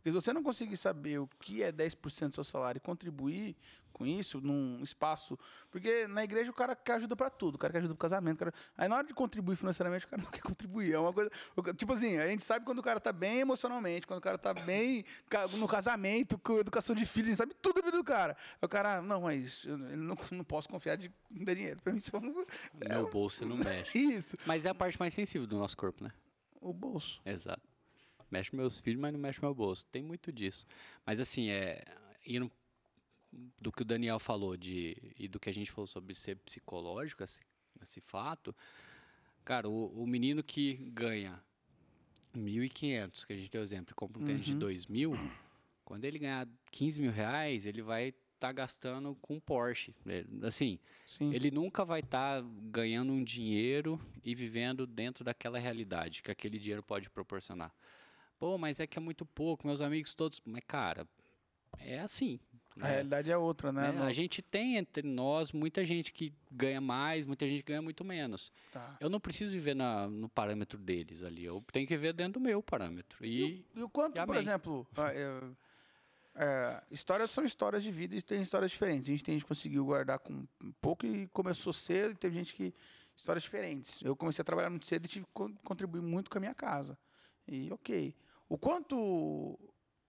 Porque 0.00 0.10
se 0.10 0.14
você 0.14 0.32
não 0.32 0.42
conseguir 0.42 0.76
saber 0.76 1.18
o 1.18 1.28
que 1.38 1.62
é 1.62 1.70
10% 1.70 2.28
do 2.28 2.34
seu 2.34 2.44
salário 2.44 2.78
e 2.78 2.80
contribuir 2.80 3.56
com 3.92 4.06
isso 4.06 4.40
num 4.40 4.82
espaço. 4.82 5.38
Porque 5.70 6.06
na 6.06 6.24
igreja 6.24 6.50
o 6.50 6.54
cara 6.54 6.74
quer 6.74 6.94
ajuda 6.94 7.14
para 7.14 7.28
tudo, 7.28 7.56
o 7.56 7.58
cara 7.58 7.72
quer 7.72 7.78
ajuda 7.80 7.94
pro 7.94 8.08
casamento. 8.08 8.38
Cara... 8.38 8.54
Aí 8.76 8.88
na 8.88 8.96
hora 8.96 9.06
de 9.06 9.12
contribuir 9.12 9.56
financeiramente, 9.56 10.06
o 10.06 10.08
cara 10.08 10.22
não 10.24 10.30
quer 10.30 10.40
contribuir. 10.40 10.94
É 10.94 10.98
uma 10.98 11.12
coisa. 11.12 11.30
Tipo 11.76 11.92
assim, 11.92 12.16
a 12.18 12.26
gente 12.26 12.42
sabe 12.42 12.64
quando 12.64 12.78
o 12.78 12.82
cara 12.82 12.98
tá 12.98 13.12
bem 13.12 13.40
emocionalmente, 13.40 14.06
quando 14.06 14.18
o 14.18 14.22
cara 14.22 14.38
tá 14.38 14.54
bem 14.54 15.04
no 15.58 15.68
casamento, 15.68 16.38
com 16.38 16.58
educação 16.58 16.96
de 16.96 17.04
filhos, 17.04 17.28
a 17.28 17.30
gente 17.30 17.38
sabe 17.38 17.54
tudo 17.60 17.76
da 17.76 17.86
vida 17.86 17.96
do 17.98 18.04
cara. 18.04 18.36
Aí 18.54 18.66
o 18.66 18.68
cara, 18.68 19.02
não, 19.02 19.22
mas 19.22 19.64
eu 19.64 19.76
não, 19.76 20.16
não 20.30 20.44
posso 20.44 20.68
confiar 20.68 20.96
de 20.96 21.12
não 21.30 21.44
ter 21.44 21.54
dinheiro. 21.54 21.80
Pra 21.82 21.92
mim, 21.92 21.98
isso 21.98 22.10
é 22.16 22.88
Meu 22.88 23.10
bolso 23.10 23.44
não 23.44 23.56
mexe. 23.56 23.98
Isso. 24.00 24.36
Mas 24.46 24.64
é 24.66 24.70
a 24.70 24.74
parte 24.74 24.98
mais 24.98 25.12
sensível 25.12 25.46
do 25.46 25.56
nosso 25.56 25.76
corpo, 25.76 26.02
né? 26.02 26.12
O 26.60 26.72
bolso. 26.72 27.20
Exato. 27.24 27.69
Mexe 28.30 28.54
meus 28.54 28.80
filhos, 28.80 29.00
mas 29.00 29.12
não 29.12 29.20
mexe 29.20 29.40
meu 29.40 29.54
bolso. 29.54 29.84
Tem 29.86 30.02
muito 30.02 30.32
disso. 30.32 30.66
Mas 31.04 31.20
assim, 31.20 31.50
é. 31.50 31.82
Indo 32.26 32.50
do 33.60 33.70
que 33.70 33.82
o 33.82 33.84
Daniel 33.84 34.18
falou 34.18 34.56
de, 34.56 34.96
e 35.16 35.28
do 35.28 35.38
que 35.38 35.48
a 35.48 35.54
gente 35.54 35.70
falou 35.70 35.86
sobre 35.86 36.14
ser 36.14 36.36
psicológico, 36.36 37.22
esse, 37.22 37.40
esse 37.80 38.00
fato, 38.00 38.54
cara, 39.44 39.68
o, 39.68 40.02
o 40.02 40.06
menino 40.06 40.42
que 40.42 40.74
ganha 40.92 41.40
1.500, 42.34 43.26
que 43.26 43.32
a 43.32 43.36
gente 43.36 43.50
deu 43.50 43.62
exemplo, 43.62 43.94
compra 43.94 44.20
um 44.20 44.24
tênis 44.24 44.48
uhum. 44.48 44.58
de 44.58 44.66
2.000, 44.66 45.30
quando 45.84 46.04
ele 46.04 46.18
ganhar 46.18 46.48
15 46.70 47.00
mil 47.00 47.10
reais, 47.10 47.66
ele 47.66 47.82
vai 47.82 48.08
estar 48.08 48.48
tá 48.48 48.52
gastando 48.52 49.16
com 49.20 49.40
Porsche. 49.40 49.94
Assim, 50.42 50.78
Sim. 51.06 51.34
ele 51.34 51.50
nunca 51.50 51.84
vai 51.84 52.00
estar 52.00 52.42
tá 52.42 52.48
ganhando 52.70 53.12
um 53.12 53.22
dinheiro 53.22 54.00
e 54.24 54.34
vivendo 54.34 54.86
dentro 54.86 55.24
daquela 55.24 55.58
realidade 55.58 56.22
que 56.22 56.30
aquele 56.30 56.58
dinheiro 56.58 56.82
pode 56.82 57.10
proporcionar. 57.10 57.74
Pô, 58.40 58.56
mas 58.56 58.80
é 58.80 58.86
que 58.86 58.98
é 58.98 59.02
muito 59.02 59.26
pouco, 59.26 59.66
meus 59.66 59.82
amigos 59.82 60.14
todos. 60.14 60.40
Mas, 60.46 60.62
cara, 60.66 61.06
é 61.78 62.00
assim. 62.00 62.40
A 62.76 62.80
né? 62.80 62.90
realidade 62.92 63.30
é 63.30 63.36
outra, 63.36 63.70
né? 63.70 63.94
É, 63.94 63.98
a 64.00 64.12
gente 64.12 64.40
tem 64.40 64.76
entre 64.76 65.06
nós 65.06 65.52
muita 65.52 65.84
gente 65.84 66.10
que 66.10 66.32
ganha 66.50 66.80
mais, 66.80 67.26
muita 67.26 67.46
gente 67.46 67.62
que 67.62 67.68
ganha 67.68 67.82
muito 67.82 68.02
menos. 68.02 68.50
Tá. 68.72 68.96
Eu 68.98 69.10
não 69.10 69.20
preciso 69.20 69.52
viver 69.52 69.74
na, 69.74 70.08
no 70.08 70.26
parâmetro 70.26 70.78
deles 70.78 71.22
ali. 71.22 71.44
Eu 71.44 71.62
tenho 71.70 71.86
que 71.86 71.94
viver 71.94 72.14
dentro 72.14 72.34
do 72.34 72.40
meu 72.40 72.62
parâmetro. 72.62 73.24
E, 73.24 73.42
e, 73.42 73.66
e 73.76 73.82
o 73.82 73.90
quanto, 73.90 74.18
e 74.18 74.24
por 74.24 74.36
exemplo, 74.36 74.86
é, 74.96 75.50
é, 76.36 76.82
histórias 76.90 77.30
são 77.30 77.44
histórias 77.44 77.82
de 77.82 77.92
vida 77.92 78.16
e 78.16 78.22
tem 78.22 78.40
histórias 78.40 78.70
diferentes. 78.70 79.06
A 79.06 79.12
gente 79.12 79.24
tem 79.24 79.34
gente 79.34 79.42
que 79.42 79.48
conseguiu 79.48 79.84
guardar 79.84 80.18
com 80.18 80.46
pouco 80.80 81.04
e 81.04 81.26
começou 81.28 81.74
cedo, 81.74 82.12
e 82.12 82.16
teve 82.16 82.34
gente 82.36 82.54
que. 82.54 82.72
Histórias 83.14 83.42
diferentes. 83.42 84.00
Eu 84.02 84.16
comecei 84.16 84.40
a 84.40 84.44
trabalhar 84.44 84.70
muito 84.70 84.86
cedo 84.86 85.04
e 85.04 85.08
tive 85.08 85.26
que 85.26 85.32
contribuir 85.62 86.00
muito 86.00 86.30
com 86.30 86.38
a 86.38 86.40
minha 86.40 86.54
casa. 86.54 86.96
E 87.46 87.70
ok. 87.70 88.14
O 88.50 88.58
quanto 88.58 89.56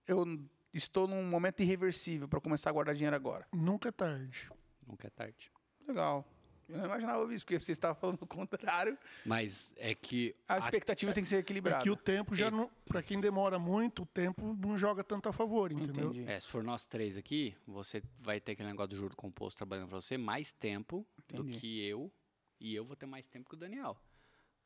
eu 0.04 0.26
estou 0.74 1.06
num 1.06 1.22
momento 1.22 1.60
irreversível 1.60 2.26
para 2.26 2.40
começar 2.40 2.70
a 2.70 2.72
guardar 2.72 2.92
dinheiro 2.92 3.14
agora. 3.14 3.46
Nunca 3.52 3.88
é 3.88 3.92
tarde. 3.92 4.50
Nunca 4.84 5.06
é 5.06 5.10
tarde. 5.10 5.52
Legal. 5.86 6.26
Eu 6.68 6.78
não 6.78 6.86
imaginava 6.86 7.32
isso, 7.32 7.44
porque 7.44 7.60
você 7.60 7.70
estava 7.70 7.94
falando 7.94 8.20
o 8.22 8.26
contrário. 8.26 8.98
Mas 9.24 9.72
é 9.76 9.94
que. 9.94 10.34
A 10.48 10.58
expectativa 10.58 11.12
a... 11.12 11.14
tem 11.14 11.22
que 11.22 11.28
ser 11.28 11.36
equilibrada. 11.36 11.82
É 11.82 11.82
que 11.84 11.90
o 11.90 11.94
tempo 11.94 12.34
já 12.34 12.50
não. 12.50 12.68
Para 12.84 13.00
quem 13.00 13.20
demora 13.20 13.60
muito, 13.60 14.02
o 14.02 14.06
tempo 14.06 14.56
não 14.60 14.76
joga 14.76 15.04
tanto 15.04 15.28
a 15.28 15.32
favor, 15.32 15.70
entendeu? 15.70 16.10
Entendi. 16.10 16.28
É, 16.28 16.40
se 16.40 16.48
for 16.48 16.64
nós 16.64 16.84
três 16.84 17.16
aqui, 17.16 17.54
você 17.64 18.02
vai 18.18 18.40
ter 18.40 18.52
aquele 18.52 18.70
negócio 18.70 18.88
do 18.88 18.96
juro 18.96 19.14
composto 19.14 19.58
trabalhando 19.58 19.88
para 19.88 20.00
você 20.00 20.18
mais 20.18 20.52
tempo 20.52 21.06
Entendi. 21.30 21.52
do 21.52 21.58
que 21.58 21.80
eu. 21.86 22.12
E 22.58 22.74
eu 22.74 22.84
vou 22.84 22.96
ter 22.96 23.06
mais 23.06 23.28
tempo 23.28 23.48
que 23.48 23.54
o 23.54 23.58
Daniel 23.58 23.96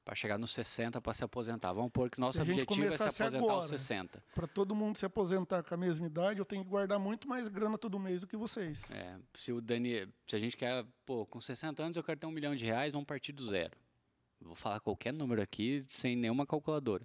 para 0.07 0.15
chegar 0.15 0.39
nos 0.39 0.53
60 0.53 1.01
para 1.01 1.13
se 1.13 1.25
aposentar. 1.25 1.73
Vamos 1.73 1.91
pôr 1.91 2.09
que 2.09 2.21
nosso 2.21 2.41
objetivo 2.41 2.87
é 2.87 2.97
se 2.97 3.03
aposentar 3.03 3.39
agora, 3.39 3.55
aos 3.55 3.67
60. 3.67 4.23
Para 4.33 4.47
todo 4.47 4.73
mundo 4.73 4.97
se 4.97 5.05
aposentar 5.05 5.65
com 5.65 5.75
a 5.75 5.77
mesma 5.77 6.07
idade, 6.07 6.39
eu 6.39 6.45
tenho 6.45 6.63
que 6.63 6.71
guardar 6.71 6.97
muito 6.97 7.27
mais 7.27 7.49
grana 7.49 7.77
todo 7.77 7.99
mês 7.99 8.21
do 8.21 8.27
que 8.29 8.37
vocês. 8.37 8.93
É, 8.93 9.19
se 9.35 9.51
o 9.51 9.61
Dani, 9.61 10.09
se 10.25 10.37
a 10.37 10.39
gente 10.39 10.57
quer, 10.57 10.87
pô, 11.05 11.27
com 11.27 11.41
60 11.41 11.83
anos 11.83 11.97
eu 11.97 12.05
quero 12.05 12.21
ter 12.21 12.27
um 12.27 12.31
milhão 12.31 12.55
de 12.55 12.65
reais, 12.65 12.93
vamos 12.93 13.05
partir 13.05 13.33
do 13.33 13.45
zero. 13.45 13.77
Vou 14.41 14.55
falar 14.55 14.79
qualquer 14.79 15.13
número 15.13 15.43
aqui 15.43 15.85
sem 15.89 16.15
nenhuma 16.15 16.47
calculadora. 16.47 17.05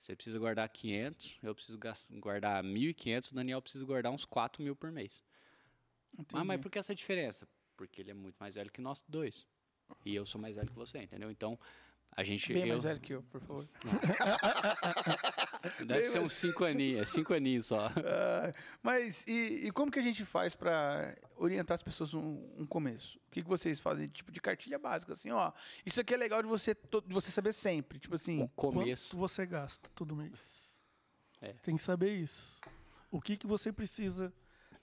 Você 0.00 0.16
precisa 0.16 0.36
guardar 0.36 0.68
500, 0.68 1.38
eu 1.44 1.54
preciso 1.54 1.78
guardar 2.14 2.64
1.500, 2.64 3.30
o 3.30 3.34
Daniel 3.36 3.62
precisa 3.62 3.84
guardar 3.84 4.10
uns 4.10 4.24
4 4.24 4.60
mil 4.64 4.74
por 4.74 4.90
mês. 4.90 5.22
Ah, 6.32 6.44
mas 6.44 6.60
por 6.60 6.72
que 6.72 6.80
essa 6.80 6.92
diferença? 6.92 7.46
Porque 7.76 8.00
ele 8.00 8.10
é 8.10 8.14
muito 8.14 8.34
mais 8.40 8.56
velho 8.56 8.72
que 8.72 8.80
nós 8.80 9.04
dois. 9.06 9.46
E 10.04 10.12
eu 10.12 10.26
sou 10.26 10.40
mais 10.40 10.56
velho 10.56 10.68
que 10.68 10.74
você, 10.74 11.02
entendeu? 11.02 11.30
Então, 11.30 11.56
a 12.14 12.22
gente, 12.22 12.52
Bem 12.52 12.62
eu... 12.62 12.68
mais 12.68 12.82
velho 12.82 13.00
que 13.00 13.14
eu, 13.14 13.22
por 13.22 13.40
favor. 13.40 13.68
Deve 15.78 16.02
Bem 16.02 16.04
ser 16.04 16.18
mais... 16.18 16.26
uns 16.26 16.32
cinco 16.34 16.64
aninhos, 16.64 17.00
é 17.00 17.04
cinco 17.06 17.32
aninhos 17.32 17.66
só. 17.66 17.88
Uh, 17.88 18.52
mas 18.82 19.24
e, 19.26 19.66
e, 19.66 19.70
como 19.70 19.90
que 19.90 19.98
a 19.98 20.02
gente 20.02 20.24
faz 20.24 20.54
para 20.54 21.16
orientar 21.36 21.74
as 21.74 21.82
pessoas 21.82 22.12
um, 22.12 22.50
um 22.58 22.66
começo? 22.66 23.16
O 23.28 23.30
que, 23.30 23.42
que 23.42 23.48
vocês 23.48 23.80
fazem? 23.80 24.06
Tipo 24.06 24.30
de 24.30 24.40
cartilha 24.42 24.78
básica, 24.78 25.14
assim, 25.14 25.30
ó. 25.30 25.52
Isso 25.86 26.00
aqui 26.00 26.12
é 26.12 26.16
legal 26.18 26.42
de 26.42 26.48
você, 26.48 26.74
de 26.74 27.14
você 27.14 27.30
saber 27.30 27.54
sempre. 27.54 27.98
Tipo 27.98 28.16
assim. 28.16 28.42
O 28.42 28.48
começo. 28.48 29.10
Quanto 29.10 29.20
você 29.20 29.46
gasta 29.46 29.88
todo 29.94 30.14
mês? 30.14 30.74
É. 31.40 31.54
Tem 31.62 31.76
que 31.76 31.82
saber 31.82 32.10
isso. 32.10 32.60
O 33.10 33.20
que, 33.20 33.38
que 33.38 33.46
você 33.46 33.72
precisa 33.72 34.32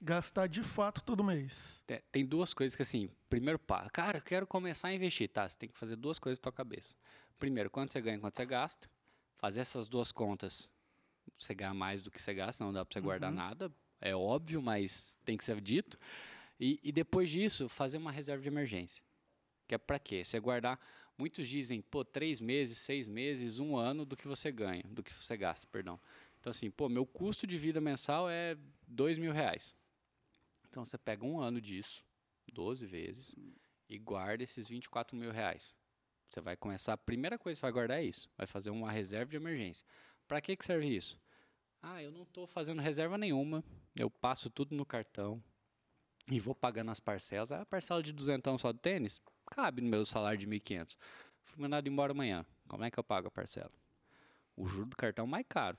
gastar 0.02 0.48
de 0.48 0.64
fato 0.64 1.02
todo 1.02 1.24
mês? 1.24 1.84
É, 1.88 2.02
tem 2.12 2.26
duas 2.26 2.54
coisas 2.54 2.76
que, 2.76 2.82
assim, 2.82 3.10
primeiro 3.30 3.60
passo. 3.60 3.92
Cara, 3.92 4.18
eu 4.18 4.22
quero 4.22 4.48
começar 4.48 4.90
a 4.90 4.94
investir. 4.94 5.30
Tá, 5.30 5.48
você 5.48 5.58
tem 5.58 5.70
que 5.70 5.78
fazer 5.78 5.96
duas 5.96 6.20
coisas 6.20 6.38
na 6.40 6.44
tua 6.44 6.52
cabeça. 6.52 6.96
Primeiro, 7.38 7.70
quanto 7.70 7.92
você 7.92 8.02
ganha 8.02 8.20
quanto 8.20 8.36
você 8.36 8.46
gasta. 8.46 8.90
Fazer 9.38 9.62
essas 9.62 9.88
duas 9.88 10.12
contas. 10.12 10.70
Você 11.36 11.54
ganha 11.54 11.74
mais 11.74 12.02
do 12.02 12.12
que 12.12 12.22
você 12.22 12.34
gasta, 12.34 12.64
não 12.64 12.74
dá 12.74 12.84
para 12.84 12.94
você 12.94 13.00
uhum. 13.00 13.06
guardar 13.06 13.32
nada. 13.32 13.72
É 14.02 14.16
óbvio, 14.16 14.62
mas 14.62 15.14
tem 15.24 15.38
que 15.38 15.44
ser 15.44 15.60
dito. 15.62 15.98
E, 16.60 16.80
e 16.84 16.92
depois 16.92 17.30
disso, 17.30 17.70
fazer 17.70 17.98
uma 17.98 18.12
reserva 18.12 18.42
de 18.42 18.48
emergência. 18.48 19.04
Que 19.68 19.76
é 19.76 19.78
para 19.78 20.00
quê? 20.00 20.24
Você 20.24 20.40
guardar. 20.40 20.80
Muitos 21.18 21.48
dizem, 21.48 21.82
pô, 21.82 22.04
três 22.04 22.40
meses, 22.40 22.78
seis 22.78 23.08
meses, 23.08 23.60
um 23.60 23.76
ano 23.76 24.06
do 24.06 24.16
que 24.16 24.28
você 24.28 24.52
ganha, 24.52 24.84
do 24.90 25.04
que 25.04 25.14
você 25.14 25.36
gasta, 25.36 25.68
perdão. 25.68 26.00
Então, 26.40 26.50
assim, 26.50 26.72
pô, 26.72 26.88
meu 26.88 27.06
custo 27.06 27.46
de 27.46 27.58
vida 27.58 27.82
mensal 27.82 28.30
é 28.30 28.58
dois 28.88 29.18
mil 29.18 29.34
reais. 29.34 29.76
Então 30.70 30.86
você 30.86 30.98
pega 30.98 31.26
um 31.26 31.40
ano 31.40 31.60
disso, 31.60 32.04
12 32.54 32.86
vezes, 32.86 33.36
e 33.88 33.98
guarda 33.98 34.44
esses 34.44 34.68
24 34.68 35.18
mil 35.18 35.32
reais. 35.32 35.76
Você 36.30 36.40
vai 36.42 36.56
começar, 36.56 36.94
a 36.94 36.98
primeira 36.98 37.40
coisa 37.40 37.60
que 37.60 37.62
vai 37.64 37.72
guardar 37.72 38.00
é 38.00 38.04
isso. 38.04 38.30
Vai 38.38 38.46
fazer 38.46 38.70
uma 38.70 38.92
reserva 38.92 39.32
de 39.32 39.36
emergência. 39.36 39.86
Para 40.28 40.40
que, 40.40 40.56
que 40.56 40.64
serve 40.64 40.88
isso? 40.88 41.20
Ah, 41.82 42.04
eu 42.04 42.12
não 42.12 42.24
estou 42.24 42.46
fazendo 42.46 42.82
reserva 42.82 43.18
nenhuma, 43.18 43.64
eu 43.96 44.10
passo 44.10 44.50
tudo 44.50 44.76
no 44.76 44.86
cartão 44.86 45.42
e 46.30 46.40
vou 46.40 46.54
pagando 46.54 46.92
as 46.92 47.00
parcelas. 47.00 47.52
Ah, 47.52 47.62
a 47.62 47.66
parcela 47.66 48.04
de 48.04 48.14
duzentão 48.14 48.58
só 48.58 48.72
do 48.72 48.78
tênis 48.78 49.20
cabe 49.50 49.82
no 49.82 49.90
meu 49.90 50.06
salário 50.06 50.38
de 50.38 50.46
1.500. 50.46 50.98
Fui 51.42 51.60
mandado 51.60 51.88
embora 51.88 52.12
amanhã. 52.12 52.46
Como 52.68 52.84
é 52.84 52.92
que 52.92 53.00
eu 53.00 53.04
pago 53.04 53.28
a 53.28 53.32
parcela? 53.32 53.72
O 54.56 54.68
juro 54.68 54.90
do 54.90 54.96
cartão 54.96 55.26
mais 55.26 55.46
caro 55.48 55.78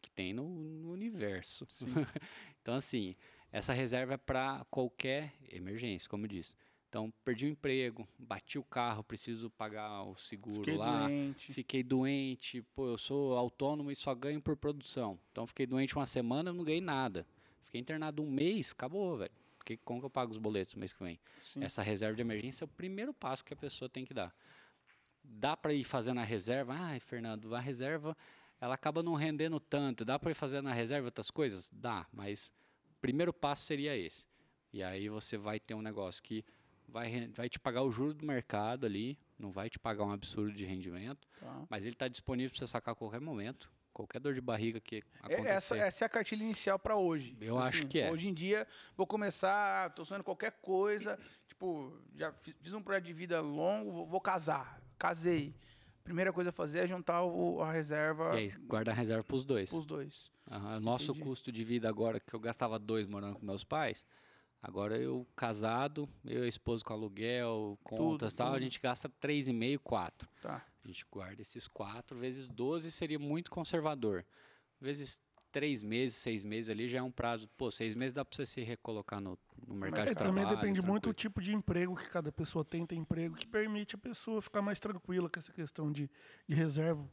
que 0.00 0.10
tem 0.10 0.32
no, 0.32 0.48
no 0.48 0.92
universo. 0.92 1.66
então, 2.60 2.74
assim, 2.74 3.16
essa 3.52 3.72
reserva 3.72 4.14
é 4.14 4.16
para 4.16 4.64
qualquer 4.70 5.34
emergência, 5.48 6.08
como 6.08 6.24
eu 6.24 6.28
disse. 6.28 6.54
Então, 6.88 7.12
perdi 7.24 7.46
o 7.46 7.48
emprego, 7.48 8.06
bati 8.18 8.58
o 8.58 8.64
carro, 8.64 9.04
preciso 9.04 9.48
pagar 9.50 10.02
o 10.02 10.16
seguro 10.16 10.64
fiquei 10.64 10.76
lá. 10.76 11.06
Doente. 11.06 11.52
Fiquei 11.52 11.82
doente. 11.84 12.62
Pô, 12.74 12.88
eu 12.88 12.98
sou 12.98 13.36
autônomo 13.36 13.92
e 13.92 13.96
só 13.96 14.12
ganho 14.12 14.40
por 14.40 14.56
produção. 14.56 15.18
Então, 15.30 15.46
fiquei 15.46 15.66
doente 15.66 15.94
uma 15.94 16.06
semana, 16.06 16.52
não 16.52 16.64
ganhei 16.64 16.80
nada. 16.80 17.24
Fiquei 17.62 17.80
internado 17.80 18.22
um 18.22 18.28
mês, 18.28 18.72
acabou, 18.72 19.18
velho. 19.18 19.30
Porque 19.56 19.76
como 19.76 20.00
que 20.00 20.06
eu 20.06 20.10
pago 20.10 20.32
os 20.32 20.38
boletos 20.38 20.74
no 20.74 20.80
mês 20.80 20.92
que 20.92 21.02
vem? 21.04 21.20
Sim. 21.44 21.62
Essa 21.62 21.80
reserva 21.80 22.16
de 22.16 22.22
emergência 22.22 22.64
é 22.64 22.66
o 22.66 22.68
primeiro 22.68 23.14
passo 23.14 23.44
que 23.44 23.54
a 23.54 23.56
pessoa 23.56 23.88
tem 23.88 24.04
que 24.04 24.12
dar. 24.12 24.34
Dá 25.22 25.56
para 25.56 25.72
ir 25.72 25.84
fazendo 25.84 26.18
a 26.18 26.24
reserva? 26.24 26.74
Ai, 26.74 26.98
Fernando, 26.98 27.54
a 27.54 27.60
reserva 27.60 28.16
ela 28.60 28.74
acaba 28.74 29.00
não 29.00 29.14
rendendo 29.14 29.60
tanto. 29.60 30.04
Dá 30.04 30.18
para 30.18 30.32
ir 30.32 30.34
fazendo 30.34 30.68
a 30.68 30.72
reserva 30.72 31.06
outras 31.06 31.30
coisas? 31.30 31.70
Dá, 31.72 32.04
mas 32.12 32.52
primeiro 33.00 33.32
passo 33.32 33.64
seria 33.64 33.96
esse. 33.96 34.26
E 34.72 34.82
aí 34.82 35.08
você 35.08 35.36
vai 35.36 35.58
ter 35.58 35.74
um 35.74 35.82
negócio 35.82 36.22
que 36.22 36.44
vai, 36.90 37.28
vai 37.28 37.48
te 37.48 37.58
pagar 37.58 37.82
o 37.82 37.90
juro 37.90 38.14
do 38.14 38.26
mercado 38.26 38.86
ali, 38.86 39.18
não 39.38 39.50
vai 39.50 39.70
te 39.70 39.78
pagar 39.78 40.04
um 40.04 40.12
absurdo 40.12 40.52
de 40.52 40.64
rendimento, 40.64 41.26
tá. 41.40 41.64
mas 41.68 41.84
ele 41.84 41.94
está 41.94 42.08
disponível 42.08 42.50
para 42.50 42.58
você 42.58 42.66
sacar 42.66 42.92
a 42.92 42.96
qualquer 42.96 43.20
momento. 43.20 43.70
Qualquer 43.92 44.20
dor 44.20 44.34
de 44.34 44.40
barriga 44.40 44.80
que 44.80 44.96
é, 44.96 45.00
acontecer. 45.34 45.48
Essa, 45.48 45.76
essa 45.76 46.04
é 46.04 46.06
a 46.06 46.08
cartilha 46.08 46.44
inicial 46.44 46.78
para 46.78 46.96
hoje. 46.96 47.36
Eu 47.40 47.58
assim, 47.58 47.68
acho 47.68 47.86
que 47.88 47.98
é. 47.98 48.10
Hoje 48.10 48.28
em 48.28 48.32
dia, 48.32 48.66
vou 48.96 49.04
começar, 49.04 49.90
estou 49.90 50.04
sonhando 50.04 50.22
qualquer 50.22 50.52
coisa, 50.62 51.18
tipo, 51.48 51.92
já 52.14 52.32
fiz, 52.32 52.54
fiz, 52.62 52.72
um 52.72 52.80
projeto 52.80 53.04
de 53.04 53.12
vida 53.12 53.40
longo, 53.40 53.90
vou, 53.90 54.06
vou 54.06 54.20
casar, 54.20 54.80
casei. 54.96 55.54
Primeira 56.04 56.32
coisa 56.32 56.50
a 56.50 56.52
fazer 56.52 56.84
é 56.84 56.86
juntar 56.86 57.24
o, 57.24 57.60
a 57.60 57.70
reserva. 57.70 58.34
E 58.36 58.38
aí, 58.38 58.50
guarda 58.60 58.92
a 58.92 58.94
reserva 58.94 59.24
para 59.24 59.36
os 59.36 59.44
dois. 59.44 59.72
Os 59.72 59.84
dois. 59.84 60.30
Uhum. 60.50 60.80
Nosso 60.80 61.12
Entendi. 61.12 61.24
custo 61.24 61.52
de 61.52 61.62
vida 61.64 61.88
agora, 61.88 62.18
que 62.18 62.34
eu 62.34 62.40
gastava 62.40 62.78
dois 62.78 63.06
morando 63.06 63.36
com 63.38 63.46
meus 63.46 63.62
pais, 63.64 64.04
agora 64.60 64.98
eu 64.98 65.26
casado, 65.36 66.08
eu 66.24 66.42
e 66.42 66.46
a 66.46 66.48
esposa 66.48 66.82
com 66.84 66.92
aluguel, 66.92 67.78
contas 67.84 68.32
e 68.32 68.36
tal, 68.36 68.48
a 68.48 68.52
tudo. 68.54 68.62
gente 68.62 68.80
gasta 68.80 69.08
três 69.08 69.46
e 69.48 69.52
meio, 69.52 69.78
quatro. 69.78 70.28
Tá. 70.42 70.66
A 70.84 70.86
gente 70.88 71.06
guarda 71.10 71.40
esses 71.42 71.68
quatro 71.68 72.18
vezes 72.18 72.48
12 72.48 72.90
seria 72.90 73.18
muito 73.18 73.50
conservador. 73.50 74.24
Vezes 74.80 75.20
três 75.52 75.82
meses, 75.82 76.16
seis 76.16 76.44
meses 76.44 76.70
ali 76.70 76.88
já 76.88 76.98
é 76.98 77.02
um 77.02 77.10
prazo. 77.10 77.48
Pô, 77.58 77.70
seis 77.70 77.94
meses 77.94 78.14
dá 78.14 78.24
para 78.24 78.34
você 78.36 78.46
se 78.46 78.60
recolocar 78.62 79.20
no, 79.20 79.38
no 79.66 79.74
mercado 79.74 80.02
É, 80.02 80.04
de 80.06 80.10
É, 80.12 80.14
também 80.14 80.44
trabalho. 80.44 80.56
depende 80.56 80.80
muito 80.80 81.02
do 81.10 81.14
tranquilo. 81.14 81.14
tipo 81.14 81.40
de 81.42 81.54
emprego 81.54 81.94
que 81.96 82.08
cada 82.08 82.32
pessoa 82.32 82.64
tem. 82.64 82.86
Tem 82.86 82.98
emprego 82.98 83.34
que 83.36 83.46
permite 83.46 83.94
a 83.94 83.98
pessoa 83.98 84.40
ficar 84.40 84.62
mais 84.62 84.80
tranquila 84.80 85.28
com 85.28 85.38
essa 85.38 85.52
questão 85.52 85.92
de, 85.92 86.08
de 86.48 86.54
reserva. 86.54 87.06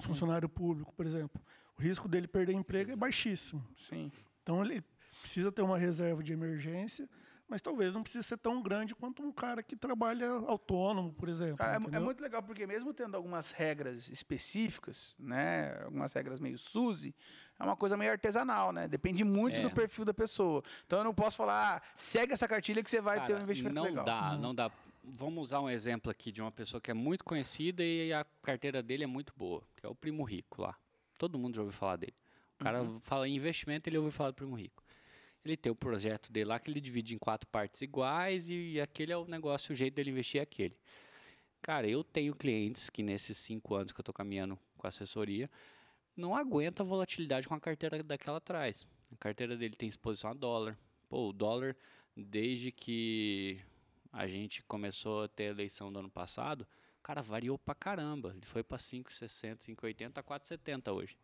Funcionário 0.00 0.48
público, 0.48 0.92
por 0.94 1.06
exemplo. 1.06 1.40
O 1.78 1.82
risco 1.82 2.08
dele 2.08 2.26
perder 2.26 2.52
emprego 2.52 2.90
é 2.92 2.96
baixíssimo. 2.96 3.64
Sim. 3.88 4.10
Então 4.42 4.64
ele 4.64 4.82
precisa 5.20 5.52
ter 5.52 5.62
uma 5.62 5.78
reserva 5.78 6.22
de 6.22 6.32
emergência, 6.32 7.08
mas 7.48 7.60
talvez 7.60 7.92
não 7.92 8.02
precise 8.02 8.24
ser 8.24 8.38
tão 8.38 8.62
grande 8.62 8.94
quanto 8.94 9.22
um 9.22 9.30
cara 9.30 9.62
que 9.62 9.76
trabalha 9.76 10.28
autônomo, 10.46 11.12
por 11.12 11.28
exemplo. 11.28 11.58
Cara, 11.58 11.80
é, 11.92 11.96
é 11.96 11.98
muito 12.00 12.20
legal 12.22 12.42
porque 12.42 12.66
mesmo 12.66 12.92
tendo 12.94 13.14
algumas 13.16 13.50
regras 13.50 14.08
específicas, 14.08 15.14
né, 15.18 15.78
algumas 15.84 16.12
regras 16.12 16.40
meio 16.40 16.58
SUSE, 16.58 17.14
é 17.58 17.62
uma 17.62 17.76
coisa 17.76 17.96
meio 17.96 18.10
artesanal, 18.10 18.72
né? 18.72 18.88
Depende 18.88 19.22
muito 19.22 19.56
É. 19.56 19.62
do 19.62 19.70
perfil 19.70 20.04
da 20.04 20.14
pessoa. 20.14 20.64
Então 20.86 20.98
eu 21.00 21.04
não 21.04 21.14
posso 21.14 21.36
falar, 21.36 21.76
ah, 21.76 21.82
segue 21.94 22.32
essa 22.32 22.48
cartilha 22.48 22.82
que 22.82 22.90
você 22.90 23.00
vai 23.00 23.18
ter 23.18 23.32
um 23.32 23.36
Cara, 23.36 23.42
investimento 23.42 23.74
não 23.76 23.84
legal. 23.84 24.04
Dá, 24.04 24.30
Não. 24.32 24.38
não 24.40 24.54
dá. 24.54 24.70
Vamos 25.04 25.48
usar 25.48 25.60
um 25.60 25.68
exemplo 25.68 26.10
aqui 26.10 26.30
de 26.30 26.40
uma 26.40 26.52
pessoa 26.52 26.80
que 26.80 26.90
é 26.90 26.94
muito 26.94 27.24
conhecida 27.24 27.82
e 27.82 28.12
a 28.12 28.24
carteira 28.42 28.82
dele 28.82 29.02
é 29.04 29.06
muito 29.06 29.32
boa, 29.36 29.62
que 29.76 29.84
é 29.84 29.88
o 29.88 29.94
Primo 29.94 30.22
Rico 30.22 30.62
lá. 30.62 30.76
Todo 31.18 31.38
mundo 31.38 31.56
já 31.56 31.62
ouviu 31.62 31.76
falar 31.76 31.96
dele. 31.96 32.14
O 32.60 32.62
cara 32.62 32.82
Uhum. 32.82 33.00
fala 33.00 33.28
em 33.28 33.34
investimento, 33.34 33.88
ele 33.88 33.98
ouviu 33.98 34.12
falar 34.12 34.30
do 34.30 34.34
Primo 34.34 34.54
Rico. 34.54 34.82
Ele 35.44 35.56
tem 35.56 35.72
o 35.72 35.74
projeto 35.74 36.30
dele 36.32 36.46
lá 36.46 36.60
que 36.60 36.70
ele 36.70 36.80
divide 36.80 37.14
em 37.14 37.18
quatro 37.18 37.48
partes 37.48 37.82
iguais 37.82 38.48
e 38.48 38.80
aquele 38.80 39.12
é 39.12 39.16
o 39.16 39.24
negócio, 39.24 39.72
o 39.72 39.74
jeito 39.76 39.94
dele 39.94 40.10
investir 40.10 40.38
é 40.40 40.44
aquele. 40.44 40.76
Cara, 41.60 41.88
eu 41.88 42.04
tenho 42.04 42.34
clientes 42.34 42.88
que 42.88 43.02
nesses 43.02 43.36
cinco 43.36 43.74
anos 43.74 43.90
que 43.92 43.98
eu 44.00 44.04
tô 44.04 44.12
caminhando 44.12 44.56
com 44.76 44.86
assessoria, 44.86 45.50
não 46.16 46.36
aguenta 46.36 46.82
a 46.84 46.86
volatilidade 46.86 47.48
com 47.48 47.54
a 47.54 47.60
carteira 47.60 48.02
daquela 48.04 48.38
atrás. 48.38 48.88
A 49.12 49.16
carteira 49.16 49.56
dele 49.56 49.74
tem 49.74 49.88
exposição 49.88 50.30
a 50.30 50.34
dólar. 50.34 50.78
Pô, 51.08 51.28
o 51.28 51.32
dólar, 51.32 51.76
desde 52.16 52.70
que 52.70 53.60
a 54.12 54.26
gente 54.26 54.62
começou 54.64 55.24
a 55.24 55.28
ter 55.28 55.44
a 55.44 55.50
eleição 55.50 55.92
do 55.92 55.98
ano 55.98 56.10
passado, 56.10 56.66
cara, 57.02 57.22
variou 57.22 57.58
pra 57.58 57.74
caramba. 57.74 58.32
Ele 58.36 58.44
foi 58.46 58.62
pra 58.62 58.78
5,60, 58.78 59.64
5,80, 59.64 60.12
tá 60.12 60.22
4,70 60.22 60.92
hoje. 60.92 61.16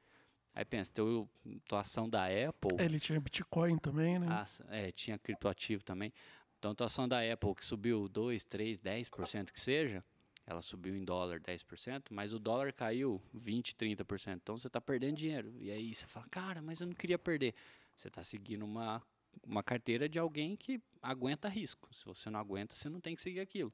Aí 0.54 0.64
pensa, 0.64 0.92
teu, 0.92 1.28
tua 1.66 1.80
ação 1.80 2.08
da 2.08 2.24
Apple, 2.24 2.76
É, 2.78 2.84
Ele 2.86 2.98
tinha 2.98 3.20
Bitcoin 3.20 3.78
também, 3.78 4.18
né? 4.18 4.26
ah, 4.28 4.42
s- 4.42 4.64
é, 4.70 4.90
tinha 4.90 5.18
criptoativo 5.18 5.84
também. 5.84 6.12
Então, 6.58 6.74
tua 6.74 6.86
ação 6.88 7.06
da 7.06 7.20
Apple, 7.20 7.54
que 7.54 7.64
subiu 7.64 8.08
2, 8.08 8.44
3, 8.44 8.78
10% 8.80 9.52
que 9.52 9.60
seja, 9.60 10.02
ela 10.44 10.60
subiu 10.60 10.96
em 10.96 11.04
dólar 11.04 11.38
10%, 11.38 12.12
mas 12.12 12.32
o 12.32 12.38
dólar 12.40 12.72
caiu 12.72 13.22
20, 13.32 13.76
30%. 13.76 14.40
Então, 14.42 14.58
você 14.58 14.66
está 14.66 14.80
perdendo 14.80 15.16
dinheiro. 15.16 15.54
E 15.60 15.70
aí 15.70 15.94
você 15.94 16.06
fala, 16.06 16.26
cara, 16.28 16.60
mas 16.60 16.80
eu 16.80 16.86
não 16.88 16.94
queria 16.94 17.18
perder. 17.18 17.54
Você 17.94 18.08
está 18.08 18.24
seguindo 18.24 18.64
uma, 18.64 19.00
uma 19.46 19.62
carteira 19.62 20.08
de 20.08 20.18
alguém 20.18 20.56
que 20.56 20.80
aguenta 21.02 21.48
risco. 21.48 21.92
Se 21.94 22.04
você 22.04 22.28
não 22.30 22.38
aguenta, 22.40 22.74
você 22.74 22.88
não 22.88 23.00
tem 23.00 23.14
que 23.14 23.22
seguir 23.22 23.40
aquilo. 23.40 23.72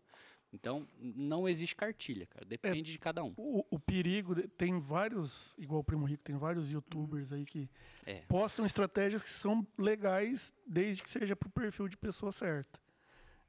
Então, 0.52 0.86
não 1.00 1.48
existe 1.48 1.74
cartilha, 1.74 2.26
cara. 2.26 2.44
Depende 2.44 2.92
de 2.92 2.98
cada 2.98 3.24
um. 3.24 3.34
O, 3.36 3.64
o 3.70 3.78
perigo, 3.78 4.46
tem 4.50 4.78
vários, 4.78 5.52
igual 5.58 5.80
o 5.80 5.84
Primo 5.84 6.04
Rico, 6.06 6.22
tem 6.22 6.36
vários 6.36 6.70
youtubers 6.70 7.32
aí 7.32 7.44
que 7.44 7.68
É. 8.06 8.20
postam 8.28 8.64
estratégias 8.64 9.22
que 9.22 9.30
são 9.30 9.66
legais 9.76 10.52
desde 10.64 11.02
que 11.02 11.10
seja 11.10 11.34
para 11.34 11.48
o 11.48 11.50
perfil 11.50 11.88
de 11.88 11.96
pessoa 11.96 12.30
certa. 12.30 12.78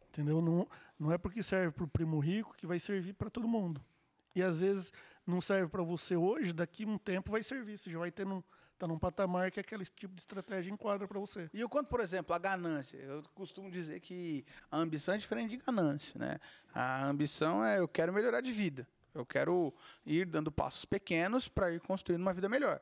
Entendeu? 0.10 0.42
Não, 0.42 0.68
não 0.98 1.12
é 1.12 1.18
porque 1.18 1.44
serve 1.44 1.72
para 1.74 1.84
o 1.84 1.88
Primo 1.88 2.18
Rico 2.20 2.56
que 2.58 2.66
vai 2.66 2.80
servir 2.80 3.14
para 3.14 3.30
todo 3.30 3.48
mundo. 3.48 3.84
E 4.34 4.42
às 4.42 4.62
vezes 4.62 4.92
não 5.28 5.40
serve 5.40 5.70
para 5.70 5.84
você 5.84 6.16
hoje, 6.16 6.54
daqui 6.54 6.86
a 6.86 6.88
um 6.88 6.98
tempo 6.98 7.32
vai 7.32 7.44
servir. 7.44 7.78
Você 7.78 7.92
já 7.92 8.00
vai 8.00 8.12
ter 8.12 8.26
num, 8.76 8.80
tá 8.80 8.88
num 8.88 9.00
patamar 9.00 9.52
que 9.52 9.60
aquele 9.60 9.86
tipo 9.86 10.14
de 10.14 10.22
estratégia 10.22 10.72
enquadra 10.72 11.08
para 11.08 11.20
você. 11.20 11.50
E 11.54 11.64
o 11.64 11.70
quanto, 11.70 11.88
por 11.88 12.00
exemplo, 12.00 12.36
a 12.36 12.40
ganância? 12.40 12.98
Eu 12.98 13.24
costumo 13.34 13.72
dizer 13.72 14.00
que 14.02 14.46
a 14.70 14.78
ambição 14.78 15.14
é 15.14 15.18
diferente 15.18 15.52
de 15.52 15.58
ganância, 15.58 16.20
né? 16.20 16.40
A 16.74 17.06
ambição 17.06 17.64
é 17.64 17.80
eu 17.80 17.88
quero 17.88 18.14
melhorar 18.14 18.42
de 18.42 18.52
vida. 18.52 18.88
Eu 19.14 19.26
quero 19.26 19.74
ir 20.06 20.26
dando 20.26 20.52
passos 20.52 20.84
pequenos 20.84 21.48
para 21.48 21.72
ir 21.72 21.80
construindo 21.80 22.22
uma 22.22 22.34
vida 22.34 22.50
melhor. 22.50 22.82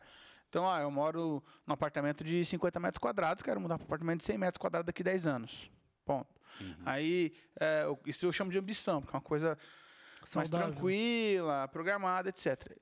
Então, 0.50 0.70
ah, 0.70 0.82
eu 0.82 0.90
moro 0.92 1.44
num 1.66 1.74
apartamento 1.74 2.24
de 2.24 2.44
50 2.44 2.80
metros 2.80 3.00
quadrados, 3.00 3.44
quero 3.44 3.60
mudar 3.60 3.78
para 3.78 3.84
um 3.84 3.88
apartamento 3.88 4.20
de 4.20 4.26
100 4.26 4.38
metros 4.38 4.58
quadrados 4.58 4.86
daqui 4.86 5.02
a 5.02 5.06
10 5.06 5.28
anos. 5.28 5.72
Ponto. 6.06 6.30
Uhum. 6.60 6.76
Aí, 6.86 7.34
é, 7.60 7.86
isso 8.06 8.26
eu 8.26 8.32
chamo 8.32 8.52
de 8.52 8.58
ambição, 8.58 9.02
porque 9.02 9.16
é 9.16 9.18
uma 9.18 9.24
coisa 9.24 9.58
mais 10.36 10.50
Saudável. 10.50 10.74
tranquila, 10.74 11.68
programada, 11.68 12.30
etc. 12.30 12.78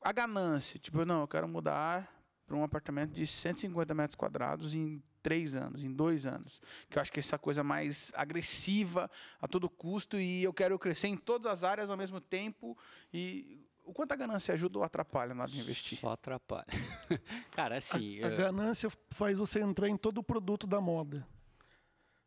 A 0.00 0.12
ganância, 0.12 0.78
tipo, 0.78 1.04
não, 1.04 1.20
eu 1.22 1.28
quero 1.28 1.46
mudar 1.46 2.11
para 2.46 2.56
um 2.56 2.62
apartamento 2.64 3.12
de 3.12 3.26
150 3.26 3.94
metros 3.94 4.14
quadrados 4.16 4.74
em 4.74 5.02
três 5.22 5.54
anos, 5.54 5.82
em 5.82 5.92
dois 5.92 6.26
anos. 6.26 6.60
Que 6.90 6.98
eu 6.98 7.02
acho 7.02 7.12
que 7.12 7.18
é 7.18 7.22
essa 7.22 7.38
coisa 7.38 7.62
mais 7.62 8.12
agressiva 8.14 9.10
a 9.40 9.46
todo 9.48 9.68
custo 9.70 10.18
e 10.18 10.42
eu 10.42 10.52
quero 10.52 10.78
crescer 10.78 11.08
em 11.08 11.16
todas 11.16 11.46
as 11.46 11.62
áreas 11.62 11.88
ao 11.90 11.96
mesmo 11.96 12.20
tempo. 12.20 12.76
E 13.12 13.64
o 13.84 13.92
quanto 13.92 14.12
a 14.12 14.16
ganância 14.16 14.52
ajuda 14.54 14.78
ou 14.78 14.84
atrapalha 14.84 15.34
na 15.34 15.42
hora 15.44 15.50
de 15.52 15.60
investir? 15.60 15.98
Só 15.98 16.10
atrapalha. 16.10 16.66
cara, 17.52 17.76
assim. 17.76 18.20
A, 18.22 18.26
a 18.26 18.30
eu- 18.30 18.36
ganância 18.36 18.90
faz 19.10 19.38
você 19.38 19.60
entrar 19.60 19.88
em 19.88 19.96
todo 19.96 20.18
o 20.18 20.22
produto 20.22 20.66
da 20.66 20.80
moda. 20.80 21.26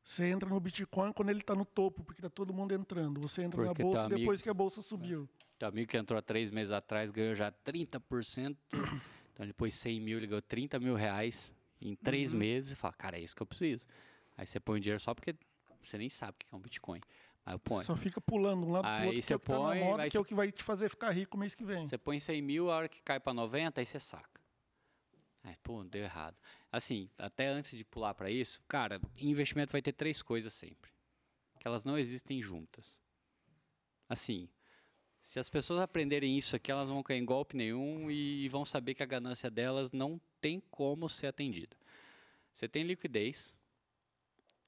Você 0.04 0.26
entra 0.28 0.48
no 0.48 0.60
Bitcoin 0.60 1.12
quando 1.12 1.30
ele 1.30 1.40
está 1.40 1.56
no 1.56 1.66
topo, 1.66 2.04
porque 2.04 2.20
está 2.22 2.30
todo 2.30 2.54
mundo 2.54 2.74
entrando. 2.74 3.20
Você 3.22 3.42
entra 3.42 3.64
Porque 3.64 3.82
na 3.84 3.90
bolsa 3.90 4.06
amigo- 4.06 4.20
depois 4.20 4.42
que 4.42 4.50
a 4.50 4.54
bolsa 4.54 4.82
subiu. 4.82 5.28
Teu 5.58 5.68
amigo 5.68 5.90
que 5.90 5.98
entrou 5.98 6.20
há 6.20 6.22
três 6.22 6.52
meses 6.52 6.72
atrás 6.72 7.10
ganhou 7.12 7.34
já 7.34 7.52
30%. 7.52 8.56
Então 9.36 9.46
ele 9.46 9.52
pôs 9.52 9.76
100 9.76 10.00
mil, 10.00 10.18
ele 10.18 10.28
ganhou 10.28 10.42
30 10.42 10.80
mil 10.80 10.96
reais 10.96 11.54
em 11.82 11.94
três 11.94 12.32
Uhum. 12.32 12.40
meses 12.40 12.72
e 12.72 12.76
fala, 12.76 12.94
cara, 12.94 13.18
é 13.18 13.22
isso 13.22 13.36
que 13.36 13.42
eu 13.42 13.46
preciso. 13.46 13.86
Aí 14.38 14.48
você 14.48 14.62
põe 14.62 14.78
o 14.78 14.82
dinheiro 14.82 14.98
só 15.02 15.14
porque 15.14 15.36
você 15.84 15.98
nem 15.98 16.10
sabe 16.10 16.32
o 16.32 16.36
que 16.40 16.46
é 16.50 16.56
um 16.56 16.60
Bitcoin. 16.62 17.02
Aí 17.46 17.54
eu 17.54 17.60
Você 17.60 17.64
ponho. 17.66 17.84
só 17.86 17.98
fica 17.98 18.22
pulando 18.22 18.66
um 18.66 18.72
lado 18.72 18.84
pro 18.84 18.92
Aí 18.94 19.06
outro, 19.08 19.20
que 19.20 19.26
você 19.26 19.34
é 19.34 19.36
o 19.36 19.40
que 19.40 19.46
tá 19.46 19.58
põe, 19.58 19.80
moda, 19.80 20.04
que 20.04 20.08
é 20.08 20.10
você- 20.12 20.18
o 20.20 20.24
que 20.26 20.34
vai 20.34 20.52
te 20.54 20.64
fazer 20.64 20.88
ficar 20.90 21.12
rico 21.12 21.38
mês 21.38 21.54
que 21.54 21.66
vem. 21.66 21.86
Você 21.86 21.98
põe 21.98 22.18
100 22.18 22.42
mil, 22.42 22.72
a 22.72 22.76
hora 22.78 22.88
que 22.90 23.02
cai 23.02 23.20
para 23.20 23.34
90, 23.34 23.82
aí 23.82 23.86
você 23.86 24.00
saca. 24.00 24.40
Aí, 25.44 25.56
pô, 25.62 25.84
deu 25.84 26.02
errado. 26.02 26.38
Assim, 26.72 27.10
até 27.18 27.48
antes 27.50 27.78
de 27.78 27.84
pular 27.84 28.14
para 28.16 28.32
isso, 28.32 28.62
cara, 28.70 29.02
investimento 29.18 29.74
vai 29.74 29.82
ter 29.82 29.92
três 29.92 30.22
coisas 30.22 30.54
sempre. 30.54 30.92
Que 31.60 31.68
elas 31.68 31.84
não 31.84 31.98
existem 31.98 32.42
juntas. 32.42 33.02
Assim, 34.08 34.48
se 35.26 35.40
as 35.40 35.50
pessoas 35.50 35.80
aprenderem 35.80 36.38
isso 36.38 36.56
aqui, 36.56 36.72
elas 36.72 36.88
vão 36.88 37.02
cair 37.02 37.18
em 37.18 37.26
golpe 37.26 37.58
nenhum 37.58 38.12
e 38.12 38.48
vão 38.48 38.64
saber 38.64 38.94
que 38.94 39.02
a 39.02 39.08
ganância 39.08 39.50
delas 39.50 39.92
não 39.92 40.22
tem 40.40 40.62
como 40.70 41.10
ser 41.10 41.26
atendida. 41.26 41.76
Você 42.54 42.68
tem 42.68 42.84
liquidez, 42.84 43.56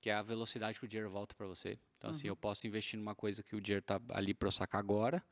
que 0.01 0.09
é 0.09 0.15
a 0.15 0.23
velocidade 0.23 0.79
que 0.79 0.85
o 0.85 0.87
dinheiro 0.87 1.11
volta 1.11 1.35
para 1.35 1.45
você. 1.45 1.77
Então, 1.95 2.09
assim, 2.09 2.27
eu 2.27 2.35
posso 2.35 2.65
investir 2.65 2.97
numa 2.97 3.13
coisa 3.13 3.43
que 3.43 3.55
o 3.55 3.61
dinheiro 3.61 3.85
tá 3.85 4.01
ali 4.09 4.33
para 4.33 4.47
eu 4.47 4.51
sacar 4.51 4.79
agora, 4.79 5.23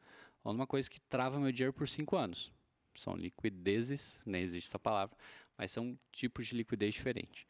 ou 0.44 0.54
numa 0.54 0.68
coisa 0.68 0.88
que 0.88 1.00
trava 1.02 1.40
meu 1.40 1.52
dinheiro 1.52 1.74
por 1.74 1.90
cinco 1.90 2.16
anos. 2.16 2.54
São 2.96 3.16
liquidezes, 3.16 4.20
nem 4.28 4.44
existe 4.44 4.68
essa 4.68 4.80
palavra, 4.80 5.18
mas 5.58 5.72
são 5.72 5.98
tipos 6.12 6.46
de 6.46 6.56
liquidez 6.56 6.94
diferentes. 6.94 7.48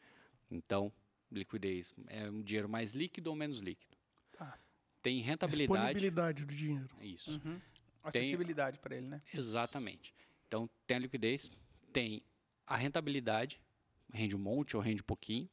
Então, 0.50 0.90
liquidez 1.30 1.94
é 2.06 2.30
um 2.30 2.42
dinheiro 2.42 2.70
mais 2.70 2.94
líquido 2.94 3.28
ou 3.28 3.36
menos 3.36 3.58
líquido. 3.58 3.95
Tem 5.06 5.20
rentabilidade. 5.20 6.00
Disponibilidade 6.00 6.44
do 6.44 6.52
dinheiro. 6.52 6.88
Isso. 7.00 7.30
Uhum. 7.30 7.60
Acessibilidade 8.02 8.80
para 8.80 8.96
ele, 8.96 9.06
né? 9.06 9.22
Exatamente. 9.32 10.12
Então, 10.48 10.68
tem 10.84 10.96
a 10.96 10.98
liquidez, 10.98 11.48
tem 11.92 12.24
a 12.66 12.76
rentabilidade, 12.76 13.60
rende 14.12 14.34
um 14.34 14.38
monte 14.40 14.76
ou 14.76 14.82
rende 14.82 15.02
um 15.02 15.04
pouquinho, 15.04 15.48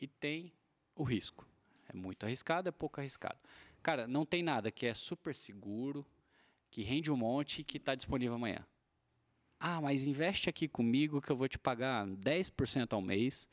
e 0.00 0.06
tem 0.06 0.52
o 0.94 1.02
risco. 1.02 1.44
É 1.88 1.96
muito 1.96 2.24
arriscado, 2.24 2.68
é 2.68 2.70
pouco 2.70 3.00
arriscado. 3.00 3.36
Cara, 3.82 4.06
não 4.06 4.24
tem 4.24 4.44
nada 4.44 4.70
que 4.70 4.86
é 4.86 4.94
super 4.94 5.34
seguro, 5.34 6.06
que 6.70 6.84
rende 6.84 7.10
um 7.10 7.16
monte 7.16 7.62
e 7.62 7.64
que 7.64 7.78
está 7.78 7.96
disponível 7.96 8.36
amanhã. 8.36 8.64
Ah, 9.58 9.80
mas 9.80 10.04
investe 10.04 10.48
aqui 10.48 10.68
comigo 10.68 11.20
que 11.20 11.32
eu 11.32 11.36
vou 11.36 11.48
te 11.48 11.58
pagar 11.58 12.06
10% 12.06 12.92
ao 12.92 13.02
mês. 13.02 13.48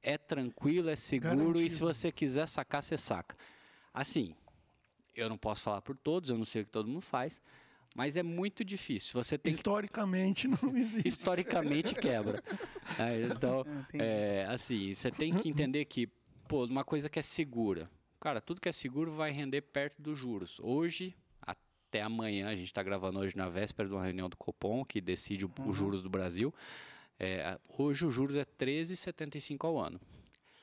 É 0.00 0.16
tranquilo, 0.16 0.88
é 0.88 0.96
seguro 0.96 1.60
e 1.60 1.68
se 1.68 1.80
Garantido. 1.80 1.80
você 1.80 2.10
quiser 2.10 2.48
sacar, 2.48 2.82
você 2.82 2.96
saca. 2.96 3.36
Assim, 3.92 4.34
eu 5.14 5.28
não 5.28 5.38
posso 5.38 5.62
falar 5.62 5.80
por 5.82 5.96
todos, 5.96 6.30
eu 6.30 6.38
não 6.38 6.44
sei 6.44 6.62
o 6.62 6.64
que 6.64 6.70
todo 6.70 6.88
mundo 6.88 7.00
faz, 7.00 7.40
mas 7.94 8.16
é 8.16 8.22
muito 8.22 8.64
difícil. 8.64 9.12
Você 9.22 9.36
tem 9.36 9.52
que 9.52 9.58
Historicamente 9.58 10.46
não 10.48 10.58
existe. 10.76 11.08
historicamente 11.08 11.94
quebra. 11.94 12.42
É, 12.98 13.22
então, 13.34 13.64
é, 13.94 14.46
assim, 14.48 14.94
você 14.94 15.10
tem 15.10 15.34
que 15.34 15.48
entender 15.48 15.84
que, 15.86 16.06
pô, 16.48 16.64
uma 16.66 16.84
coisa 16.84 17.08
que 17.08 17.18
é 17.18 17.22
segura. 17.22 17.90
Cara, 18.20 18.40
tudo 18.40 18.60
que 18.60 18.68
é 18.68 18.72
seguro 18.72 19.10
vai 19.10 19.30
render 19.32 19.62
perto 19.62 20.00
dos 20.00 20.18
juros. 20.18 20.58
Hoje, 20.60 21.14
até 21.40 22.02
amanhã, 22.02 22.48
a 22.48 22.54
gente 22.54 22.66
está 22.66 22.82
gravando 22.82 23.18
hoje 23.18 23.36
na 23.36 23.48
véspera 23.48 23.88
de 23.88 23.94
uma 23.94 24.04
reunião 24.04 24.28
do 24.28 24.36
Copom, 24.36 24.84
que 24.84 25.00
decide 25.00 25.44
Uhum. 25.46 25.52
os 25.66 25.74
juros 25.76 26.02
do 26.02 26.10
Brasil. 26.10 26.54
É, 27.18 27.58
hoje 27.78 28.06
o 28.06 28.10
juros 28.10 28.36
é 28.36 28.44
13,75 28.44 29.64
ao 29.66 29.78
ano. 29.78 30.00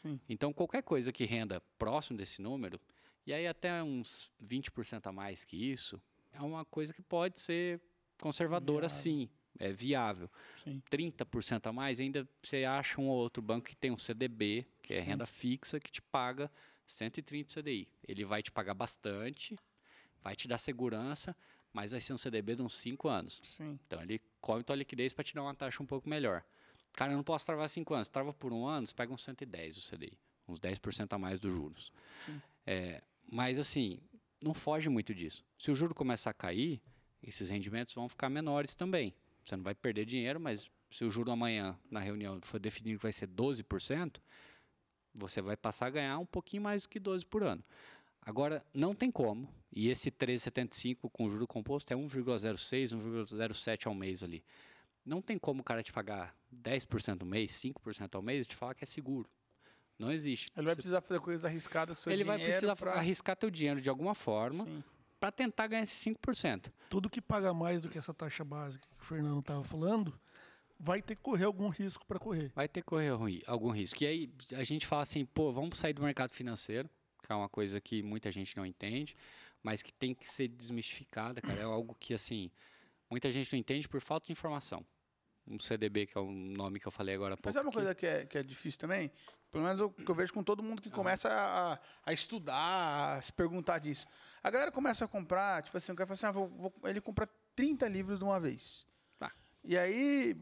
Sim. 0.01 0.19
Então, 0.29 0.53
qualquer 0.53 0.83
coisa 0.83 1.11
que 1.11 1.25
renda 1.25 1.61
próximo 1.77 2.17
desse 2.17 2.41
número, 2.41 2.79
e 3.27 3.33
aí 3.33 3.45
até 3.45 3.83
uns 3.83 4.31
20% 4.39 5.05
a 5.05 5.11
mais 5.11 5.43
que 5.43 5.57
isso, 5.57 6.01
é 6.31 6.41
uma 6.41 6.63
coisa 6.63 6.93
que 6.93 7.01
pode 7.01 7.39
ser 7.41 7.81
conservadora, 8.21 8.87
Viável. 8.87 9.03
sim. 9.03 9.29
É 9.59 9.71
viável. 9.71 10.29
Sim. 10.63 10.81
30% 10.89 11.67
a 11.67 11.73
mais, 11.73 11.99
ainda 11.99 12.27
você 12.41 12.63
acha 12.63 13.01
um 13.01 13.07
ou 13.07 13.17
outro 13.17 13.41
banco 13.41 13.67
que 13.67 13.75
tem 13.75 13.91
um 13.91 13.97
CDB, 13.97 14.65
que 14.81 14.93
é 14.93 15.01
Sim. 15.01 15.07
renda 15.07 15.25
fixa, 15.25 15.79
que 15.79 15.91
te 15.91 16.01
paga 16.01 16.49
130 16.87 17.51
CDI. 17.53 17.87
Ele 18.07 18.23
vai 18.23 18.41
te 18.41 18.49
pagar 18.49 18.73
bastante, 18.73 19.57
vai 20.23 20.35
te 20.35 20.47
dar 20.47 20.57
segurança, 20.57 21.35
mas 21.73 21.91
vai 21.91 21.99
ser 21.99 22.13
um 22.13 22.17
CDB 22.17 22.55
de 22.55 22.61
uns 22.61 22.75
5 22.75 23.09
anos. 23.09 23.41
Sim. 23.43 23.77
Então 23.87 24.01
ele 24.01 24.21
come 24.39 24.63
tua 24.63 24.75
liquidez 24.75 25.11
para 25.11 25.23
te 25.23 25.35
dar 25.35 25.41
uma 25.41 25.55
taxa 25.55 25.83
um 25.83 25.85
pouco 25.85 26.07
melhor. 26.07 26.45
Cara, 26.93 27.11
eu 27.11 27.17
não 27.17 27.23
posso 27.23 27.45
travar 27.45 27.67
5 27.67 27.93
anos. 27.93 28.07
Trava 28.09 28.33
por 28.33 28.53
um 28.53 28.65
ano, 28.65 28.87
você 28.87 28.93
pega 28.93 29.11
uns 29.11 29.23
110 29.23 29.75
o 29.77 29.81
CDI. 29.81 30.17
Uns 30.47 30.59
10% 30.59 31.11
a 31.11 31.17
mais 31.17 31.39
dos 31.39 31.51
juros. 31.51 31.91
Sim. 32.25 32.41
É, 32.65 33.01
mas 33.31 33.59
assim, 33.59 33.99
não 34.41 34.53
foge 34.53 34.89
muito 34.89 35.13
disso. 35.13 35.43
Se 35.57 35.71
o 35.71 35.75
juro 35.75 35.93
começar 35.93 36.29
a 36.31 36.33
cair, 36.33 36.81
esses 37.21 37.49
rendimentos 37.49 37.93
vão 37.93 38.07
ficar 38.07 38.29
menores 38.29 38.73
também. 38.73 39.13
Você 39.43 39.55
não 39.55 39.63
vai 39.63 39.75
perder 39.75 40.05
dinheiro, 40.05 40.39
mas 40.39 40.69
se 40.89 41.03
o 41.03 41.11
juro 41.11 41.31
amanhã, 41.31 41.77
na 41.89 41.99
reunião, 41.99 42.39
for 42.41 42.59
definido 42.59 42.97
que 42.97 43.03
vai 43.03 43.13
ser 43.13 43.27
12%, 43.27 44.17
você 45.13 45.41
vai 45.41 45.57
passar 45.57 45.87
a 45.87 45.89
ganhar 45.89 46.19
um 46.19 46.25
pouquinho 46.25 46.63
mais 46.63 46.83
do 46.83 46.89
que 46.89 46.99
12 46.99 47.25
por 47.25 47.43
ano. 47.43 47.63
Agora, 48.21 48.63
não 48.73 48.93
tem 48.93 49.09
como, 49.09 49.49
e 49.71 49.89
esse 49.89 50.11
13,75 50.11 51.09
com 51.09 51.29
juro 51.29 51.47
composto 51.47 51.93
é 51.93 51.95
1,06, 51.95 52.93
1,07 52.93 53.87
ao 53.87 53.95
mês 53.95 54.21
ali. 54.21 54.43
Não 55.05 55.21
tem 55.21 55.39
como 55.39 55.61
o 55.61 55.63
cara 55.63 55.81
te 55.81 55.93
pagar 55.93 56.35
10% 56.53 57.21
ao 57.21 57.27
mês, 57.27 57.53
5% 57.53 58.15
ao 58.15 58.21
mês 58.21 58.45
e 58.45 58.49
te 58.49 58.55
falar 58.55 58.75
que 58.75 58.83
é 58.83 58.87
seguro. 58.87 59.29
Não 59.97 60.11
existe. 60.11 60.47
Ele 60.55 60.65
vai 60.65 60.75
precisar 60.75 61.01
fazer 61.01 61.19
coisas 61.19 61.43
arriscadas 61.43 61.97
com 61.97 62.03
seu 62.03 62.13
ele 62.13 62.23
vai 62.23 62.37
precisar 62.37 62.75
pra... 62.75 62.93
arriscar 62.93 63.35
teu 63.35 63.49
dinheiro 63.49 63.81
de 63.81 63.89
alguma 63.89 64.13
forma 64.13 64.67
para 65.19 65.31
tentar 65.31 65.67
ganhar 65.67 65.83
esses 65.83 65.99
5%. 66.05 66.71
Tudo 66.89 67.09
que 67.09 67.21
paga 67.21 67.53
mais 67.53 67.81
do 67.81 67.89
que 67.89 67.97
essa 67.97 68.13
taxa 68.13 68.43
básica 68.43 68.85
que 68.95 69.03
o 69.03 69.05
Fernando 69.05 69.39
estava 69.39 69.63
falando, 69.63 70.13
vai 70.79 71.01
ter 71.01 71.15
que 71.15 71.21
correr 71.21 71.45
algum 71.45 71.69
risco 71.69 72.05
para 72.05 72.19
correr. 72.19 72.51
Vai 72.55 72.67
ter 72.67 72.81
que 72.81 72.87
correr 72.87 73.09
algum 73.47 73.71
risco. 73.71 74.03
E 74.03 74.07
aí 74.07 74.31
a 74.53 74.63
gente 74.63 74.85
fala 74.85 75.01
assim, 75.01 75.25
pô, 75.25 75.51
vamos 75.51 75.79
sair 75.79 75.93
do 75.93 76.03
mercado 76.03 76.31
financeiro, 76.31 76.89
que 77.23 77.31
é 77.31 77.35
uma 77.35 77.49
coisa 77.49 77.81
que 77.81 78.03
muita 78.03 78.31
gente 78.31 78.55
não 78.55 78.65
entende, 78.65 79.15
mas 79.63 79.81
que 79.81 79.91
tem 79.91 80.13
que 80.13 80.27
ser 80.27 80.47
desmistificada, 80.47 81.41
cara. 81.41 81.59
É 81.59 81.63
algo 81.63 81.95
que, 81.99 82.13
assim, 82.13 82.51
muita 83.09 83.31
gente 83.31 83.51
não 83.51 83.59
entende 83.59 83.87
por 83.89 83.99
falta 83.99 84.27
de 84.27 84.31
informação. 84.31 84.85
Um 85.49 85.59
CDB, 85.59 86.05
que 86.07 86.17
é 86.17 86.21
o 86.21 86.29
nome 86.31 86.79
que 86.79 86.87
eu 86.87 86.91
falei 86.91 87.15
agora 87.15 87.33
há 87.33 87.37
pouco. 87.37 87.47
Mas 87.47 87.53
sabe 87.53 87.67
uma 87.67 87.73
coisa 87.73 87.95
que 87.95 88.05
é, 88.05 88.25
que 88.25 88.37
é 88.37 88.43
difícil 88.43 88.79
também? 88.79 89.11
Pelo 89.51 89.63
menos 89.63 89.79
o 89.79 89.89
que 89.89 90.09
eu 90.09 90.13
vejo 90.15 90.33
com 90.33 90.43
todo 90.43 90.61
mundo 90.61 90.81
que 90.81 90.89
começa 90.89 91.29
a, 91.29 91.79
a 92.05 92.13
estudar, 92.13 93.17
a 93.17 93.21
se 93.21 93.31
perguntar 93.31 93.79
disso. 93.79 94.05
A 94.43 94.51
galera 94.51 94.71
começa 94.71 95.05
a 95.05 95.07
comprar, 95.07 95.63
tipo 95.63 95.77
assim, 95.77 95.91
o 95.91 95.95
cara 95.95 96.05
fala 96.07 96.15
assim, 96.15 96.25
ah, 96.25 96.31
vou, 96.31 96.47
vou- 96.49 96.73
ele 96.83 96.99
compra 96.99 97.27
30 97.55 97.87
livros 97.87 98.19
de 98.19 98.25
uma 98.25 98.39
vez. 98.39 98.85
Tá. 99.17 99.31
E 99.63 99.77
aí, 99.77 100.35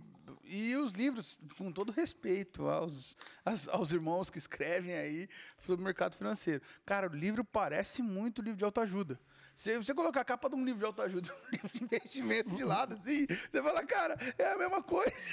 e 0.44 0.76
os 0.76 0.92
livros, 0.92 1.38
com 1.56 1.72
todo 1.72 1.92
respeito 1.92 2.68
aos, 2.68 3.16
aos, 3.46 3.68
aos 3.68 3.92
irmãos 3.92 4.30
que 4.32 4.40
escrevem 4.40 4.96
aí 4.96 5.30
sobre 5.64 5.82
o 5.82 5.86
mercado 5.86 6.16
financeiro. 6.16 6.62
Cara, 6.84 7.08
o 7.08 7.16
livro 7.16 7.44
parece 7.44 8.02
muito 8.02 8.42
livro 8.42 8.58
de 8.58 8.66
autoajuda. 8.66 9.20
Se 9.56 9.78
você 9.78 9.94
colocar 9.94 10.22
a 10.22 10.26
capa 10.26 10.50
de 10.50 10.56
um 10.56 10.66
livro 10.66 10.80
de 10.80 10.86
autoajuda, 10.86 11.32
um 11.48 11.50
livro 11.50 11.70
de 11.70 11.84
investimento 11.84 12.56
de 12.56 12.64
lado, 12.64 12.96
assim, 12.96 13.26
você 13.26 13.64
fala, 13.64 13.86
cara, 13.86 14.18
é 14.38 14.52
a 14.52 14.58
mesma 14.58 14.84
coisa. 14.84 15.16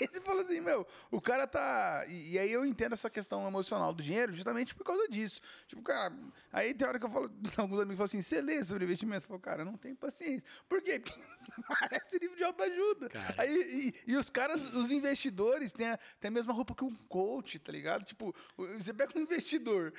E 0.00 0.06
você 0.06 0.20
fala 0.20 0.42
assim, 0.42 0.60
meu, 0.60 0.86
o 1.10 1.20
cara 1.20 1.46
tá. 1.46 2.04
E, 2.08 2.32
e 2.32 2.38
aí 2.38 2.50
eu 2.50 2.64
entendo 2.64 2.92
essa 2.92 3.10
questão 3.10 3.46
emocional 3.46 3.92
do 3.92 4.02
dinheiro 4.02 4.32
justamente 4.32 4.74
por 4.74 4.84
causa 4.84 5.08
disso. 5.08 5.40
Tipo, 5.66 5.82
cara, 5.82 6.14
aí 6.52 6.72
tem 6.74 6.86
hora 6.86 6.98
que 6.98 7.04
eu 7.04 7.10
falo, 7.10 7.30
alguns 7.56 7.80
amigos 7.80 7.96
falam 7.96 8.04
assim, 8.04 8.22
você 8.22 8.40
lê 8.40 8.62
sobre 8.62 8.84
investimento? 8.84 9.24
Eu 9.24 9.28
falo, 9.28 9.40
cara, 9.40 9.62
eu 9.62 9.66
não 9.66 9.76
tenho 9.76 9.96
paciência. 9.96 10.44
Por 10.68 10.82
quê? 10.82 11.00
Porque 11.00 11.20
parece 11.68 12.18
livro 12.18 12.36
de 12.36 12.44
autoajuda. 12.44 13.08
Cara. 13.08 13.34
Aí, 13.38 13.94
e, 14.06 14.12
e 14.12 14.16
os 14.16 14.30
caras, 14.30 14.74
os 14.74 14.90
investidores, 14.90 15.72
têm 15.72 15.88
a, 15.88 15.98
têm 16.20 16.28
a 16.28 16.32
mesma 16.32 16.52
roupa 16.52 16.74
que 16.74 16.84
um 16.84 16.94
coach, 17.08 17.58
tá 17.58 17.72
ligado? 17.72 18.04
Tipo, 18.04 18.34
você 18.56 18.92
pega 18.92 19.18
um 19.18 19.22
investidor, 19.22 19.92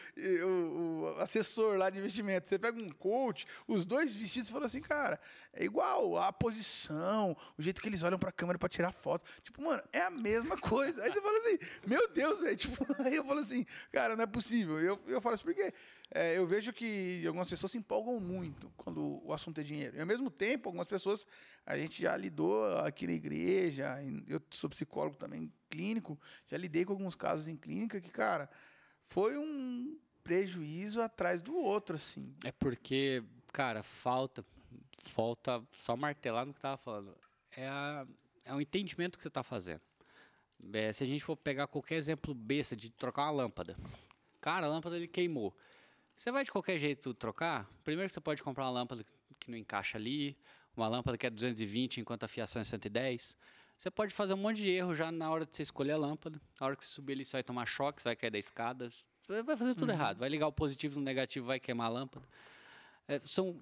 o, 0.43 1.15
o 1.15 1.19
assessor 1.19 1.77
lá 1.77 1.89
de 1.89 1.99
investimento, 1.99 2.49
você 2.49 2.57
pega 2.57 2.79
um 2.79 2.89
coach, 2.89 3.45
os 3.67 3.85
dois 3.85 4.15
vestidos 4.15 4.49
fala 4.49 4.65
assim, 4.65 4.81
cara, 4.81 5.19
é 5.53 5.63
igual 5.63 6.17
a 6.17 6.31
posição, 6.31 7.35
o 7.57 7.61
jeito 7.61 7.81
que 7.81 7.87
eles 7.87 8.03
olham 8.03 8.19
pra 8.19 8.31
câmera 8.31 8.59
pra 8.59 8.69
tirar 8.69 8.91
foto. 8.91 9.23
Tipo, 9.41 9.61
mano, 9.61 9.81
é 9.91 10.01
a 10.01 10.09
mesma 10.09 10.57
coisa. 10.57 11.03
Aí 11.03 11.11
você 11.11 11.21
fala 11.21 11.37
assim, 11.39 11.57
meu 11.85 12.07
Deus, 12.09 12.39
velho. 12.39 12.57
Tipo, 12.57 12.85
aí 13.03 13.15
eu 13.15 13.23
falo 13.23 13.39
assim, 13.39 13.65
cara, 13.91 14.15
não 14.15 14.23
é 14.23 14.27
possível. 14.27 14.79
Eu, 14.79 14.99
eu 15.07 15.21
falo 15.21 15.35
assim, 15.35 15.43
por 15.43 15.53
quê? 15.53 15.73
É, 16.11 16.37
eu 16.37 16.45
vejo 16.45 16.71
que 16.71 17.25
algumas 17.25 17.49
pessoas 17.49 17.71
se 17.71 17.77
empolgam 17.77 18.19
muito 18.19 18.71
quando 18.77 19.21
o 19.25 19.33
assunto 19.33 19.59
é 19.59 19.63
dinheiro. 19.63 19.97
E 19.97 19.99
ao 19.99 20.05
mesmo 20.05 20.29
tempo, 20.29 20.69
algumas 20.69 20.87
pessoas, 20.87 21.25
a 21.65 21.77
gente 21.77 22.01
já 22.01 22.15
lidou 22.15 22.65
aqui 22.79 23.07
na 23.07 23.13
igreja, 23.13 23.97
eu 24.27 24.41
sou 24.51 24.69
psicólogo 24.69 25.17
também 25.17 25.51
clínico, 25.69 26.19
já 26.47 26.57
lidei 26.57 26.85
com 26.85 26.93
alguns 26.93 27.15
casos 27.15 27.47
em 27.47 27.55
clínica 27.55 27.99
que, 27.99 28.09
cara, 28.09 28.49
foi 29.05 29.37
um 29.37 29.97
prejuízo 30.23 31.01
atrás 31.01 31.41
do 31.41 31.55
outro, 31.55 31.95
assim. 31.95 32.35
É 32.43 32.51
porque, 32.51 33.23
cara, 33.55 33.81
falta, 33.83 34.45
falta 35.05 35.63
só 35.71 35.95
martelar 35.95 36.45
no 36.45 36.53
que 36.53 36.59
tava 36.59 36.75
falando. 36.75 37.15
É, 37.55 37.65
a- 37.69 38.05
é 38.43 38.53
o 38.53 38.59
entendimento 38.59 39.17
que 39.17 39.23
você 39.23 39.29
está 39.29 39.43
fazendo. 39.43 39.79
É, 40.73 40.91
se 40.91 41.03
a 41.05 41.07
gente 41.07 41.23
for 41.23 41.37
pegar 41.37 41.67
qualquer 41.67 41.95
exemplo 41.95 42.33
besta 42.33 42.75
de 42.75 42.89
trocar 42.89 43.23
uma 43.23 43.31
lâmpada. 43.31 43.77
Cara, 44.41 44.65
a 44.65 44.69
lâmpada 44.69 44.97
ele 44.97 45.07
queimou. 45.07 45.55
Você 46.17 46.31
vai 46.31 46.43
de 46.43 46.51
qualquer 46.51 46.77
jeito 46.77 47.13
trocar? 47.13 47.65
Primeiro 47.83 48.09
você 48.09 48.19
pode 48.19 48.43
comprar 48.43 48.65
uma 48.65 48.71
lâmpada 48.71 49.05
que 49.39 49.49
não 49.49 49.57
encaixa 49.57 49.97
ali, 49.97 50.37
uma 50.75 50.87
lâmpada 50.89 51.17
que 51.17 51.25
é 51.25 51.29
220 51.29 52.01
enquanto 52.01 52.23
a 52.23 52.27
fiação 52.27 52.61
é 52.61 52.65
110. 52.65 53.37
Você 53.77 53.89
pode 53.89 54.13
fazer 54.13 54.33
um 54.33 54.37
monte 54.37 54.57
de 54.57 54.69
erro 54.69 54.93
já 54.93 55.11
na 55.11 55.29
hora 55.31 55.45
de 55.45 55.55
você 55.55 55.63
escolher 55.63 55.93
a 55.93 55.97
lâmpada. 55.97 56.41
Na 56.59 56.67
hora 56.67 56.75
que 56.75 56.83
você 56.83 56.91
subir 56.91 57.13
ali, 57.13 57.23
você 57.25 57.33
vai 57.33 57.43
tomar 57.43 57.65
choque, 57.65 58.01
você 58.01 58.09
vai 58.09 58.15
cair 58.17 58.31
da 58.31 58.37
escada. 58.37 58.89
Você 58.89 59.43
vai 59.43 59.55
fazer 59.57 59.75
tudo 59.75 59.91
errado. 59.91 60.17
Vai 60.19 60.27
ligar 60.29 60.47
o 60.47 60.51
positivo 60.51 60.97
no 60.99 61.05
negativo, 61.05 61.47
vai 61.47 61.59
queimar 61.59 61.87
a 61.87 61.89
lâmpada. 61.89 62.25
É, 63.07 63.21
são... 63.23 63.59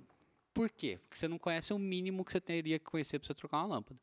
Por 0.54 0.70
quê? 0.70 1.00
Porque 1.02 1.18
você 1.18 1.28
não 1.28 1.40
conhece 1.40 1.74
o 1.74 1.80
mínimo 1.80 2.24
que 2.24 2.32
você 2.32 2.40
teria 2.40 2.78
que 2.78 2.86
conhecer 2.86 3.18
para 3.20 3.28
você 3.28 3.34
trocar 3.34 3.58
uma 3.58 3.76
lâmpada. 3.76 4.00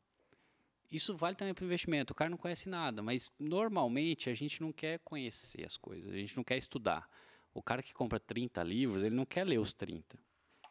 Isso 0.91 1.15
vale 1.15 1.35
também 1.37 1.53
para 1.53 1.63
o 1.63 1.65
investimento. 1.65 2.11
O 2.11 2.15
cara 2.15 2.29
não 2.29 2.37
conhece 2.37 2.67
nada, 2.67 3.01
mas 3.01 3.31
normalmente 3.39 4.29
a 4.29 4.33
gente 4.33 4.61
não 4.61 4.73
quer 4.73 4.99
conhecer 4.99 5.65
as 5.65 5.77
coisas, 5.77 6.11
a 6.13 6.17
gente 6.17 6.35
não 6.35 6.43
quer 6.43 6.57
estudar. 6.57 7.09
O 7.53 7.61
cara 7.63 7.81
que 7.81 7.93
compra 7.93 8.19
30 8.19 8.61
livros, 8.61 9.01
ele 9.01 9.15
não 9.15 9.25
quer 9.25 9.45
ler 9.45 9.59
os 9.59 9.73
30. 9.73 10.19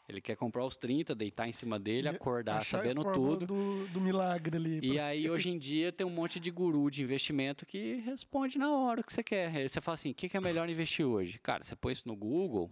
Ele 0.07 0.21
quer 0.21 0.37
comprar 0.37 0.65
os 0.65 0.77
30, 0.77 1.15
deitar 1.15 1.49
em 1.49 1.53
cima 1.53 1.79
dele, 1.79 2.09
E 2.09 2.11
acordar 2.11 2.65
sabendo 2.65 3.05
tudo. 3.05 3.47
Do, 3.47 3.87
do 3.89 4.01
milagre 4.01 4.57
ali. 4.57 4.81
E 4.83 4.95
pra- 4.95 5.07
aí, 5.07 5.31
hoje 5.31 5.49
em 5.49 5.59
dia, 5.59 5.93
tem 5.93 6.07
um 6.07 6.11
monte 6.11 6.41
de 6.41 6.51
guru 6.51 6.91
de 6.91 7.03
investimento 7.03 7.65
que 7.65 7.95
responde 7.97 8.59
na 8.59 8.71
hora 8.75 9.01
o 9.01 9.05
que 9.05 9.13
você 9.13 9.23
quer. 9.23 9.55
Aí 9.55 9.69
você 9.69 9.81
fala 9.81 9.95
assim, 9.95 10.11
o 10.11 10.15
que 10.15 10.29
que 10.29 10.37
é 10.37 10.41
melhor 10.41 10.69
investir 10.69 11.07
hoje? 11.07 11.39
Cara, 11.39 11.63
você 11.63 11.77
põe 11.77 11.93
isso 11.93 12.09
no 12.09 12.17
Google, 12.17 12.71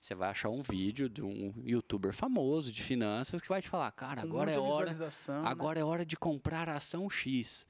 você 0.00 0.14
vai 0.14 0.30
achar 0.30 0.48
um 0.48 0.62
vídeo 0.62 1.10
de 1.10 1.22
um 1.22 1.52
youtuber 1.62 2.14
famoso 2.14 2.72
de 2.72 2.82
finanças 2.82 3.40
que 3.40 3.48
vai 3.48 3.60
te 3.60 3.68
falar, 3.68 3.92
cara, 3.92 4.22
agora 4.22 4.50
é 4.50 4.54
muita 4.54 4.74
hora, 4.74 4.90
visualização, 4.90 5.42
né? 5.42 5.48
agora 5.48 5.78
é 5.78 5.84
hora 5.84 6.06
de 6.06 6.16
comprar 6.16 6.68
a 6.70 6.76
ação 6.76 7.08
X. 7.10 7.66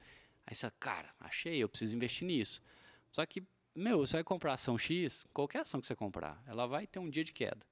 Aí 0.47 0.55
você, 0.55 0.71
cara, 0.79 1.09
achei, 1.19 1.57
eu 1.61 1.67
preciso 1.67 1.95
investir 1.95 2.25
nisso. 2.25 2.61
Só 3.11 3.25
que, 3.25 3.43
meu, 3.75 3.99
você 3.99 4.13
vai 4.13 4.23
comprar 4.23 4.53
ação 4.53 4.77
X, 4.77 5.27
qualquer 5.33 5.59
ação 5.59 5.81
que 5.81 5.87
você 5.87 5.95
comprar, 5.95 6.41
ela 6.47 6.65
vai 6.65 6.87
ter 6.87 6.99
um 6.99 7.09
dia 7.09 7.23
de 7.23 7.33
queda. 7.33 7.65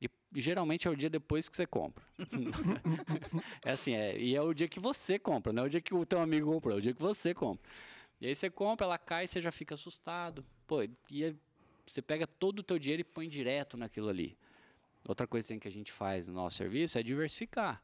E 0.00 0.08
geralmente 0.36 0.88
é 0.88 0.90
o 0.90 0.96
dia 0.96 1.10
depois 1.10 1.46
que 1.48 1.56
você 1.56 1.66
compra. 1.66 2.02
é 3.62 3.72
assim, 3.72 3.92
é, 3.92 4.18
e 4.18 4.34
é 4.34 4.40
o 4.40 4.54
dia 4.54 4.68
que 4.68 4.80
você 4.80 5.18
compra, 5.18 5.52
não 5.52 5.64
é 5.64 5.66
o 5.66 5.70
dia 5.70 5.82
que 5.82 5.94
o 5.94 6.06
teu 6.06 6.20
amigo 6.20 6.50
comprou, 6.50 6.76
é 6.76 6.78
o 6.78 6.82
dia 6.82 6.94
que 6.94 7.02
você 7.02 7.34
compra. 7.34 7.62
E 8.20 8.26
aí 8.26 8.34
você 8.34 8.48
compra, 8.48 8.86
ela 8.86 8.98
cai, 8.98 9.26
você 9.26 9.40
já 9.40 9.52
fica 9.52 9.74
assustado. 9.74 10.44
Pô, 10.66 10.82
e 11.10 11.24
aí 11.24 11.36
você 11.88 12.02
pega 12.02 12.26
todo 12.26 12.60
o 12.60 12.62
teu 12.62 12.78
dinheiro 12.78 13.00
e 13.00 13.04
põe 13.04 13.28
direto 13.28 13.76
naquilo 13.76 14.08
ali. 14.08 14.36
Outra 15.06 15.26
coisa 15.26 15.58
que 15.58 15.68
a 15.68 15.70
gente 15.70 15.92
faz 15.92 16.28
no 16.28 16.34
nosso 16.34 16.56
serviço 16.56 16.98
é 16.98 17.02
diversificar. 17.02 17.82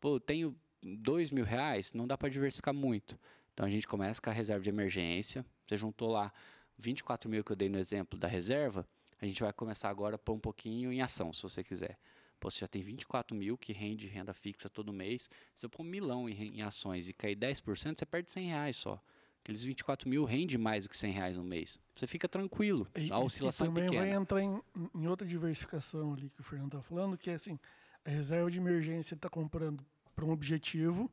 Pô, 0.00 0.16
eu 0.16 0.20
tenho 0.20 0.56
dois 0.82 1.30
mil 1.30 1.44
reais, 1.44 1.92
não 1.92 2.06
dá 2.06 2.16
para 2.16 2.28
diversificar 2.28 2.72
muito. 2.72 3.18
Então 3.52 3.66
a 3.66 3.70
gente 3.70 3.86
começa 3.86 4.20
com 4.20 4.30
a 4.30 4.32
reserva 4.32 4.62
de 4.62 4.68
emergência. 4.68 5.44
Você 5.66 5.76
juntou 5.76 6.10
lá 6.10 6.32
24 6.78 7.28
mil 7.28 7.42
que 7.42 7.52
eu 7.52 7.56
dei 7.56 7.68
no 7.68 7.78
exemplo 7.78 8.18
da 8.18 8.28
reserva. 8.28 8.86
A 9.20 9.26
gente 9.26 9.42
vai 9.42 9.52
começar 9.52 9.88
agora 9.88 10.16
a 10.16 10.18
pôr 10.18 10.34
um 10.34 10.38
pouquinho 10.38 10.92
em 10.92 11.00
ação, 11.00 11.32
se 11.32 11.42
você 11.42 11.64
quiser. 11.64 11.98
Pô, 12.38 12.50
você 12.50 12.60
já 12.60 12.68
tem 12.68 12.82
24 12.82 13.34
mil 13.34 13.56
que 13.56 13.72
rende 13.72 14.06
renda 14.06 14.34
fixa 14.34 14.68
todo 14.68 14.92
mês. 14.92 15.30
Se 15.54 15.64
eu 15.64 15.70
pôr 15.70 15.82
um 15.82 15.86
milão 15.86 16.28
em, 16.28 16.58
em 16.58 16.62
ações 16.62 17.08
e 17.08 17.14
cair 17.14 17.36
10%, 17.36 17.98
você 17.98 18.06
perde 18.06 18.30
100 18.30 18.46
reais 18.48 18.76
só. 18.76 19.02
Aqueles 19.46 19.62
24 19.62 20.08
mil 20.08 20.24
rende 20.24 20.58
mais 20.58 20.82
do 20.82 20.88
que 20.90 20.96
100 20.96 21.12
reais 21.12 21.36
no 21.36 21.44
mês. 21.44 21.78
Você 21.94 22.04
fica 22.04 22.28
tranquilo. 22.28 22.84
E- 22.96 23.12
A 23.12 23.18
oscilação 23.20 23.68
e 23.68 23.70
é 23.70 23.72
também 23.72 23.84
pequena. 23.84 24.04
vai 24.04 24.12
entrar 24.20 24.42
em, 24.42 24.60
em 24.92 25.06
outra 25.06 25.24
diversificação 25.24 26.14
ali 26.14 26.28
que 26.30 26.40
o 26.40 26.42
Fernando 26.42 26.74
está 26.74 26.82
falando, 26.82 27.16
que 27.16 27.30
é 27.30 27.34
assim, 27.34 27.56
A 28.04 28.10
reserva 28.10 28.50
de 28.50 28.58
emergência 28.58 29.14
ele 29.14 29.18
está 29.18 29.28
comprando 29.28 29.86
para 30.16 30.24
um 30.24 30.30
objetivo, 30.32 31.08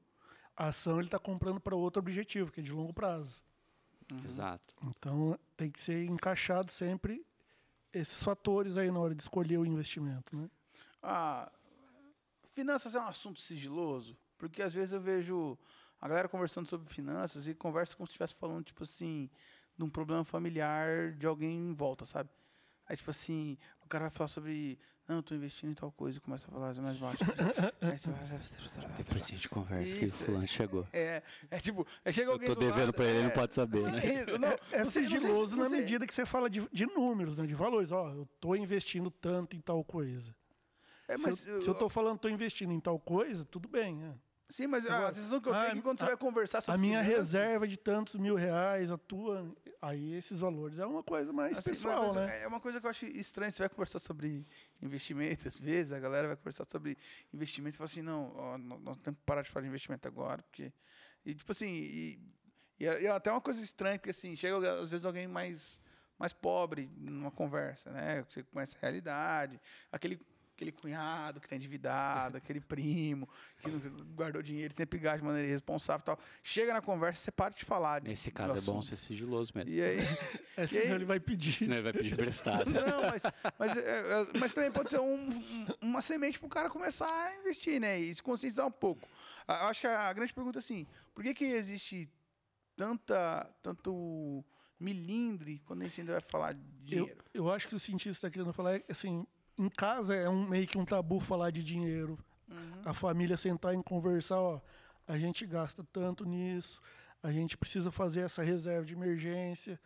a 0.58 0.70
ação 0.70 0.98
ele 0.98 1.08
está 1.10 1.20
comprando 1.20 1.60
para 1.60 1.76
outro 1.76 2.00
objetivo, 2.00 2.52
que 2.52 2.60
é 2.60 2.64
de 2.64 2.72
longo 2.72 2.92
prazo. 2.92 3.40
Uhum. 4.12 4.26
Exato. 4.26 4.74
Então 4.84 5.40
tem 5.56 5.70
que 5.70 5.80
ser 5.80 6.04
encaixado 6.06 6.72
sempre 6.72 7.24
esses 7.94 8.24
fatores 8.24 8.78
aí 8.78 8.90
na 8.90 9.00
hora 9.00 9.14
de 9.14 9.22
escolher 9.22 9.60
o 9.60 9.66
investimento, 9.66 10.36
né? 10.36 10.50
Ah, 11.04 11.52
finanças 12.56 12.96
é 12.96 13.00
um 13.00 13.06
assunto 13.08 13.40
sigiloso, 13.40 14.18
porque 14.40 14.64
às 14.64 14.74
vezes 14.74 14.92
eu 14.92 15.00
vejo 15.02 15.56
a 16.04 16.08
galera 16.10 16.28
conversando 16.28 16.68
sobre 16.68 16.94
finanças 16.94 17.48
e 17.48 17.54
conversa 17.54 17.96
como 17.96 18.06
se 18.06 18.12
estivesse 18.12 18.36
falando, 18.36 18.66
tipo 18.66 18.84
assim, 18.84 19.30
de 19.78 19.84
um 19.86 19.90
problema 19.90 20.26
familiar 20.26 21.14
de 21.14 21.26
alguém 21.26 21.58
em 21.70 21.74
volta, 21.74 22.06
sabe? 22.06 22.30
Aí, 22.86 22.98
tipo 22.98 23.10
assim, 23.10 23.58
o 23.82 23.88
cara 23.88 24.04
vai 24.06 24.12
falar 24.12 24.28
sobre. 24.28 24.78
Não, 25.08 25.18
eu 25.18 25.24
tô 25.24 25.34
investindo 25.34 25.70
em 25.72 25.74
tal 25.74 25.92
coisa 25.94 26.18
e 26.18 26.22
começa 26.22 26.46
a 26.48 26.52
falar 26.52 26.70
as 26.70 26.80
mais 26.80 26.98
baixas. 26.98 27.26
Aí 27.82 27.98
você 27.98 28.10
vai. 28.10 28.20
Depois 28.98 29.24
a 29.24 29.28
gente 29.28 29.48
conversa 29.48 29.96
que 29.96 30.06
o 30.06 30.12
fulano 30.12 30.48
chegou. 30.48 30.86
É, 30.92 31.24
é 31.50 31.60
tipo, 31.60 31.88
aí 32.04 32.12
chega 32.12 32.28
Eu 32.30 32.34
alguém 32.34 32.50
tô 32.50 32.56
do 32.56 32.60
devendo 32.62 32.80
lado, 32.80 32.94
pra 32.94 33.06
ele, 33.06 33.14
ele 33.14 33.20
é, 33.22 33.24
não 33.28 33.32
pode 33.32 33.54
saber, 33.54 33.84
né? 33.92 34.00
Isso, 34.06 34.38
não, 34.38 34.50
É 34.72 34.84
não 34.84 34.86
se- 34.92 35.02
sigiloso 35.04 35.56
na 35.56 35.70
medida 35.70 36.06
que 36.06 36.14
você 36.14 36.26
fala 36.26 36.50
de, 36.50 36.68
de 36.72 36.86
números, 36.86 37.38
né? 37.38 37.46
De 37.46 37.54
valores. 37.56 37.92
Ó, 37.94 38.10
eu 38.12 38.28
tô 38.42 38.56
investindo 38.56 39.10
tanto 39.10 39.56
em 39.56 39.62
tal 39.62 39.82
coisa. 39.86 40.36
É, 41.08 41.18
se, 41.18 41.24
mas, 41.24 41.46
eu, 41.48 41.62
se 41.62 41.68
eu 41.70 41.74
tô 41.76 41.88
falando 41.90 42.20
tô 42.20 42.28
investindo 42.30 42.72
em 42.74 42.80
tal 42.80 43.00
coisa, 43.00 43.44
tudo 43.46 43.68
bem. 43.70 43.96
né? 43.96 44.14
Sim, 44.50 44.68
mas 44.68 44.86
a 44.86 44.96
Agora, 44.96 45.14
sensação 45.14 45.42
que 45.42 45.50
eu 45.50 45.54
ah, 45.56 45.62
tenho 45.62 45.72
é 45.72 45.76
que 45.76 45.82
quando 45.82 45.98
você 46.00 46.06
a- 46.06 46.10
vai 46.10 46.18
conversar 46.18 46.62
sobre 46.62 46.76
A 46.76 46.78
minha 46.78 47.02
finanças, 47.04 47.34
reserva 47.34 47.68
de 47.68 47.78
tantos 47.78 48.16
mil 48.16 48.36
reais, 48.36 48.92
a 48.92 48.98
tua. 48.98 49.52
Aí 49.82 50.14
esses 50.14 50.40
valores 50.40 50.80
é 50.80 50.86
uma 50.86 51.02
coisa 51.04 51.34
mais 51.34 51.58
assim, 51.58 51.72
pessoal, 51.72 52.14
mas 52.14 52.26
né? 52.28 52.44
É 52.44 52.48
uma 52.48 52.60
coisa 52.60 52.80
que 52.80 52.86
eu 52.86 52.90
acho 52.90 53.06
estranha. 53.06 53.52
Você 53.52 53.60
vai 53.64 53.70
conversar 53.70 54.00
sobre 54.00 54.46
investimento, 54.82 55.48
às 55.48 55.60
vezes, 55.60 55.92
a 55.92 56.00
galera 56.00 56.28
vai 56.28 56.38
conversar 56.38 56.66
sobre 56.66 56.98
investimento 57.34 57.76
e 57.76 57.78
fala 57.78 57.86
assim: 57.86 58.02
não, 58.02 58.32
ó, 58.36 58.58
nó- 58.58 58.80
nós 58.80 58.98
temos 59.00 59.20
que 59.20 59.26
parar 59.26 59.42
de 59.42 59.50
falar 59.50 59.64
de 59.64 59.70
investimento 59.70 60.08
agora, 60.08 60.44
porque. 60.44 60.72
E 61.26 61.34
tipo 61.34 61.52
assim, 61.52 61.68
e, 61.68 62.20
e 62.80 62.86
é, 62.86 63.02
e 63.02 63.06
é 63.08 63.10
até 63.12 63.32
uma 63.32 63.42
coisa 63.42 63.62
estranha, 63.62 63.98
porque 63.98 64.10
assim, 64.12 64.36
chega 64.36 64.82
às 64.82 64.90
vezes 64.90 65.06
alguém 65.06 65.28
mais, 65.28 65.82
mais 66.20 66.32
pobre 66.34 66.92
numa 66.98 67.32
conversa, 67.32 67.92
né? 67.92 68.24
Você 68.30 68.44
conhece 68.44 68.76
a 68.78 68.80
realidade, 68.82 69.60
aquele. 69.92 70.20
Aquele 70.56 70.72
cunhado 70.72 71.40
que 71.40 71.48
está 71.48 71.56
endividado, 71.56 72.38
aquele 72.38 72.62
primo 72.62 73.28
que 73.60 73.68
nunca 73.70 73.90
guardou 74.16 74.42
dinheiro, 74.44 74.72
sempre 74.76 75.00
gasta 75.00 75.18
de 75.18 75.26
maneira 75.26 75.48
irresponsável 75.48 76.02
e 76.04 76.06
tal. 76.06 76.20
Chega 76.44 76.72
na 76.74 76.80
conversa, 76.82 77.22
você 77.24 77.32
para 77.32 77.56
de 77.56 77.66
falar. 77.66 78.04
Nesse 78.04 78.32
caso 78.32 78.56
é 78.58 78.62
bom 78.62 78.80
ser 78.80 78.96
sigiloso 78.96 79.52
mesmo. 79.56 79.72
E 79.72 79.82
aí, 79.82 79.98
É, 80.56 80.66
e 80.66 80.68
senão 80.68 80.82
aí- 80.84 80.92
ele 80.92 81.06
vai 81.06 81.20
pedir. 81.20 81.54
Senão 81.54 81.78
ele 81.78 81.84
vai 81.84 81.94
pedir 81.94 82.14
emprestado. 82.14 82.70
Não, 82.70 83.02
mas, 83.02 83.24
mas, 83.58 83.78
é, 83.78 84.00
é, 84.00 84.28
mas 84.40 84.54
também 84.54 84.72
pode 84.72 84.92
ser 84.92 85.00
um- 85.00 85.28
um- 85.30 85.68
uma 85.82 86.04
semente 86.04 86.38
para 86.38 86.46
o 86.46 86.50
cara 86.50 86.70
começar 86.70 87.10
a 87.10 87.36
investir, 87.36 87.82
né? 87.82 88.00
E 88.00 88.14
se 88.14 88.22
conscientizar 88.22 88.68
um 88.68 88.72
pouco. 88.72 89.10
Eu 89.48 89.56
acho 89.56 89.82
que 89.82 89.88
a 89.88 90.14
grande 90.14 90.32
pergunta 90.34 90.60
é 90.60 90.62
assim, 90.62 90.86
por 91.16 91.24
que, 91.24 91.34
que 91.34 91.46
existe 91.46 92.08
tanta, 92.76 93.50
tanto 93.64 94.46
milindre 94.80 95.60
quando 95.66 95.82
a 95.82 95.86
gente 95.86 96.02
ainda 96.02 96.14
vai 96.14 96.22
falar 96.22 96.54
de 96.54 96.62
Eu, 96.96 97.06
dinheiro? 97.06 97.24
eu 97.34 97.52
acho 97.52 97.68
que 97.68 97.76
o 97.76 97.80
cientista 97.80 98.28
está 98.28 98.30
querendo 98.30 98.54
falar 98.54 98.76
é 98.76 98.84
assim, 98.90 99.26
em 99.58 99.70
casa 99.70 100.16
é 100.16 100.30
um, 100.30 100.48
meio 100.48 100.68
que 100.68 100.78
um 100.78 100.86
tabu 100.86 101.20
falar 101.20 101.52
de 101.52 101.64
dinheiro. 101.64 102.18
Uhum. 102.50 102.82
A 102.86 102.94
família 102.94 103.38
sentar 103.38 103.74
e 103.74 103.84
conversar, 103.84 104.40
ó, 104.40 104.62
a 105.08 105.18
gente 105.18 105.46
gasta 105.46 105.86
tanto 105.92 106.26
nisso, 106.26 106.82
a 107.22 107.32
gente 107.32 107.58
precisa 107.58 107.92
fazer 107.92 108.22
essa 108.22 108.44
reserva 108.44 108.86
de 108.86 108.94
emergência. 108.94 109.80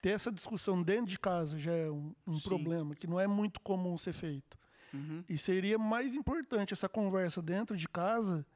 Ter 0.00 0.10
essa 0.10 0.30
discussão 0.30 0.82
dentro 0.82 1.06
de 1.06 1.18
casa 1.18 1.58
já 1.58 1.72
é 1.72 1.90
um, 1.90 2.14
um 2.26 2.38
problema 2.38 2.94
que 2.94 3.06
não 3.06 3.18
é 3.18 3.26
muito 3.26 3.60
comum 3.60 3.96
ser 3.96 4.12
feito. 4.12 4.58
Uhum. 4.92 5.24
E 5.28 5.38
seria 5.38 5.78
mais 5.78 6.14
importante 6.14 6.72
essa 6.72 6.88
conversa 6.88 7.42
dentro 7.42 7.76
de 7.76 7.88
casa 7.88 8.46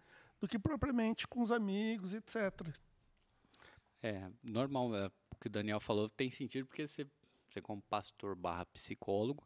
do 0.40 0.46
que 0.46 0.58
propriamente 0.58 1.26
com 1.26 1.40
os 1.40 1.50
amigos, 1.50 2.14
etc. 2.14 2.68
É, 4.02 4.30
normal, 4.42 4.94
é, 4.94 5.06
o 5.06 5.36
que 5.40 5.48
o 5.48 5.50
Daniel 5.50 5.80
falou 5.80 6.08
tem 6.08 6.30
sentido 6.30 6.66
porque 6.66 6.86
você, 6.86 7.06
você 7.48 7.60
como 7.60 7.82
pastor 7.82 8.36
barra 8.36 8.66
psicólogo, 8.66 9.42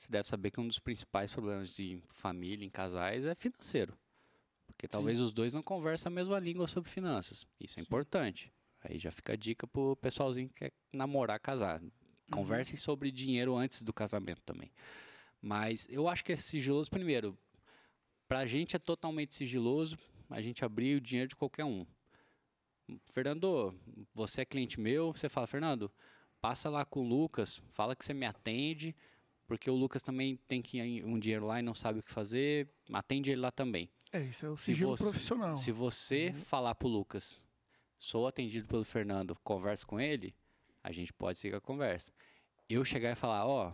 você 0.00 0.08
deve 0.10 0.26
saber 0.26 0.50
que 0.50 0.58
um 0.58 0.66
dos 0.66 0.78
principais 0.78 1.30
problemas 1.30 1.74
de 1.74 2.02
família 2.06 2.64
em 2.64 2.70
casais 2.70 3.26
é 3.26 3.34
financeiro. 3.34 3.94
Porque 4.66 4.88
talvez 4.88 5.20
os 5.20 5.30
dois 5.30 5.52
não 5.52 5.62
conversam 5.62 6.10
a 6.10 6.14
mesma 6.14 6.38
língua 6.38 6.66
sobre 6.66 6.88
finanças. 6.88 7.46
Isso 7.60 7.78
é 7.78 7.82
importante. 7.82 8.50
Aí 8.82 8.98
já 8.98 9.10
fica 9.10 9.34
a 9.34 9.36
dica 9.36 9.66
pro 9.66 9.94
pessoalzinho 9.96 10.48
que 10.48 10.54
quer 10.54 10.72
namorar, 10.90 11.38
casar. 11.38 11.82
Conversem 12.32 12.76
sobre 12.78 13.10
dinheiro 13.10 13.54
antes 13.54 13.82
do 13.82 13.92
casamento 13.92 14.40
também. 14.40 14.72
Mas 15.38 15.86
eu 15.90 16.08
acho 16.08 16.24
que 16.24 16.32
é 16.32 16.36
sigiloso 16.36 16.90
primeiro. 16.90 17.36
Pra 18.26 18.46
gente 18.46 18.74
é 18.74 18.78
totalmente 18.78 19.34
sigiloso 19.34 19.98
a 20.30 20.40
gente 20.40 20.64
abrir 20.64 20.96
o 20.96 21.00
dinheiro 21.00 21.28
de 21.28 21.36
qualquer 21.36 21.66
um. 21.66 21.84
Fernando, 23.12 23.74
você 24.14 24.40
é 24.40 24.44
cliente 24.46 24.80
meu, 24.80 25.12
você 25.12 25.28
fala, 25.28 25.46
Fernando, 25.46 25.92
passa 26.40 26.70
lá 26.70 26.86
com 26.86 27.00
o 27.00 27.06
Lucas, 27.06 27.60
fala 27.72 27.94
que 27.94 28.04
você 28.04 28.14
me 28.14 28.24
atende, 28.24 28.96
porque 29.50 29.68
o 29.68 29.74
Lucas 29.74 30.00
também 30.00 30.36
tem 30.46 30.62
que 30.62 30.78
ir 30.78 31.04
um 31.04 31.18
dinheiro 31.18 31.44
lá 31.44 31.58
e 31.58 31.62
não 31.62 31.74
sabe 31.74 31.98
o 31.98 32.02
que 32.04 32.12
fazer, 32.12 32.68
atende 32.92 33.32
ele 33.32 33.40
lá 33.40 33.50
também. 33.50 33.90
É, 34.12 34.20
isso 34.22 34.46
é 34.46 34.48
o 34.48 34.56
Se 34.56 34.66
sigilo 34.66 34.96
você, 34.96 35.02
profissional. 35.02 35.56
se 35.58 35.72
você 35.72 36.32
falar 36.32 36.72
pro 36.76 36.86
Lucas, 36.86 37.44
sou 37.98 38.28
atendido 38.28 38.68
pelo 38.68 38.84
Fernando, 38.84 39.36
converso 39.42 39.84
com 39.88 39.98
ele, 40.00 40.36
a 40.84 40.92
gente 40.92 41.12
pode 41.12 41.36
seguir 41.36 41.56
a 41.56 41.60
conversa. 41.60 42.12
Eu 42.68 42.84
chegar 42.84 43.10
e 43.10 43.16
falar, 43.16 43.44
ó, 43.44 43.72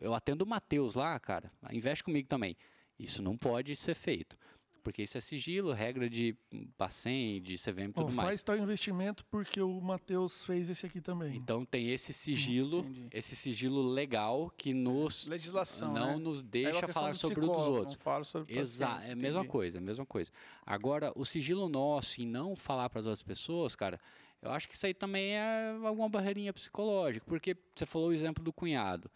eu 0.00 0.14
atendo 0.14 0.46
o 0.46 0.48
Matheus 0.48 0.94
lá, 0.94 1.20
cara, 1.20 1.52
investe 1.70 2.02
comigo 2.02 2.26
também. 2.26 2.56
Isso 2.98 3.22
não 3.22 3.36
pode 3.36 3.76
ser 3.76 3.94
feito. 3.94 4.34
Porque 4.82 5.02
isso 5.02 5.18
é 5.18 5.20
sigilo, 5.20 5.72
regra 5.72 6.08
de 6.08 6.36
Bacen, 6.78 7.40
de 7.42 7.56
CVM 7.56 7.90
e 7.90 7.92
tudo 7.92 8.04
faz 8.06 8.14
mais. 8.14 8.42
tal 8.42 8.56
investimento 8.56 9.24
porque 9.26 9.60
o 9.60 9.80
Matheus 9.80 10.44
fez 10.44 10.70
esse 10.70 10.86
aqui 10.86 11.00
também. 11.00 11.36
Então 11.36 11.64
tem 11.64 11.90
esse 11.90 12.12
sigilo, 12.12 12.80
Entendi. 12.80 13.06
esse 13.12 13.36
sigilo 13.36 13.82
legal 13.88 14.52
que 14.56 14.72
nos 14.72 15.26
Legislação, 15.26 15.92
não 15.92 16.16
né? 16.18 16.24
nos 16.24 16.40
É 16.40 16.44
deixa 16.44 16.70
questão 16.70 16.88
falar 16.88 17.14
sobre 17.14 17.40
o 17.40 17.42
dos 17.42 17.50
psicólogo, 17.50 17.78
outros. 17.78 17.96
Não 17.96 18.02
falo 18.02 18.24
sobre 18.24 18.54
o 18.54 18.58
Exato, 18.58 19.02
é 19.02 19.12
a 19.12 19.16
mesma 19.16 19.44
coisa, 19.44 19.78
é 19.78 19.80
a 19.80 19.84
mesma 19.84 20.06
coisa. 20.06 20.30
Agora, 20.64 21.12
o 21.14 21.24
sigilo 21.24 21.68
nosso 21.68 22.20
e 22.20 22.26
não 22.26 22.56
falar 22.56 22.88
para 22.88 23.00
as 23.00 23.06
outras 23.06 23.22
pessoas, 23.22 23.74
cara, 23.74 24.00
eu 24.40 24.50
acho 24.50 24.68
que 24.68 24.74
isso 24.74 24.86
aí 24.86 24.94
também 24.94 25.34
é 25.34 25.76
alguma 25.82 26.08
barreirinha 26.08 26.52
psicológica, 26.52 27.24
porque 27.28 27.56
você 27.74 27.84
falou 27.84 28.08
o 28.08 28.12
exemplo 28.12 28.42
do 28.42 28.52
cunhado. 28.52 29.10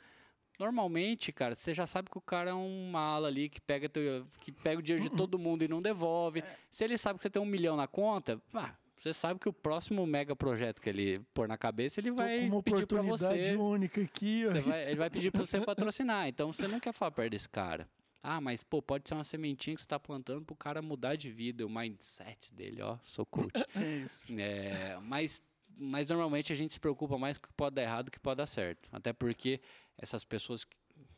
Normalmente, 0.59 1.33
cara, 1.33 1.55
você 1.55 1.75
já 1.75 1.87
sabe 1.87 2.11
que 2.11 2.19
o 2.19 2.21
cara 2.21 2.51
é 2.51 2.55
um 2.55 2.91
mala 2.91 3.29
ali 3.29 3.49
que 3.49 3.61
pega, 3.61 3.89
teu, 3.89 4.27
que 4.41 4.53
pega 4.53 4.79
o 4.79 4.83
dinheiro 4.83 5.09
de 5.09 5.15
todo 5.17 5.39
mundo 5.39 5.63
e 5.65 5.69
não 5.69 5.83
devolve. 5.83 6.41
É. 6.41 6.57
Se 6.71 6.85
ele 6.85 6.97
sabe 6.99 7.19
que 7.19 7.23
você 7.23 7.31
tem 7.31 7.43
um 7.43 7.47
milhão 7.47 7.77
na 7.77 7.87
conta, 7.87 8.41
ah, 8.55 8.73
você 8.97 9.13
sabe 9.13 9.41
que 9.41 9.49
o 9.49 9.53
próximo 9.53 10.07
mega 10.07 10.37
projeto 10.37 10.81
que 10.81 10.89
ele 10.89 11.21
pôr 11.35 11.49
na 11.49 11.59
cabeça, 11.59 11.99
ele 12.01 12.11
vai 12.13 12.39
pedir 12.63 12.87
para 12.87 13.01
oportunidade 13.01 13.43
você. 13.43 13.57
única 13.57 14.01
aqui. 14.03 14.45
vai- 14.61 14.87
ele 14.87 14.97
vai 14.97 15.11
pedir 15.11 15.31
para 15.33 15.45
você 15.45 15.61
patrocinar. 15.61 16.29
Então 16.29 16.53
você 16.53 16.69
não 16.69 16.79
quer 16.79 16.93
falar 16.93 17.11
perto 17.11 17.31
desse 17.33 17.49
cara. 17.49 17.89
Ah, 18.23 18.41
mas 18.41 18.63
pô, 18.63 18.81
pode 18.81 19.09
ser 19.09 19.15
uma 19.15 19.25
sementinha 19.25 19.75
que 19.75 19.81
você 19.83 19.87
está 19.87 19.99
plantando 19.99 20.45
para 20.45 20.53
o 20.53 20.57
cara 20.57 20.81
mudar 20.81 21.17
de 21.17 21.29
vida, 21.29 21.67
o 21.67 21.69
mindset 21.69 22.53
dele, 22.55 22.81
ó, 22.81 22.97
sou 23.03 23.27
coach. 23.27 23.51
É 23.75 23.97
isso. 24.05 24.27
É, 24.39 24.97
mas, 25.03 25.43
mas 25.77 26.09
normalmente 26.09 26.53
a 26.53 26.57
gente 26.57 26.73
se 26.73 26.79
preocupa 26.79 27.19
mais 27.19 27.37
com 27.37 27.47
o 27.47 27.49
que 27.49 27.55
pode 27.55 27.75
dar 27.75 27.83
errado 27.83 28.05
do 28.05 28.11
que 28.13 28.21
pode 28.21 28.37
dar 28.39 28.47
certo. 28.47 28.89
Até 28.93 29.13
porque 29.13 29.61
essas 29.99 30.25
pessoas, 30.25 30.67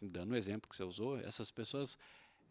dando 0.01 0.33
o 0.33 0.37
exemplo 0.37 0.69
que 0.69 0.77
você 0.77 0.83
usou, 0.85 1.19
essas 1.19 1.51
pessoas 1.51 1.99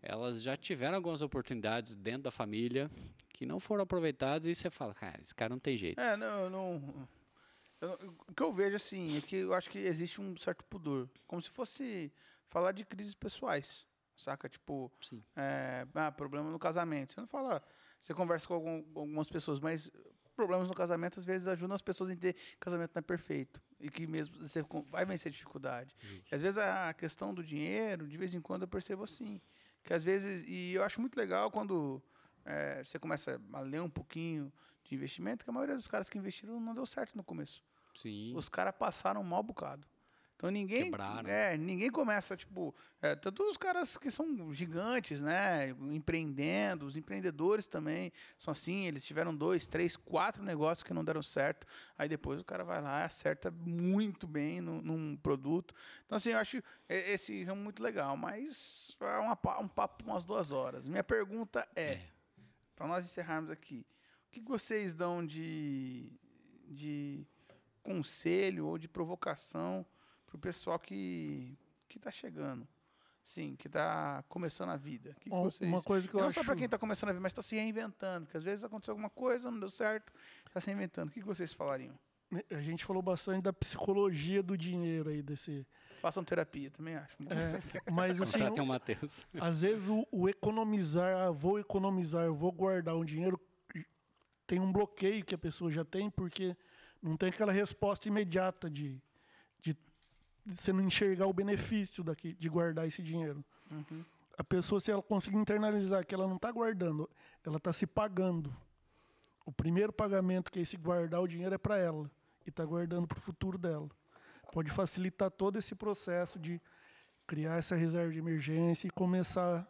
elas 0.02 0.42
já 0.44 0.58
tiveram 0.58 0.96
algumas 0.96 1.22
oportunidades 1.22 1.96
dentro 1.96 2.24
da 2.24 2.32
família 2.32 2.92
que 3.30 3.46
não 3.46 3.60
foram 3.60 3.84
aproveitadas 3.84 4.48
e 4.48 4.54
você 4.54 4.70
fala, 4.70 4.94
cara, 4.94 5.20
esse 5.22 5.34
cara 5.34 5.50
não 5.50 5.60
tem 5.60 5.78
jeito. 5.78 6.00
É, 6.00 6.18
não, 6.18 6.44
eu 6.44 6.50
não, 6.50 7.08
eu 7.80 8.16
O 8.28 8.34
que 8.34 8.44
eu 8.44 8.52
vejo, 8.52 8.76
assim, 8.76 9.18
é 9.18 9.22
que 9.22 9.38
eu 9.38 9.54
acho 9.54 9.70
que 9.70 9.80
existe 9.80 10.20
um 10.20 10.36
certo 10.36 10.64
pudor. 10.66 11.10
Como 11.26 11.42
se 11.42 11.50
fosse 11.50 12.12
falar 12.50 12.74
de 12.74 12.84
crises 12.84 13.16
pessoais, 13.16 13.86
saca? 14.18 14.50
Tipo, 14.50 14.92
Sim. 15.02 15.24
é, 15.38 15.88
ah, 15.96 16.12
problema 16.12 16.52
no 16.52 16.60
casamento. 16.60 17.14
Você 17.14 17.22
não 17.22 17.28
fala... 17.28 17.64
Você 18.02 18.14
conversa 18.14 18.46
com 18.46 18.56
algum- 18.56 18.84
algumas 18.96 19.30
pessoas, 19.30 19.62
mas 19.62 19.90
problemas 20.34 20.67
no 20.67 20.74
casamento 20.74 21.19
às 21.19 21.26
vezes 21.26 21.48
ajudam 21.48 21.76
as 21.76 21.82
pessoas 21.82 22.10
a 22.10 22.13
entender 22.13 22.34
que 22.34 22.56
o 22.56 22.60
casamento 22.60 22.91
não 22.93 23.00
é 23.00 23.04
perfeito. 23.04 23.62
E 23.80 23.89
que 23.89 24.06
mesmo 24.08 24.38
você 24.38 24.63
vai 24.89 25.06
vencer 25.06 25.32
dificuldade. 25.32 25.96
E 26.32 26.36
às 26.36 26.41
vezes 26.41 26.58
a 26.58 26.93
questão 26.93 27.34
do 27.34 27.43
dinheiro, 27.43 28.08
de 28.08 28.17
vez 28.17 28.34
em 28.34 28.41
quando 28.41 28.64
eu 28.64 28.68
percebo 28.68 29.03
assim. 29.03 29.41
Que 29.84 29.93
às 29.93 30.03
vezes... 30.03 30.43
E 30.47 30.74
eu 30.74 30.84
acho 30.84 31.01
muito 31.01 31.16
legal 31.16 31.51
quando 31.51 32.01
é, 32.45 32.84
você 32.84 32.97
começa 32.97 33.41
a 33.51 33.60
ler 33.60 33.82
um 33.82 33.89
pouquinho 33.89 34.51
de 34.84 34.95
investimento, 34.95 35.43
que 35.43 35.49
a 35.49 35.53
maioria 35.53 35.76
dos 35.76 35.88
caras 35.88 36.10
que 36.10 36.18
investiram 36.18 36.60
não 36.60 36.74
deu 36.74 36.86
certo 36.86 37.16
no 37.16 37.24
começo. 37.24 37.64
Sim. 37.95 38.34
Os 38.36 38.49
caras 38.49 38.74
passaram 38.78 39.22
um 39.22 39.24
mau 39.24 39.43
bocado. 39.43 39.88
Então 40.36 40.50
ninguém, 40.50 40.86
Quebraram. 40.86 41.30
é, 41.30 41.56
ninguém 41.56 41.90
começa 41.90 42.36
tipo, 42.36 42.76
é, 43.02 43.16
tanto 43.16 43.44
os 43.44 43.56
caras 43.56 43.96
que 43.98 44.12
são 44.12 44.54
gigantes, 44.54 45.22
né, 45.22 45.70
empreendendo, 45.92 46.86
os 46.86 46.98
empreendedores 46.98 47.66
também 47.66 48.12
são 48.38 48.52
assim, 48.52 48.86
eles 48.86 49.04
tiveram 49.04 49.34
dois, 49.34 49.66
três, 49.68 49.96
quatro 49.96 50.44
negócios 50.44 50.84
que 50.84 50.94
não 50.94 51.04
deram 51.04 51.22
certo, 51.22 51.66
aí 51.98 52.10
depois 52.10 52.42
o 52.42 52.44
cara 52.44 52.64
vai 52.64 52.82
lá 52.82 53.02
e 53.02 53.06
acerta 53.06 53.52
muito 53.52 54.28
bem 54.28 54.60
no, 54.60 54.82
num 54.82 55.16
produto. 55.16 55.74
Então 56.06 56.18
assim, 56.18 56.32
eu 56.32 56.40
acho 56.40 56.62
esse 56.90 57.44
ramo 57.44 57.62
muito 57.62 57.82
legal, 57.82 58.18
mas 58.18 58.96
é 59.00 59.18
uma 59.20 59.38
um 59.60 59.68
papo 59.68 60.04
umas 60.04 60.26
duas 60.26 60.52
horas. 60.52 60.88
Minha 60.88 61.04
pergunta 61.04 61.66
é, 61.76 62.02
para 62.76 62.88
nós 62.88 63.06
encerrarmos 63.06 63.50
aqui, 63.50 63.86
o 64.28 64.32
que 64.32 64.42
que 64.42 64.50
vocês 64.50 64.94
dão 64.94 65.26
de, 65.26 66.12
de 66.68 67.26
conselho 67.82 68.66
ou 68.68 68.78
de 68.78 68.88
provocação 68.88 69.86
para 70.34 70.38
o 70.38 70.42
pessoal 70.42 70.80
que 70.80 71.56
que 71.88 72.00
está 72.00 72.10
chegando, 72.10 72.68
sim, 73.24 73.56
que 73.56 73.68
está 73.68 74.24
começando 74.28 74.70
a 74.72 74.76
vida? 74.78 75.12
O 75.12 75.16
que 75.20 75.30
que 75.30 75.36
Uma- 75.36 75.44
vocês 75.44 75.70
Uma 75.70 75.82
coisa 75.84 76.08
que 76.08 76.14
eu 76.16 76.22
não 76.22 76.28
acho. 76.28 76.40
só 76.40 76.44
para 76.44 76.56
quem 76.56 76.66
está 76.66 76.80
começando 76.80 77.10
a 77.10 77.14
vida, 77.14 77.22
mas 77.22 77.32
está 77.32 77.44
se 77.44 77.56
reinventando, 77.56 78.26
porque 78.26 78.38
às 78.38 78.44
vezes 78.44 78.64
aconteceu 78.64 78.94
alguma 78.94 79.12
coisa, 79.12 79.52
não 79.52 79.60
deu 79.60 79.70
certo, 79.70 80.12
está 80.48 80.60
se 80.60 80.68
reinventando. 80.68 81.10
O 81.12 81.14
que 81.14 81.20
que 81.20 81.28
vocês 81.28 81.54
falariam? 81.54 81.94
A 82.50 82.62
gente 82.62 82.84
falou 82.84 83.04
bastante 83.04 83.44
da 83.44 83.54
psicologia 83.54 84.42
do 84.42 84.58
dinheiro 84.58 85.12
aí, 85.12 85.22
desse. 85.22 85.68
Façam 86.02 86.24
terapia, 86.24 86.72
também 86.72 86.96
acho. 86.96 87.16
é, 87.30 87.92
mas 87.92 88.20
assim, 88.20 88.40
Contratem 88.40 88.64
o 88.64 88.66
Matheus. 88.66 89.24
às 89.40 89.62
vezes 89.62 89.88
o, 89.90 90.08
o 90.12 90.28
economizar, 90.28 91.16
ah, 91.16 91.30
vou 91.32 91.60
economizar, 91.60 92.34
vou 92.34 92.52
guardar 92.52 92.96
um 92.96 93.06
dinheiro, 93.06 93.40
tem 94.48 94.60
um 94.60 94.72
bloqueio 94.72 95.24
que 95.24 95.36
a 95.36 95.38
pessoa 95.38 95.70
já 95.70 95.86
tem, 95.86 96.10
porque 96.10 96.58
não 97.04 97.16
tem 97.16 97.30
aquela 97.30 97.52
resposta 97.52 98.08
imediata 98.08 98.68
de 98.68 99.00
você 100.46 100.74
não 100.74 100.82
enxergar 100.82 101.28
o 101.28 101.34
benefício 101.34 102.04
daqui, 102.04 102.34
de 102.34 102.50
guardar 102.50 102.88
esse 102.88 103.02
dinheiro. 103.02 103.44
Uhum. 103.72 104.04
A 104.38 104.44
pessoa, 104.44 104.80
se 104.80 104.91
ela 104.91 105.02
conseguir 105.02 105.38
internalizar 105.38 106.06
que 106.06 106.14
ela 106.14 106.28
não 106.28 106.36
está 106.38 106.52
guardando, 106.52 107.10
ela 107.46 107.58
está 107.58 107.72
se 107.72 107.86
pagando. 107.86 108.54
O 109.46 109.52
primeiro 109.52 109.94
pagamento, 109.94 110.52
que 110.52 110.60
é 110.60 110.62
esse 110.62 110.76
guardar 110.78 111.22
o 111.22 111.28
dinheiro, 111.28 111.54
é 111.54 111.58
para 111.58 111.78
ela. 111.78 112.10
E 112.46 112.50
está 112.50 112.66
guardando 112.66 113.08
para 113.08 113.18
o 113.18 113.22
futuro 113.22 113.58
dela. 113.58 113.89
Pode 114.52 114.70
facilitar 114.72 115.32
todo 115.32 115.58
esse 115.58 115.76
processo 115.76 116.38
de 116.39 116.62
criar 117.26 117.58
essa 117.58 117.76
reserva 117.76 118.12
de 118.12 118.20
emergência 118.20 118.88
e 118.88 118.91
começar 118.91 119.68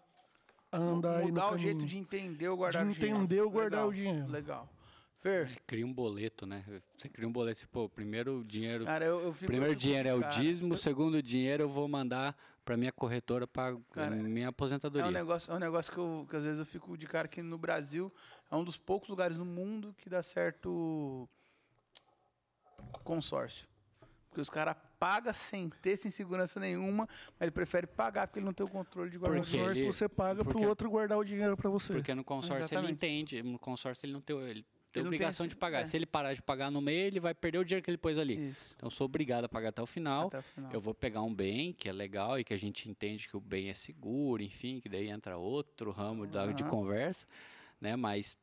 a 0.72 0.78
andar 0.78 1.18
aí 1.18 1.26
no 1.26 1.30
Mudar 1.30 1.48
o 1.48 1.50
caminho. 1.52 1.68
jeito 1.68 1.86
de 1.86 1.98
entender 1.98 2.48
ou 2.50 2.58
guardar 2.58 2.84
De 2.86 2.92
o 2.92 2.94
dinheiro. 2.94 3.16
entender 3.18 3.42
ou 3.42 3.50
guardar 3.50 3.86
Legal, 3.86 3.90
o 3.90 3.94
dinheiro. 3.94 4.32
Legal. 4.32 4.70
Fer, 5.24 5.48
É, 5.50 5.56
cria 5.66 5.86
um 5.86 5.94
boleto, 5.94 6.46
né? 6.46 6.66
Você 6.98 7.08
cria 7.08 7.26
um 7.26 7.32
boleto, 7.32 7.58
assim, 7.60 7.68
pô, 7.72 7.88
primeiro 7.88 8.40
o 8.40 8.44
dinheiro, 8.44 8.84
cara, 8.84 9.06
eu, 9.06 9.22
eu 9.22 9.34
fico... 9.34 9.46
primeiro 9.48 9.74
dinheiro 9.74 10.10
é 10.10 10.14
o 10.14 10.22
dízimo, 10.28 10.74
o 10.74 10.78
segundo 10.78 11.24
dinheiro 11.24 11.64
eu 11.64 11.70
vou 11.70 11.88
mandar 11.88 12.36
para 12.66 12.76
minha 12.76 12.92
corretora 12.92 13.48
para 13.48 13.72
minha 14.12 14.48
É 14.48 14.50
aposentadoria. 14.50 15.08
um 15.08 15.12
negócio, 15.12 15.50
é 15.52 15.56
um 15.56 15.60
negócio 15.60 15.92
que, 15.94 15.98
eu, 15.98 16.28
que 16.30 16.36
às 16.36 16.44
vezes 16.44 16.60
eu 16.60 16.66
fico 16.66 16.98
de 16.98 17.08
cara 17.08 17.28
que 17.30 17.42
no 17.42 17.58
Brasil 17.58 18.12
é 18.52 18.56
um 18.56 18.66
dos 18.66 18.76
poucos 18.78 19.08
lugares 19.08 19.38
no 19.38 19.46
mundo 19.46 19.96
que 19.98 20.10
dá 20.10 20.22
certo 20.22 21.28
consórcio. 23.04 23.68
Porque 24.30 24.42
os 24.42 24.50
caras 24.50 24.76
pagam 25.00 25.32
sem 25.34 25.70
ter, 25.70 25.96
sem 25.96 26.10
segurança 26.10 26.60
nenhuma, 26.60 27.08
mas 27.40 27.42
ele 27.42 27.52
prefere 27.52 27.86
pagar 27.86 28.28
porque 28.28 28.40
ele 28.40 28.46
não 28.46 28.54
tem 28.54 28.66
o 28.66 28.70
controle 28.70 29.10
de 29.10 29.18
guardar 29.18 29.38
o 29.40 29.42
Porque 29.42 29.52
dinheiro. 29.52 29.70
consórcio 29.74 29.86
ele- 29.86 29.94
você 29.94 30.10
paga 30.10 30.44
para 30.44 30.52
porque- 30.54 30.66
o 30.66 30.70
outro 30.70 30.90
guardar 30.90 31.18
o 31.18 31.24
dinheiro 31.24 31.56
para 31.56 31.70
você. 31.70 31.94
Porque 31.94 32.16
no 32.16 32.24
consórcio 32.24 32.58
Exatamente. 32.66 32.86
ele 32.86 32.94
entende, 32.94 33.44
no 33.44 33.60
consórcio 33.60 34.06
ele 34.06 34.14
não 34.14 34.22
tem, 34.22 34.36
ele 34.42 34.66
tem 34.94 35.04
tem 35.04 35.08
obrigação 35.08 35.46
esse- 35.46 35.54
de 35.56 35.60
pagar. 35.60 35.82
é. 35.82 35.86
Se 35.86 35.98
ele 35.98 36.06
parar 36.06 36.34
de 36.34 36.42
pagar 36.42 36.70
no 36.72 36.80
meio, 36.82 37.08
ele 37.08 37.20
vai 37.20 37.34
perder 37.34 37.58
o 37.58 37.66
dinheiro 37.66 37.84
que 37.84 37.90
ele 37.90 37.98
pôs 37.98 38.18
ali. 38.18 38.50
Isso. 38.50 38.74
Então 38.78 38.88
eu 38.88 38.92
sou 38.92 39.06
obrigado 39.06 39.46
a 39.46 39.50
pagar 39.50 39.70
até 39.70 39.82
o 39.82 39.86
final. 39.86 40.28
Até 40.28 40.40
o 40.40 40.44
final. 40.44 40.72
Eu 40.72 40.80
vou 40.80 40.94
pegar 40.94 41.22
um 41.24 41.34
bem 41.34 41.74
que 41.74 41.90
é 41.90 41.92
legal 41.92 42.40
e 42.40 42.44
que 42.44 42.54
a 42.54 42.58
gente 42.58 42.90
entende 42.90 43.28
que 43.28 43.36
o 43.36 43.40
bem 43.42 43.70
é 43.70 43.74
seguro, 43.74 44.42
enfim, 44.44 44.80
que 44.80 44.88
daí 44.88 45.10
entra 45.10 45.38
outro 45.38 45.92
ramo 45.92 46.26
da- 46.28 46.48
de 46.52 46.64
conversa, 46.64 47.26
né? 47.82 47.96
Mas 47.96 48.38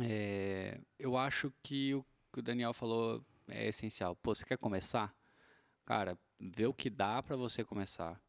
é, 0.00 0.78
eu 0.98 1.16
acho 1.16 1.52
que 1.62 1.94
o 1.94 2.04
que 2.32 2.38
o 2.40 2.42
Daniel 2.42 2.72
falou 2.72 3.24
é 3.48 3.68
essencial. 3.68 4.14
Pô, 4.16 4.34
você 4.34 4.44
quer 4.44 4.56
começar? 4.58 5.12
Cara, 5.84 6.16
vê 6.38 6.66
o 6.66 6.72
que 6.74 6.88
dá 6.88 7.22
para 7.22 7.34
você 7.36 7.64
começar. 7.64 8.20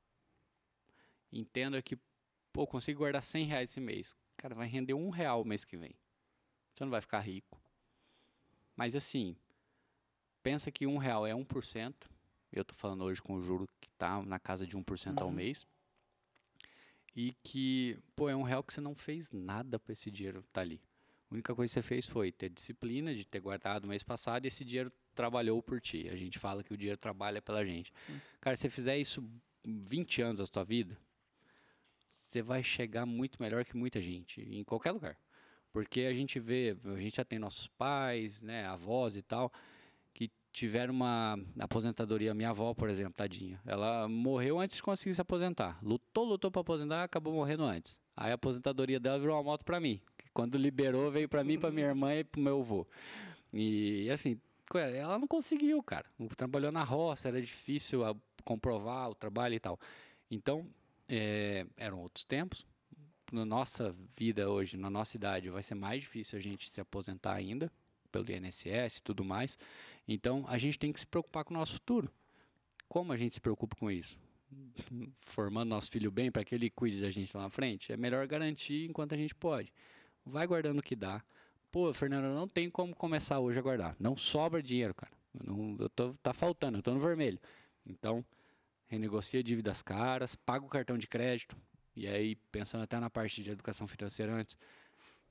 Entenda 1.32 1.82
que, 1.82 1.98
pô, 2.52 2.66
consigo 2.68 3.00
guardar 3.00 3.24
100 3.24 3.46
reais 3.46 3.70
esse 3.70 3.80
mês. 3.80 4.16
Cara, 4.38 4.56
vai 4.56 4.68
render 4.68 4.94
um 4.94 5.10
real 5.10 5.42
o 5.42 5.46
mês 5.46 5.64
que 5.64 5.78
vem. 5.78 5.92
Você 6.82 6.86
não 6.86 6.90
vai 6.90 7.02
ficar 7.02 7.20
rico. 7.20 7.62
Mas 8.76 8.96
assim, 8.96 9.36
pensa 10.42 10.72
que 10.72 10.88
um 10.88 10.98
real 10.98 11.28
é 11.28 11.36
1%. 11.36 12.10
Eu 12.52 12.66
tô 12.66 12.74
falando 12.74 13.04
hoje 13.04 13.22
com 13.22 13.36
o 13.36 13.42
juro 13.42 13.70
que 13.80 13.88
tá 13.92 14.20
na 14.24 14.40
casa 14.40 14.66
de 14.66 14.76
1% 14.76 15.22
ao 15.22 15.28
Uhum. 15.28 15.36
mês. 15.36 15.64
E 17.16 17.34
que, 17.44 18.00
pô, 18.16 18.30
é 18.30 18.36
um 18.36 18.42
real 18.42 18.64
que 18.64 18.74
você 18.74 18.82
não 18.82 18.96
fez 18.96 19.32
nada 19.32 19.78
para 19.78 19.94
esse 19.94 20.10
dinheiro 20.10 20.40
estar 20.40 20.62
ali. 20.62 20.82
A 21.30 21.36
única 21.36 21.54
coisa 21.54 21.70
que 21.70 21.76
você 21.76 21.84
fez 21.84 22.08
foi 22.08 22.32
ter 22.32 22.50
disciplina 22.50 23.14
de 23.14 23.26
ter 23.26 23.40
guardado 23.42 23.86
o 23.86 23.88
mês 23.88 24.02
passado 24.02 24.46
e 24.46 24.48
esse 24.48 24.66
dinheiro 24.66 24.92
trabalhou 25.14 25.62
por 25.62 25.80
ti. 25.80 26.10
A 26.10 26.16
gente 26.16 26.40
fala 26.40 26.64
que 26.64 26.74
o 26.74 26.78
dinheiro 26.78 26.98
trabalha 26.98 27.44
pela 27.44 27.64
gente. 27.64 27.94
Cara, 28.40 28.56
se 28.56 28.64
você 28.64 28.70
fizer 28.72 28.98
isso 28.98 29.24
20 29.64 30.24
anos 30.24 30.40
da 30.40 30.48
sua 30.48 30.64
vida, 30.64 30.98
você 32.28 32.42
vai 32.42 32.64
chegar 32.64 33.06
muito 33.06 33.40
melhor 33.40 33.64
que 33.66 33.78
muita 33.78 34.02
gente, 34.02 34.42
em 34.42 34.64
qualquer 34.64 34.90
lugar. 34.94 35.16
Porque 35.74 36.02
a 36.02 36.14
gente 36.14 36.40
vê, 36.40 36.76
a 36.86 36.96
gente 36.98 37.16
já 37.16 37.24
tem 37.26 37.40
nossos 37.40 37.68
pais, 37.68 38.42
né, 38.42 38.66
avós 38.66 39.16
e 39.16 39.22
tal, 39.22 39.52
que 40.14 40.30
tiveram 40.52 40.94
uma 40.94 41.40
aposentadoria. 41.60 42.34
Minha 42.34 42.50
avó, 42.50 42.74
por 42.74 42.90
exemplo, 42.90 43.14
tadinha, 43.14 43.60
ela 43.66 44.08
morreu 44.08 44.60
antes 44.60 44.76
de 44.76 44.84
conseguir 44.84 45.16
se 45.16 45.22
aposentar. 45.22 45.80
Lutou, 45.82 46.26
lutou 46.26 46.52
para 46.52 46.62
aposentar, 46.62 47.04
acabou 47.04 47.34
morrendo 47.34 47.64
antes. 47.64 48.00
Aí 48.16 48.32
a 48.32 48.36
aposentadoria 48.36 49.00
dela 49.00 49.18
virou 49.18 49.36
uma 49.36 49.44
moto 49.44 49.64
para 49.64 49.80
mim. 49.80 50.02
Quando 50.34 50.58
liberou, 50.58 51.10
veio 51.12 51.28
para 51.28 51.44
mim, 51.44 51.58
para 51.60 51.72
minha 51.72 51.88
irmã 51.88 52.16
e 52.16 52.24
para 52.24 52.42
meu 52.42 52.60
avô. 52.60 52.86
E 53.54 54.10
assim, 54.10 54.40
ela 54.74 55.20
não 55.20 55.28
conseguiu, 55.28 55.82
cara. 55.84 56.06
Trabalhou 56.38 56.72
na 56.72 56.84
roça, 56.84 57.28
era 57.28 57.42
difícil 57.42 58.06
a- 58.06 58.16
comprovar 58.44 59.10
o 59.10 59.16
trabalho 59.16 59.56
e 59.56 59.60
tal. 59.60 59.80
Então, 60.30 60.66
é, 61.10 61.66
eram 61.78 62.00
outros 62.00 62.24
tempos. 62.24 62.66
Na 63.32 63.46
nossa 63.46 63.96
vida 64.18 64.50
hoje, 64.50 64.76
na 64.76 64.90
nossa 64.90 65.16
idade, 65.16 65.50
vai 65.50 65.64
ser 65.64 65.76
mais 65.76 66.02
difícil 66.02 66.38
a 66.38 66.42
gente 66.42 66.70
se 66.70 66.82
aposentar 66.82 67.34
ainda, 67.34 67.72
pelo 68.12 68.30
INSS 68.30 68.98
e 68.98 69.02
tudo 69.02 69.24
mais. 69.24 69.58
Então, 70.06 70.44
a 70.50 70.58
gente 70.58 70.78
tem 70.78 70.92
que 70.92 71.00
se 71.00 71.08
preocupar 71.08 71.46
com 71.46 71.54
o 71.54 71.58
nosso 71.58 71.74
futuro. 71.74 72.12
Como 72.90 73.14
a 73.14 73.18
gente 73.18 73.36
se 73.36 73.40
preocupa 73.42 73.76
com 73.78 73.90
isso? 73.90 74.20
Formando 75.22 75.70
nosso 75.70 75.90
filho 75.90 76.12
bem 76.12 76.30
para 76.30 76.44
que 76.44 76.54
ele 76.54 76.70
cuide 76.70 77.00
da 77.00 77.10
gente 77.10 77.36
lá 77.36 77.44
na 77.44 77.50
frente? 77.50 77.94
É 77.94 77.96
melhor 77.96 78.28
garantir 78.28 78.90
enquanto 78.90 79.14
a 79.14 79.18
gente 79.18 79.34
pode. 79.34 79.72
Vai 80.26 80.46
guardando 80.46 80.80
o 80.80 80.84
que 80.84 80.96
dá. 80.96 81.24
Pô, 81.72 81.94
Fernando, 81.94 82.36
não 82.36 82.50
tem 82.50 82.70
como 82.70 82.94
começar 82.94 83.40
hoje 83.40 83.58
a 83.58 83.62
guardar. 83.62 83.96
Não 83.98 84.14
sobra 84.18 84.62
dinheiro, 84.62 84.94
cara. 84.94 85.14
Eu 85.34 85.46
não, 85.46 85.78
eu 85.80 85.90
tô, 85.90 86.14
tá 86.16 86.34
faltando, 86.34 86.80
eu 86.80 86.82
tô 86.82 86.94
no 86.94 87.00
vermelho. 87.00 87.40
Então, 87.86 88.26
renegocia 88.88 89.42
dívidas 89.42 89.82
caras, 89.82 90.36
paga 90.36 90.66
o 90.66 90.70
cartão 90.70 90.98
de 90.98 91.08
crédito. 91.08 91.56
E 91.96 92.08
aí, 92.08 92.36
pensando 92.52 92.84
até 92.84 93.00
na 93.00 93.10
parte 93.10 93.44
de 93.44 93.50
educação 93.52 93.88
financeira 93.88 94.34
antes, 94.34 94.58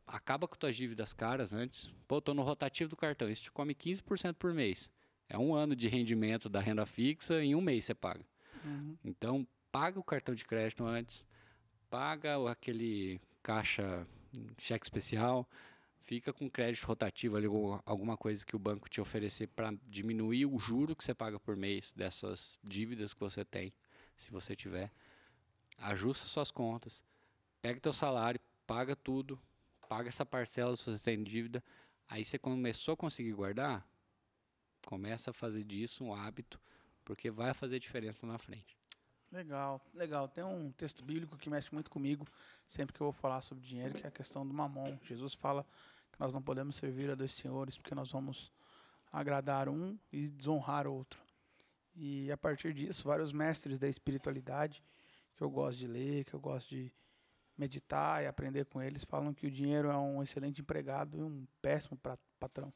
acaba 0.07 0.47
com 0.47 0.57
tuas 0.57 0.77
dívidas 0.77 1.13
caras 1.13 1.55
antes. 1.55 1.91
Pô, 2.07 2.21
tô 2.21 2.35
no 2.35 2.43
rotativo 2.43 2.91
do 2.91 2.97
cartão, 2.97 3.29
isso 3.29 3.43
te 3.43 3.51
come 3.51 3.75
15% 3.75 4.35
por 4.35 4.53
mês. 4.53 4.89
É 5.29 5.39
um 5.39 5.55
ano 5.55 5.77
de 5.77 5.89
rendimento 5.89 6.49
da 6.49 6.61
renda 6.61 6.85
fixa, 6.85 7.43
em 7.43 7.55
um 7.55 7.61
mês 7.61 7.85
você 7.85 7.95
paga. 7.95 8.25
Uhum. 8.65 8.97
Então, 9.05 9.47
paga 9.71 9.99
o 9.99 10.05
cartão 10.05 10.35
de 10.35 10.45
crédito 10.45 10.85
antes, 10.85 11.25
paga 11.89 12.51
aquele 12.51 13.21
caixa, 13.43 14.07
hum, 14.35 14.47
cheque 14.59 14.85
especial, 14.85 15.49
fica 16.01 16.33
com 16.33 16.51
crédito 16.51 16.85
rotativo 16.85 17.37
ali, 17.37 17.47
alguma 17.87 18.17
coisa 18.17 18.45
que 18.45 18.57
o 18.57 18.59
banco 18.59 18.89
te 18.89 19.01
oferecer 19.01 19.47
para 19.49 19.73
diminuir 19.87 20.47
o 20.47 20.59
juro 20.59 20.97
que 20.97 21.05
você 21.05 21.15
paga 21.15 21.39
por 21.39 21.57
mês 21.57 21.93
dessas 21.93 22.59
dívidas 22.65 23.15
que 23.15 23.21
você 23.21 23.45
tem, 23.45 23.73
se 24.17 24.31
você 24.31 24.57
tiver. 24.57 24.91
Ajusta 25.81 26.29
suas 26.29 26.51
contas, 26.51 27.03
pega 27.63 27.81
teu 27.81 27.93
salário, 27.93 28.39
paga 28.67 28.95
tudo, 28.95 29.41
paga 29.89 30.09
essa 30.09 30.27
parcela 30.27 30.77
se 30.77 30.85
você 30.85 31.03
tem 31.03 31.23
dívida. 31.25 31.65
Aí 32.09 32.25
você 32.25 32.39
começou 32.39 32.95
a 32.95 32.97
conseguir 32.97 33.33
guardar, 33.33 33.87
começa 34.87 35.31
a 35.31 35.35
fazer 35.35 35.65
disso 35.65 36.05
um 36.05 36.15
hábito, 36.15 36.61
porque 37.05 37.31
vai 37.31 37.55
fazer 37.55 37.79
diferença 37.79 38.27
na 38.27 38.37
frente. 38.37 38.77
Legal, 39.33 39.81
legal. 39.95 40.29
Tem 40.29 40.43
um 40.43 40.73
texto 40.73 41.05
bíblico 41.05 41.37
que 41.37 41.49
mexe 41.49 41.73
muito 41.73 41.89
comigo 41.89 42.27
sempre 42.69 42.93
que 42.93 43.01
eu 43.01 43.07
vou 43.07 43.13
falar 43.13 43.41
sobre 43.41 43.65
dinheiro, 43.65 43.95
que 43.95 44.05
é 44.05 44.09
a 44.09 44.13
questão 44.13 44.47
do 44.47 44.53
mamon. 44.53 44.99
Jesus 45.05 45.35
fala 45.35 45.65
que 46.13 46.21
nós 46.21 46.33
não 46.33 46.43
podemos 46.43 46.77
servir 46.77 47.11
a 47.11 47.15
dois 47.15 47.33
senhores 47.33 47.79
porque 47.79 47.95
nós 47.95 48.11
vamos 48.11 48.53
agradar 49.13 49.69
um 49.69 49.97
e 50.13 50.29
desonrar 50.29 50.87
outro. 50.87 51.21
E 51.95 52.31
a 52.31 52.37
partir 52.37 52.75
disso, 52.75 53.05
vários 53.05 53.33
mestres 53.33 53.79
da 53.79 53.89
espiritualidade 53.89 54.83
que 55.41 55.45
eu 55.45 55.49
gosto 55.49 55.79
de 55.79 55.87
ler, 55.87 56.25
que 56.27 56.35
eu 56.35 56.39
gosto 56.41 56.69
de 56.69 56.93
meditar 57.57 58.23
e 58.23 58.27
aprender 58.27 58.67
com 58.67 58.83
eles, 58.83 59.05
falam 59.05 59.33
que 59.33 59.47
o 59.47 59.51
dinheiro 59.51 59.89
é 59.89 59.97
um 59.97 60.23
excelente 60.23 60.61
empregado 60.61 61.17
e 61.17 61.23
um 61.23 61.47
péssimo 61.63 61.99
patrão. 62.39 62.71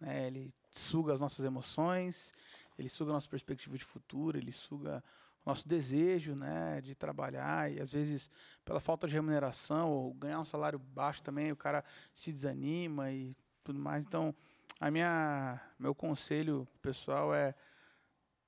né? 0.00 0.26
Ele 0.26 0.52
suga 0.72 1.12
as 1.12 1.20
nossas 1.20 1.44
emoções, 1.44 2.32
ele 2.76 2.88
suga 2.88 3.12
a 3.12 3.14
nossa 3.14 3.28
perspectiva 3.28 3.78
de 3.78 3.84
futuro, 3.84 4.36
ele 4.36 4.50
suga 4.50 5.04
o 5.46 5.50
nosso 5.50 5.68
desejo, 5.68 6.34
né, 6.34 6.80
de 6.80 6.96
trabalhar 6.96 7.70
e 7.70 7.80
às 7.80 7.92
vezes 7.92 8.28
pela 8.64 8.80
falta 8.80 9.06
de 9.06 9.14
remuneração 9.14 9.88
ou 9.92 10.12
ganhar 10.14 10.40
um 10.40 10.44
salário 10.44 10.80
baixo 10.80 11.22
também, 11.22 11.52
o 11.52 11.56
cara 11.56 11.84
se 12.12 12.32
desanima 12.32 13.12
e 13.12 13.36
tudo 13.62 13.78
mais. 13.78 14.02
Então, 14.02 14.34
a 14.80 14.90
minha 14.90 15.60
meu 15.78 15.94
conselho 15.94 16.66
pessoal 16.82 17.32
é 17.32 17.54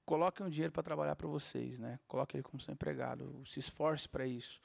coloquem 0.07 0.47
um 0.47 0.49
dinheiro 0.49 0.73
para 0.73 0.83
trabalhar 0.83 1.17
para 1.17 1.27
vocês, 1.29 1.79
né? 1.79 1.99
Coloque 2.09 2.37
ele 2.37 2.43
como 2.43 2.61
seu 2.61 2.73
empregado, 2.73 3.43
se 3.47 3.59
esforce 3.61 4.09
para 4.09 4.27
isso, 4.27 4.61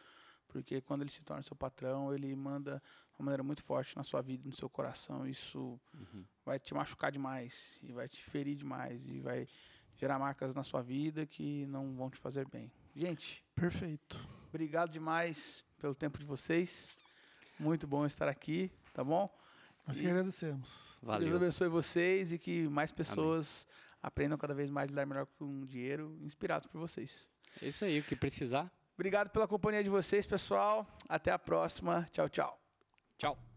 porque 0.48 0.80
quando 0.82 1.02
ele 1.02 1.12
se 1.12 1.22
torna 1.24 1.42
seu 1.44 1.56
patrão, 1.56 2.14
ele 2.14 2.34
manda 2.36 2.82
de 3.12 3.20
uma 3.20 3.26
maneira 3.26 3.44
muito 3.44 3.64
forte 3.64 3.96
na 3.98 4.04
sua 4.04 4.22
vida, 4.22 4.48
no 4.48 4.56
seu 4.56 4.70
coração. 4.70 5.28
Isso 5.28 5.80
Uhum. 5.94 6.24
vai 6.46 6.60
te 6.60 6.74
machucar 6.74 7.12
demais 7.12 7.78
e 7.82 7.92
vai 7.92 8.08
te 8.08 8.24
ferir 8.24 8.56
demais 8.56 9.06
e 9.08 9.20
vai 9.20 9.48
gerar 9.98 10.18
marcas 10.20 10.54
na 10.56 10.64
sua 10.64 10.82
vida 10.82 11.26
que 11.26 11.66
não 11.68 11.96
vão 11.96 12.10
te 12.10 12.18
fazer 12.18 12.48
bem. 12.48 12.72
Gente, 12.96 13.44
Perfeito. 13.56 14.20
obrigado 14.50 14.92
demais 14.92 15.64
pelo 15.80 15.94
tempo 15.96 16.18
de 16.20 16.26
vocês. 16.26 16.96
Muito 17.60 17.86
bom 17.88 18.06
estar 18.06 18.28
aqui, 18.28 18.72
tá 18.94 19.04
bom? 19.04 19.30
Nós 19.88 20.00
E- 20.00 20.04
que 20.04 20.08
agradecemos. 20.10 20.70
Deus 20.70 20.98
Valeu. 21.02 21.36
abençoe 21.36 21.68
vocês 21.68 22.32
e 22.32 22.38
que 22.40 22.68
mais 22.68 22.92
pessoas 22.92 23.68
aprendam 24.02 24.38
cada 24.38 24.54
vez 24.54 24.70
mais 24.70 24.88
a 24.88 24.90
lidar 24.90 25.06
melhor 25.06 25.26
com 25.38 25.62
o 25.62 25.66
dinheiro, 25.66 26.18
inspirados 26.22 26.68
por 26.68 26.80
vocês. 26.80 27.28
É 27.62 27.68
isso 27.68 27.86
aí, 27.86 28.00
o 28.00 28.04
que 28.04 28.16
precisar. 28.16 28.72
Obrigado 28.96 29.30
pela 29.30 29.48
companhia 29.48 29.84
de 29.84 29.90
vocês, 29.90 30.26
pessoal. 30.26 30.88
Até 31.08 31.32
a 31.32 31.40
próxima. 31.40 32.08
Tchau, 32.12 32.30
tchau. 32.30 32.60
Tchau. 33.18 33.51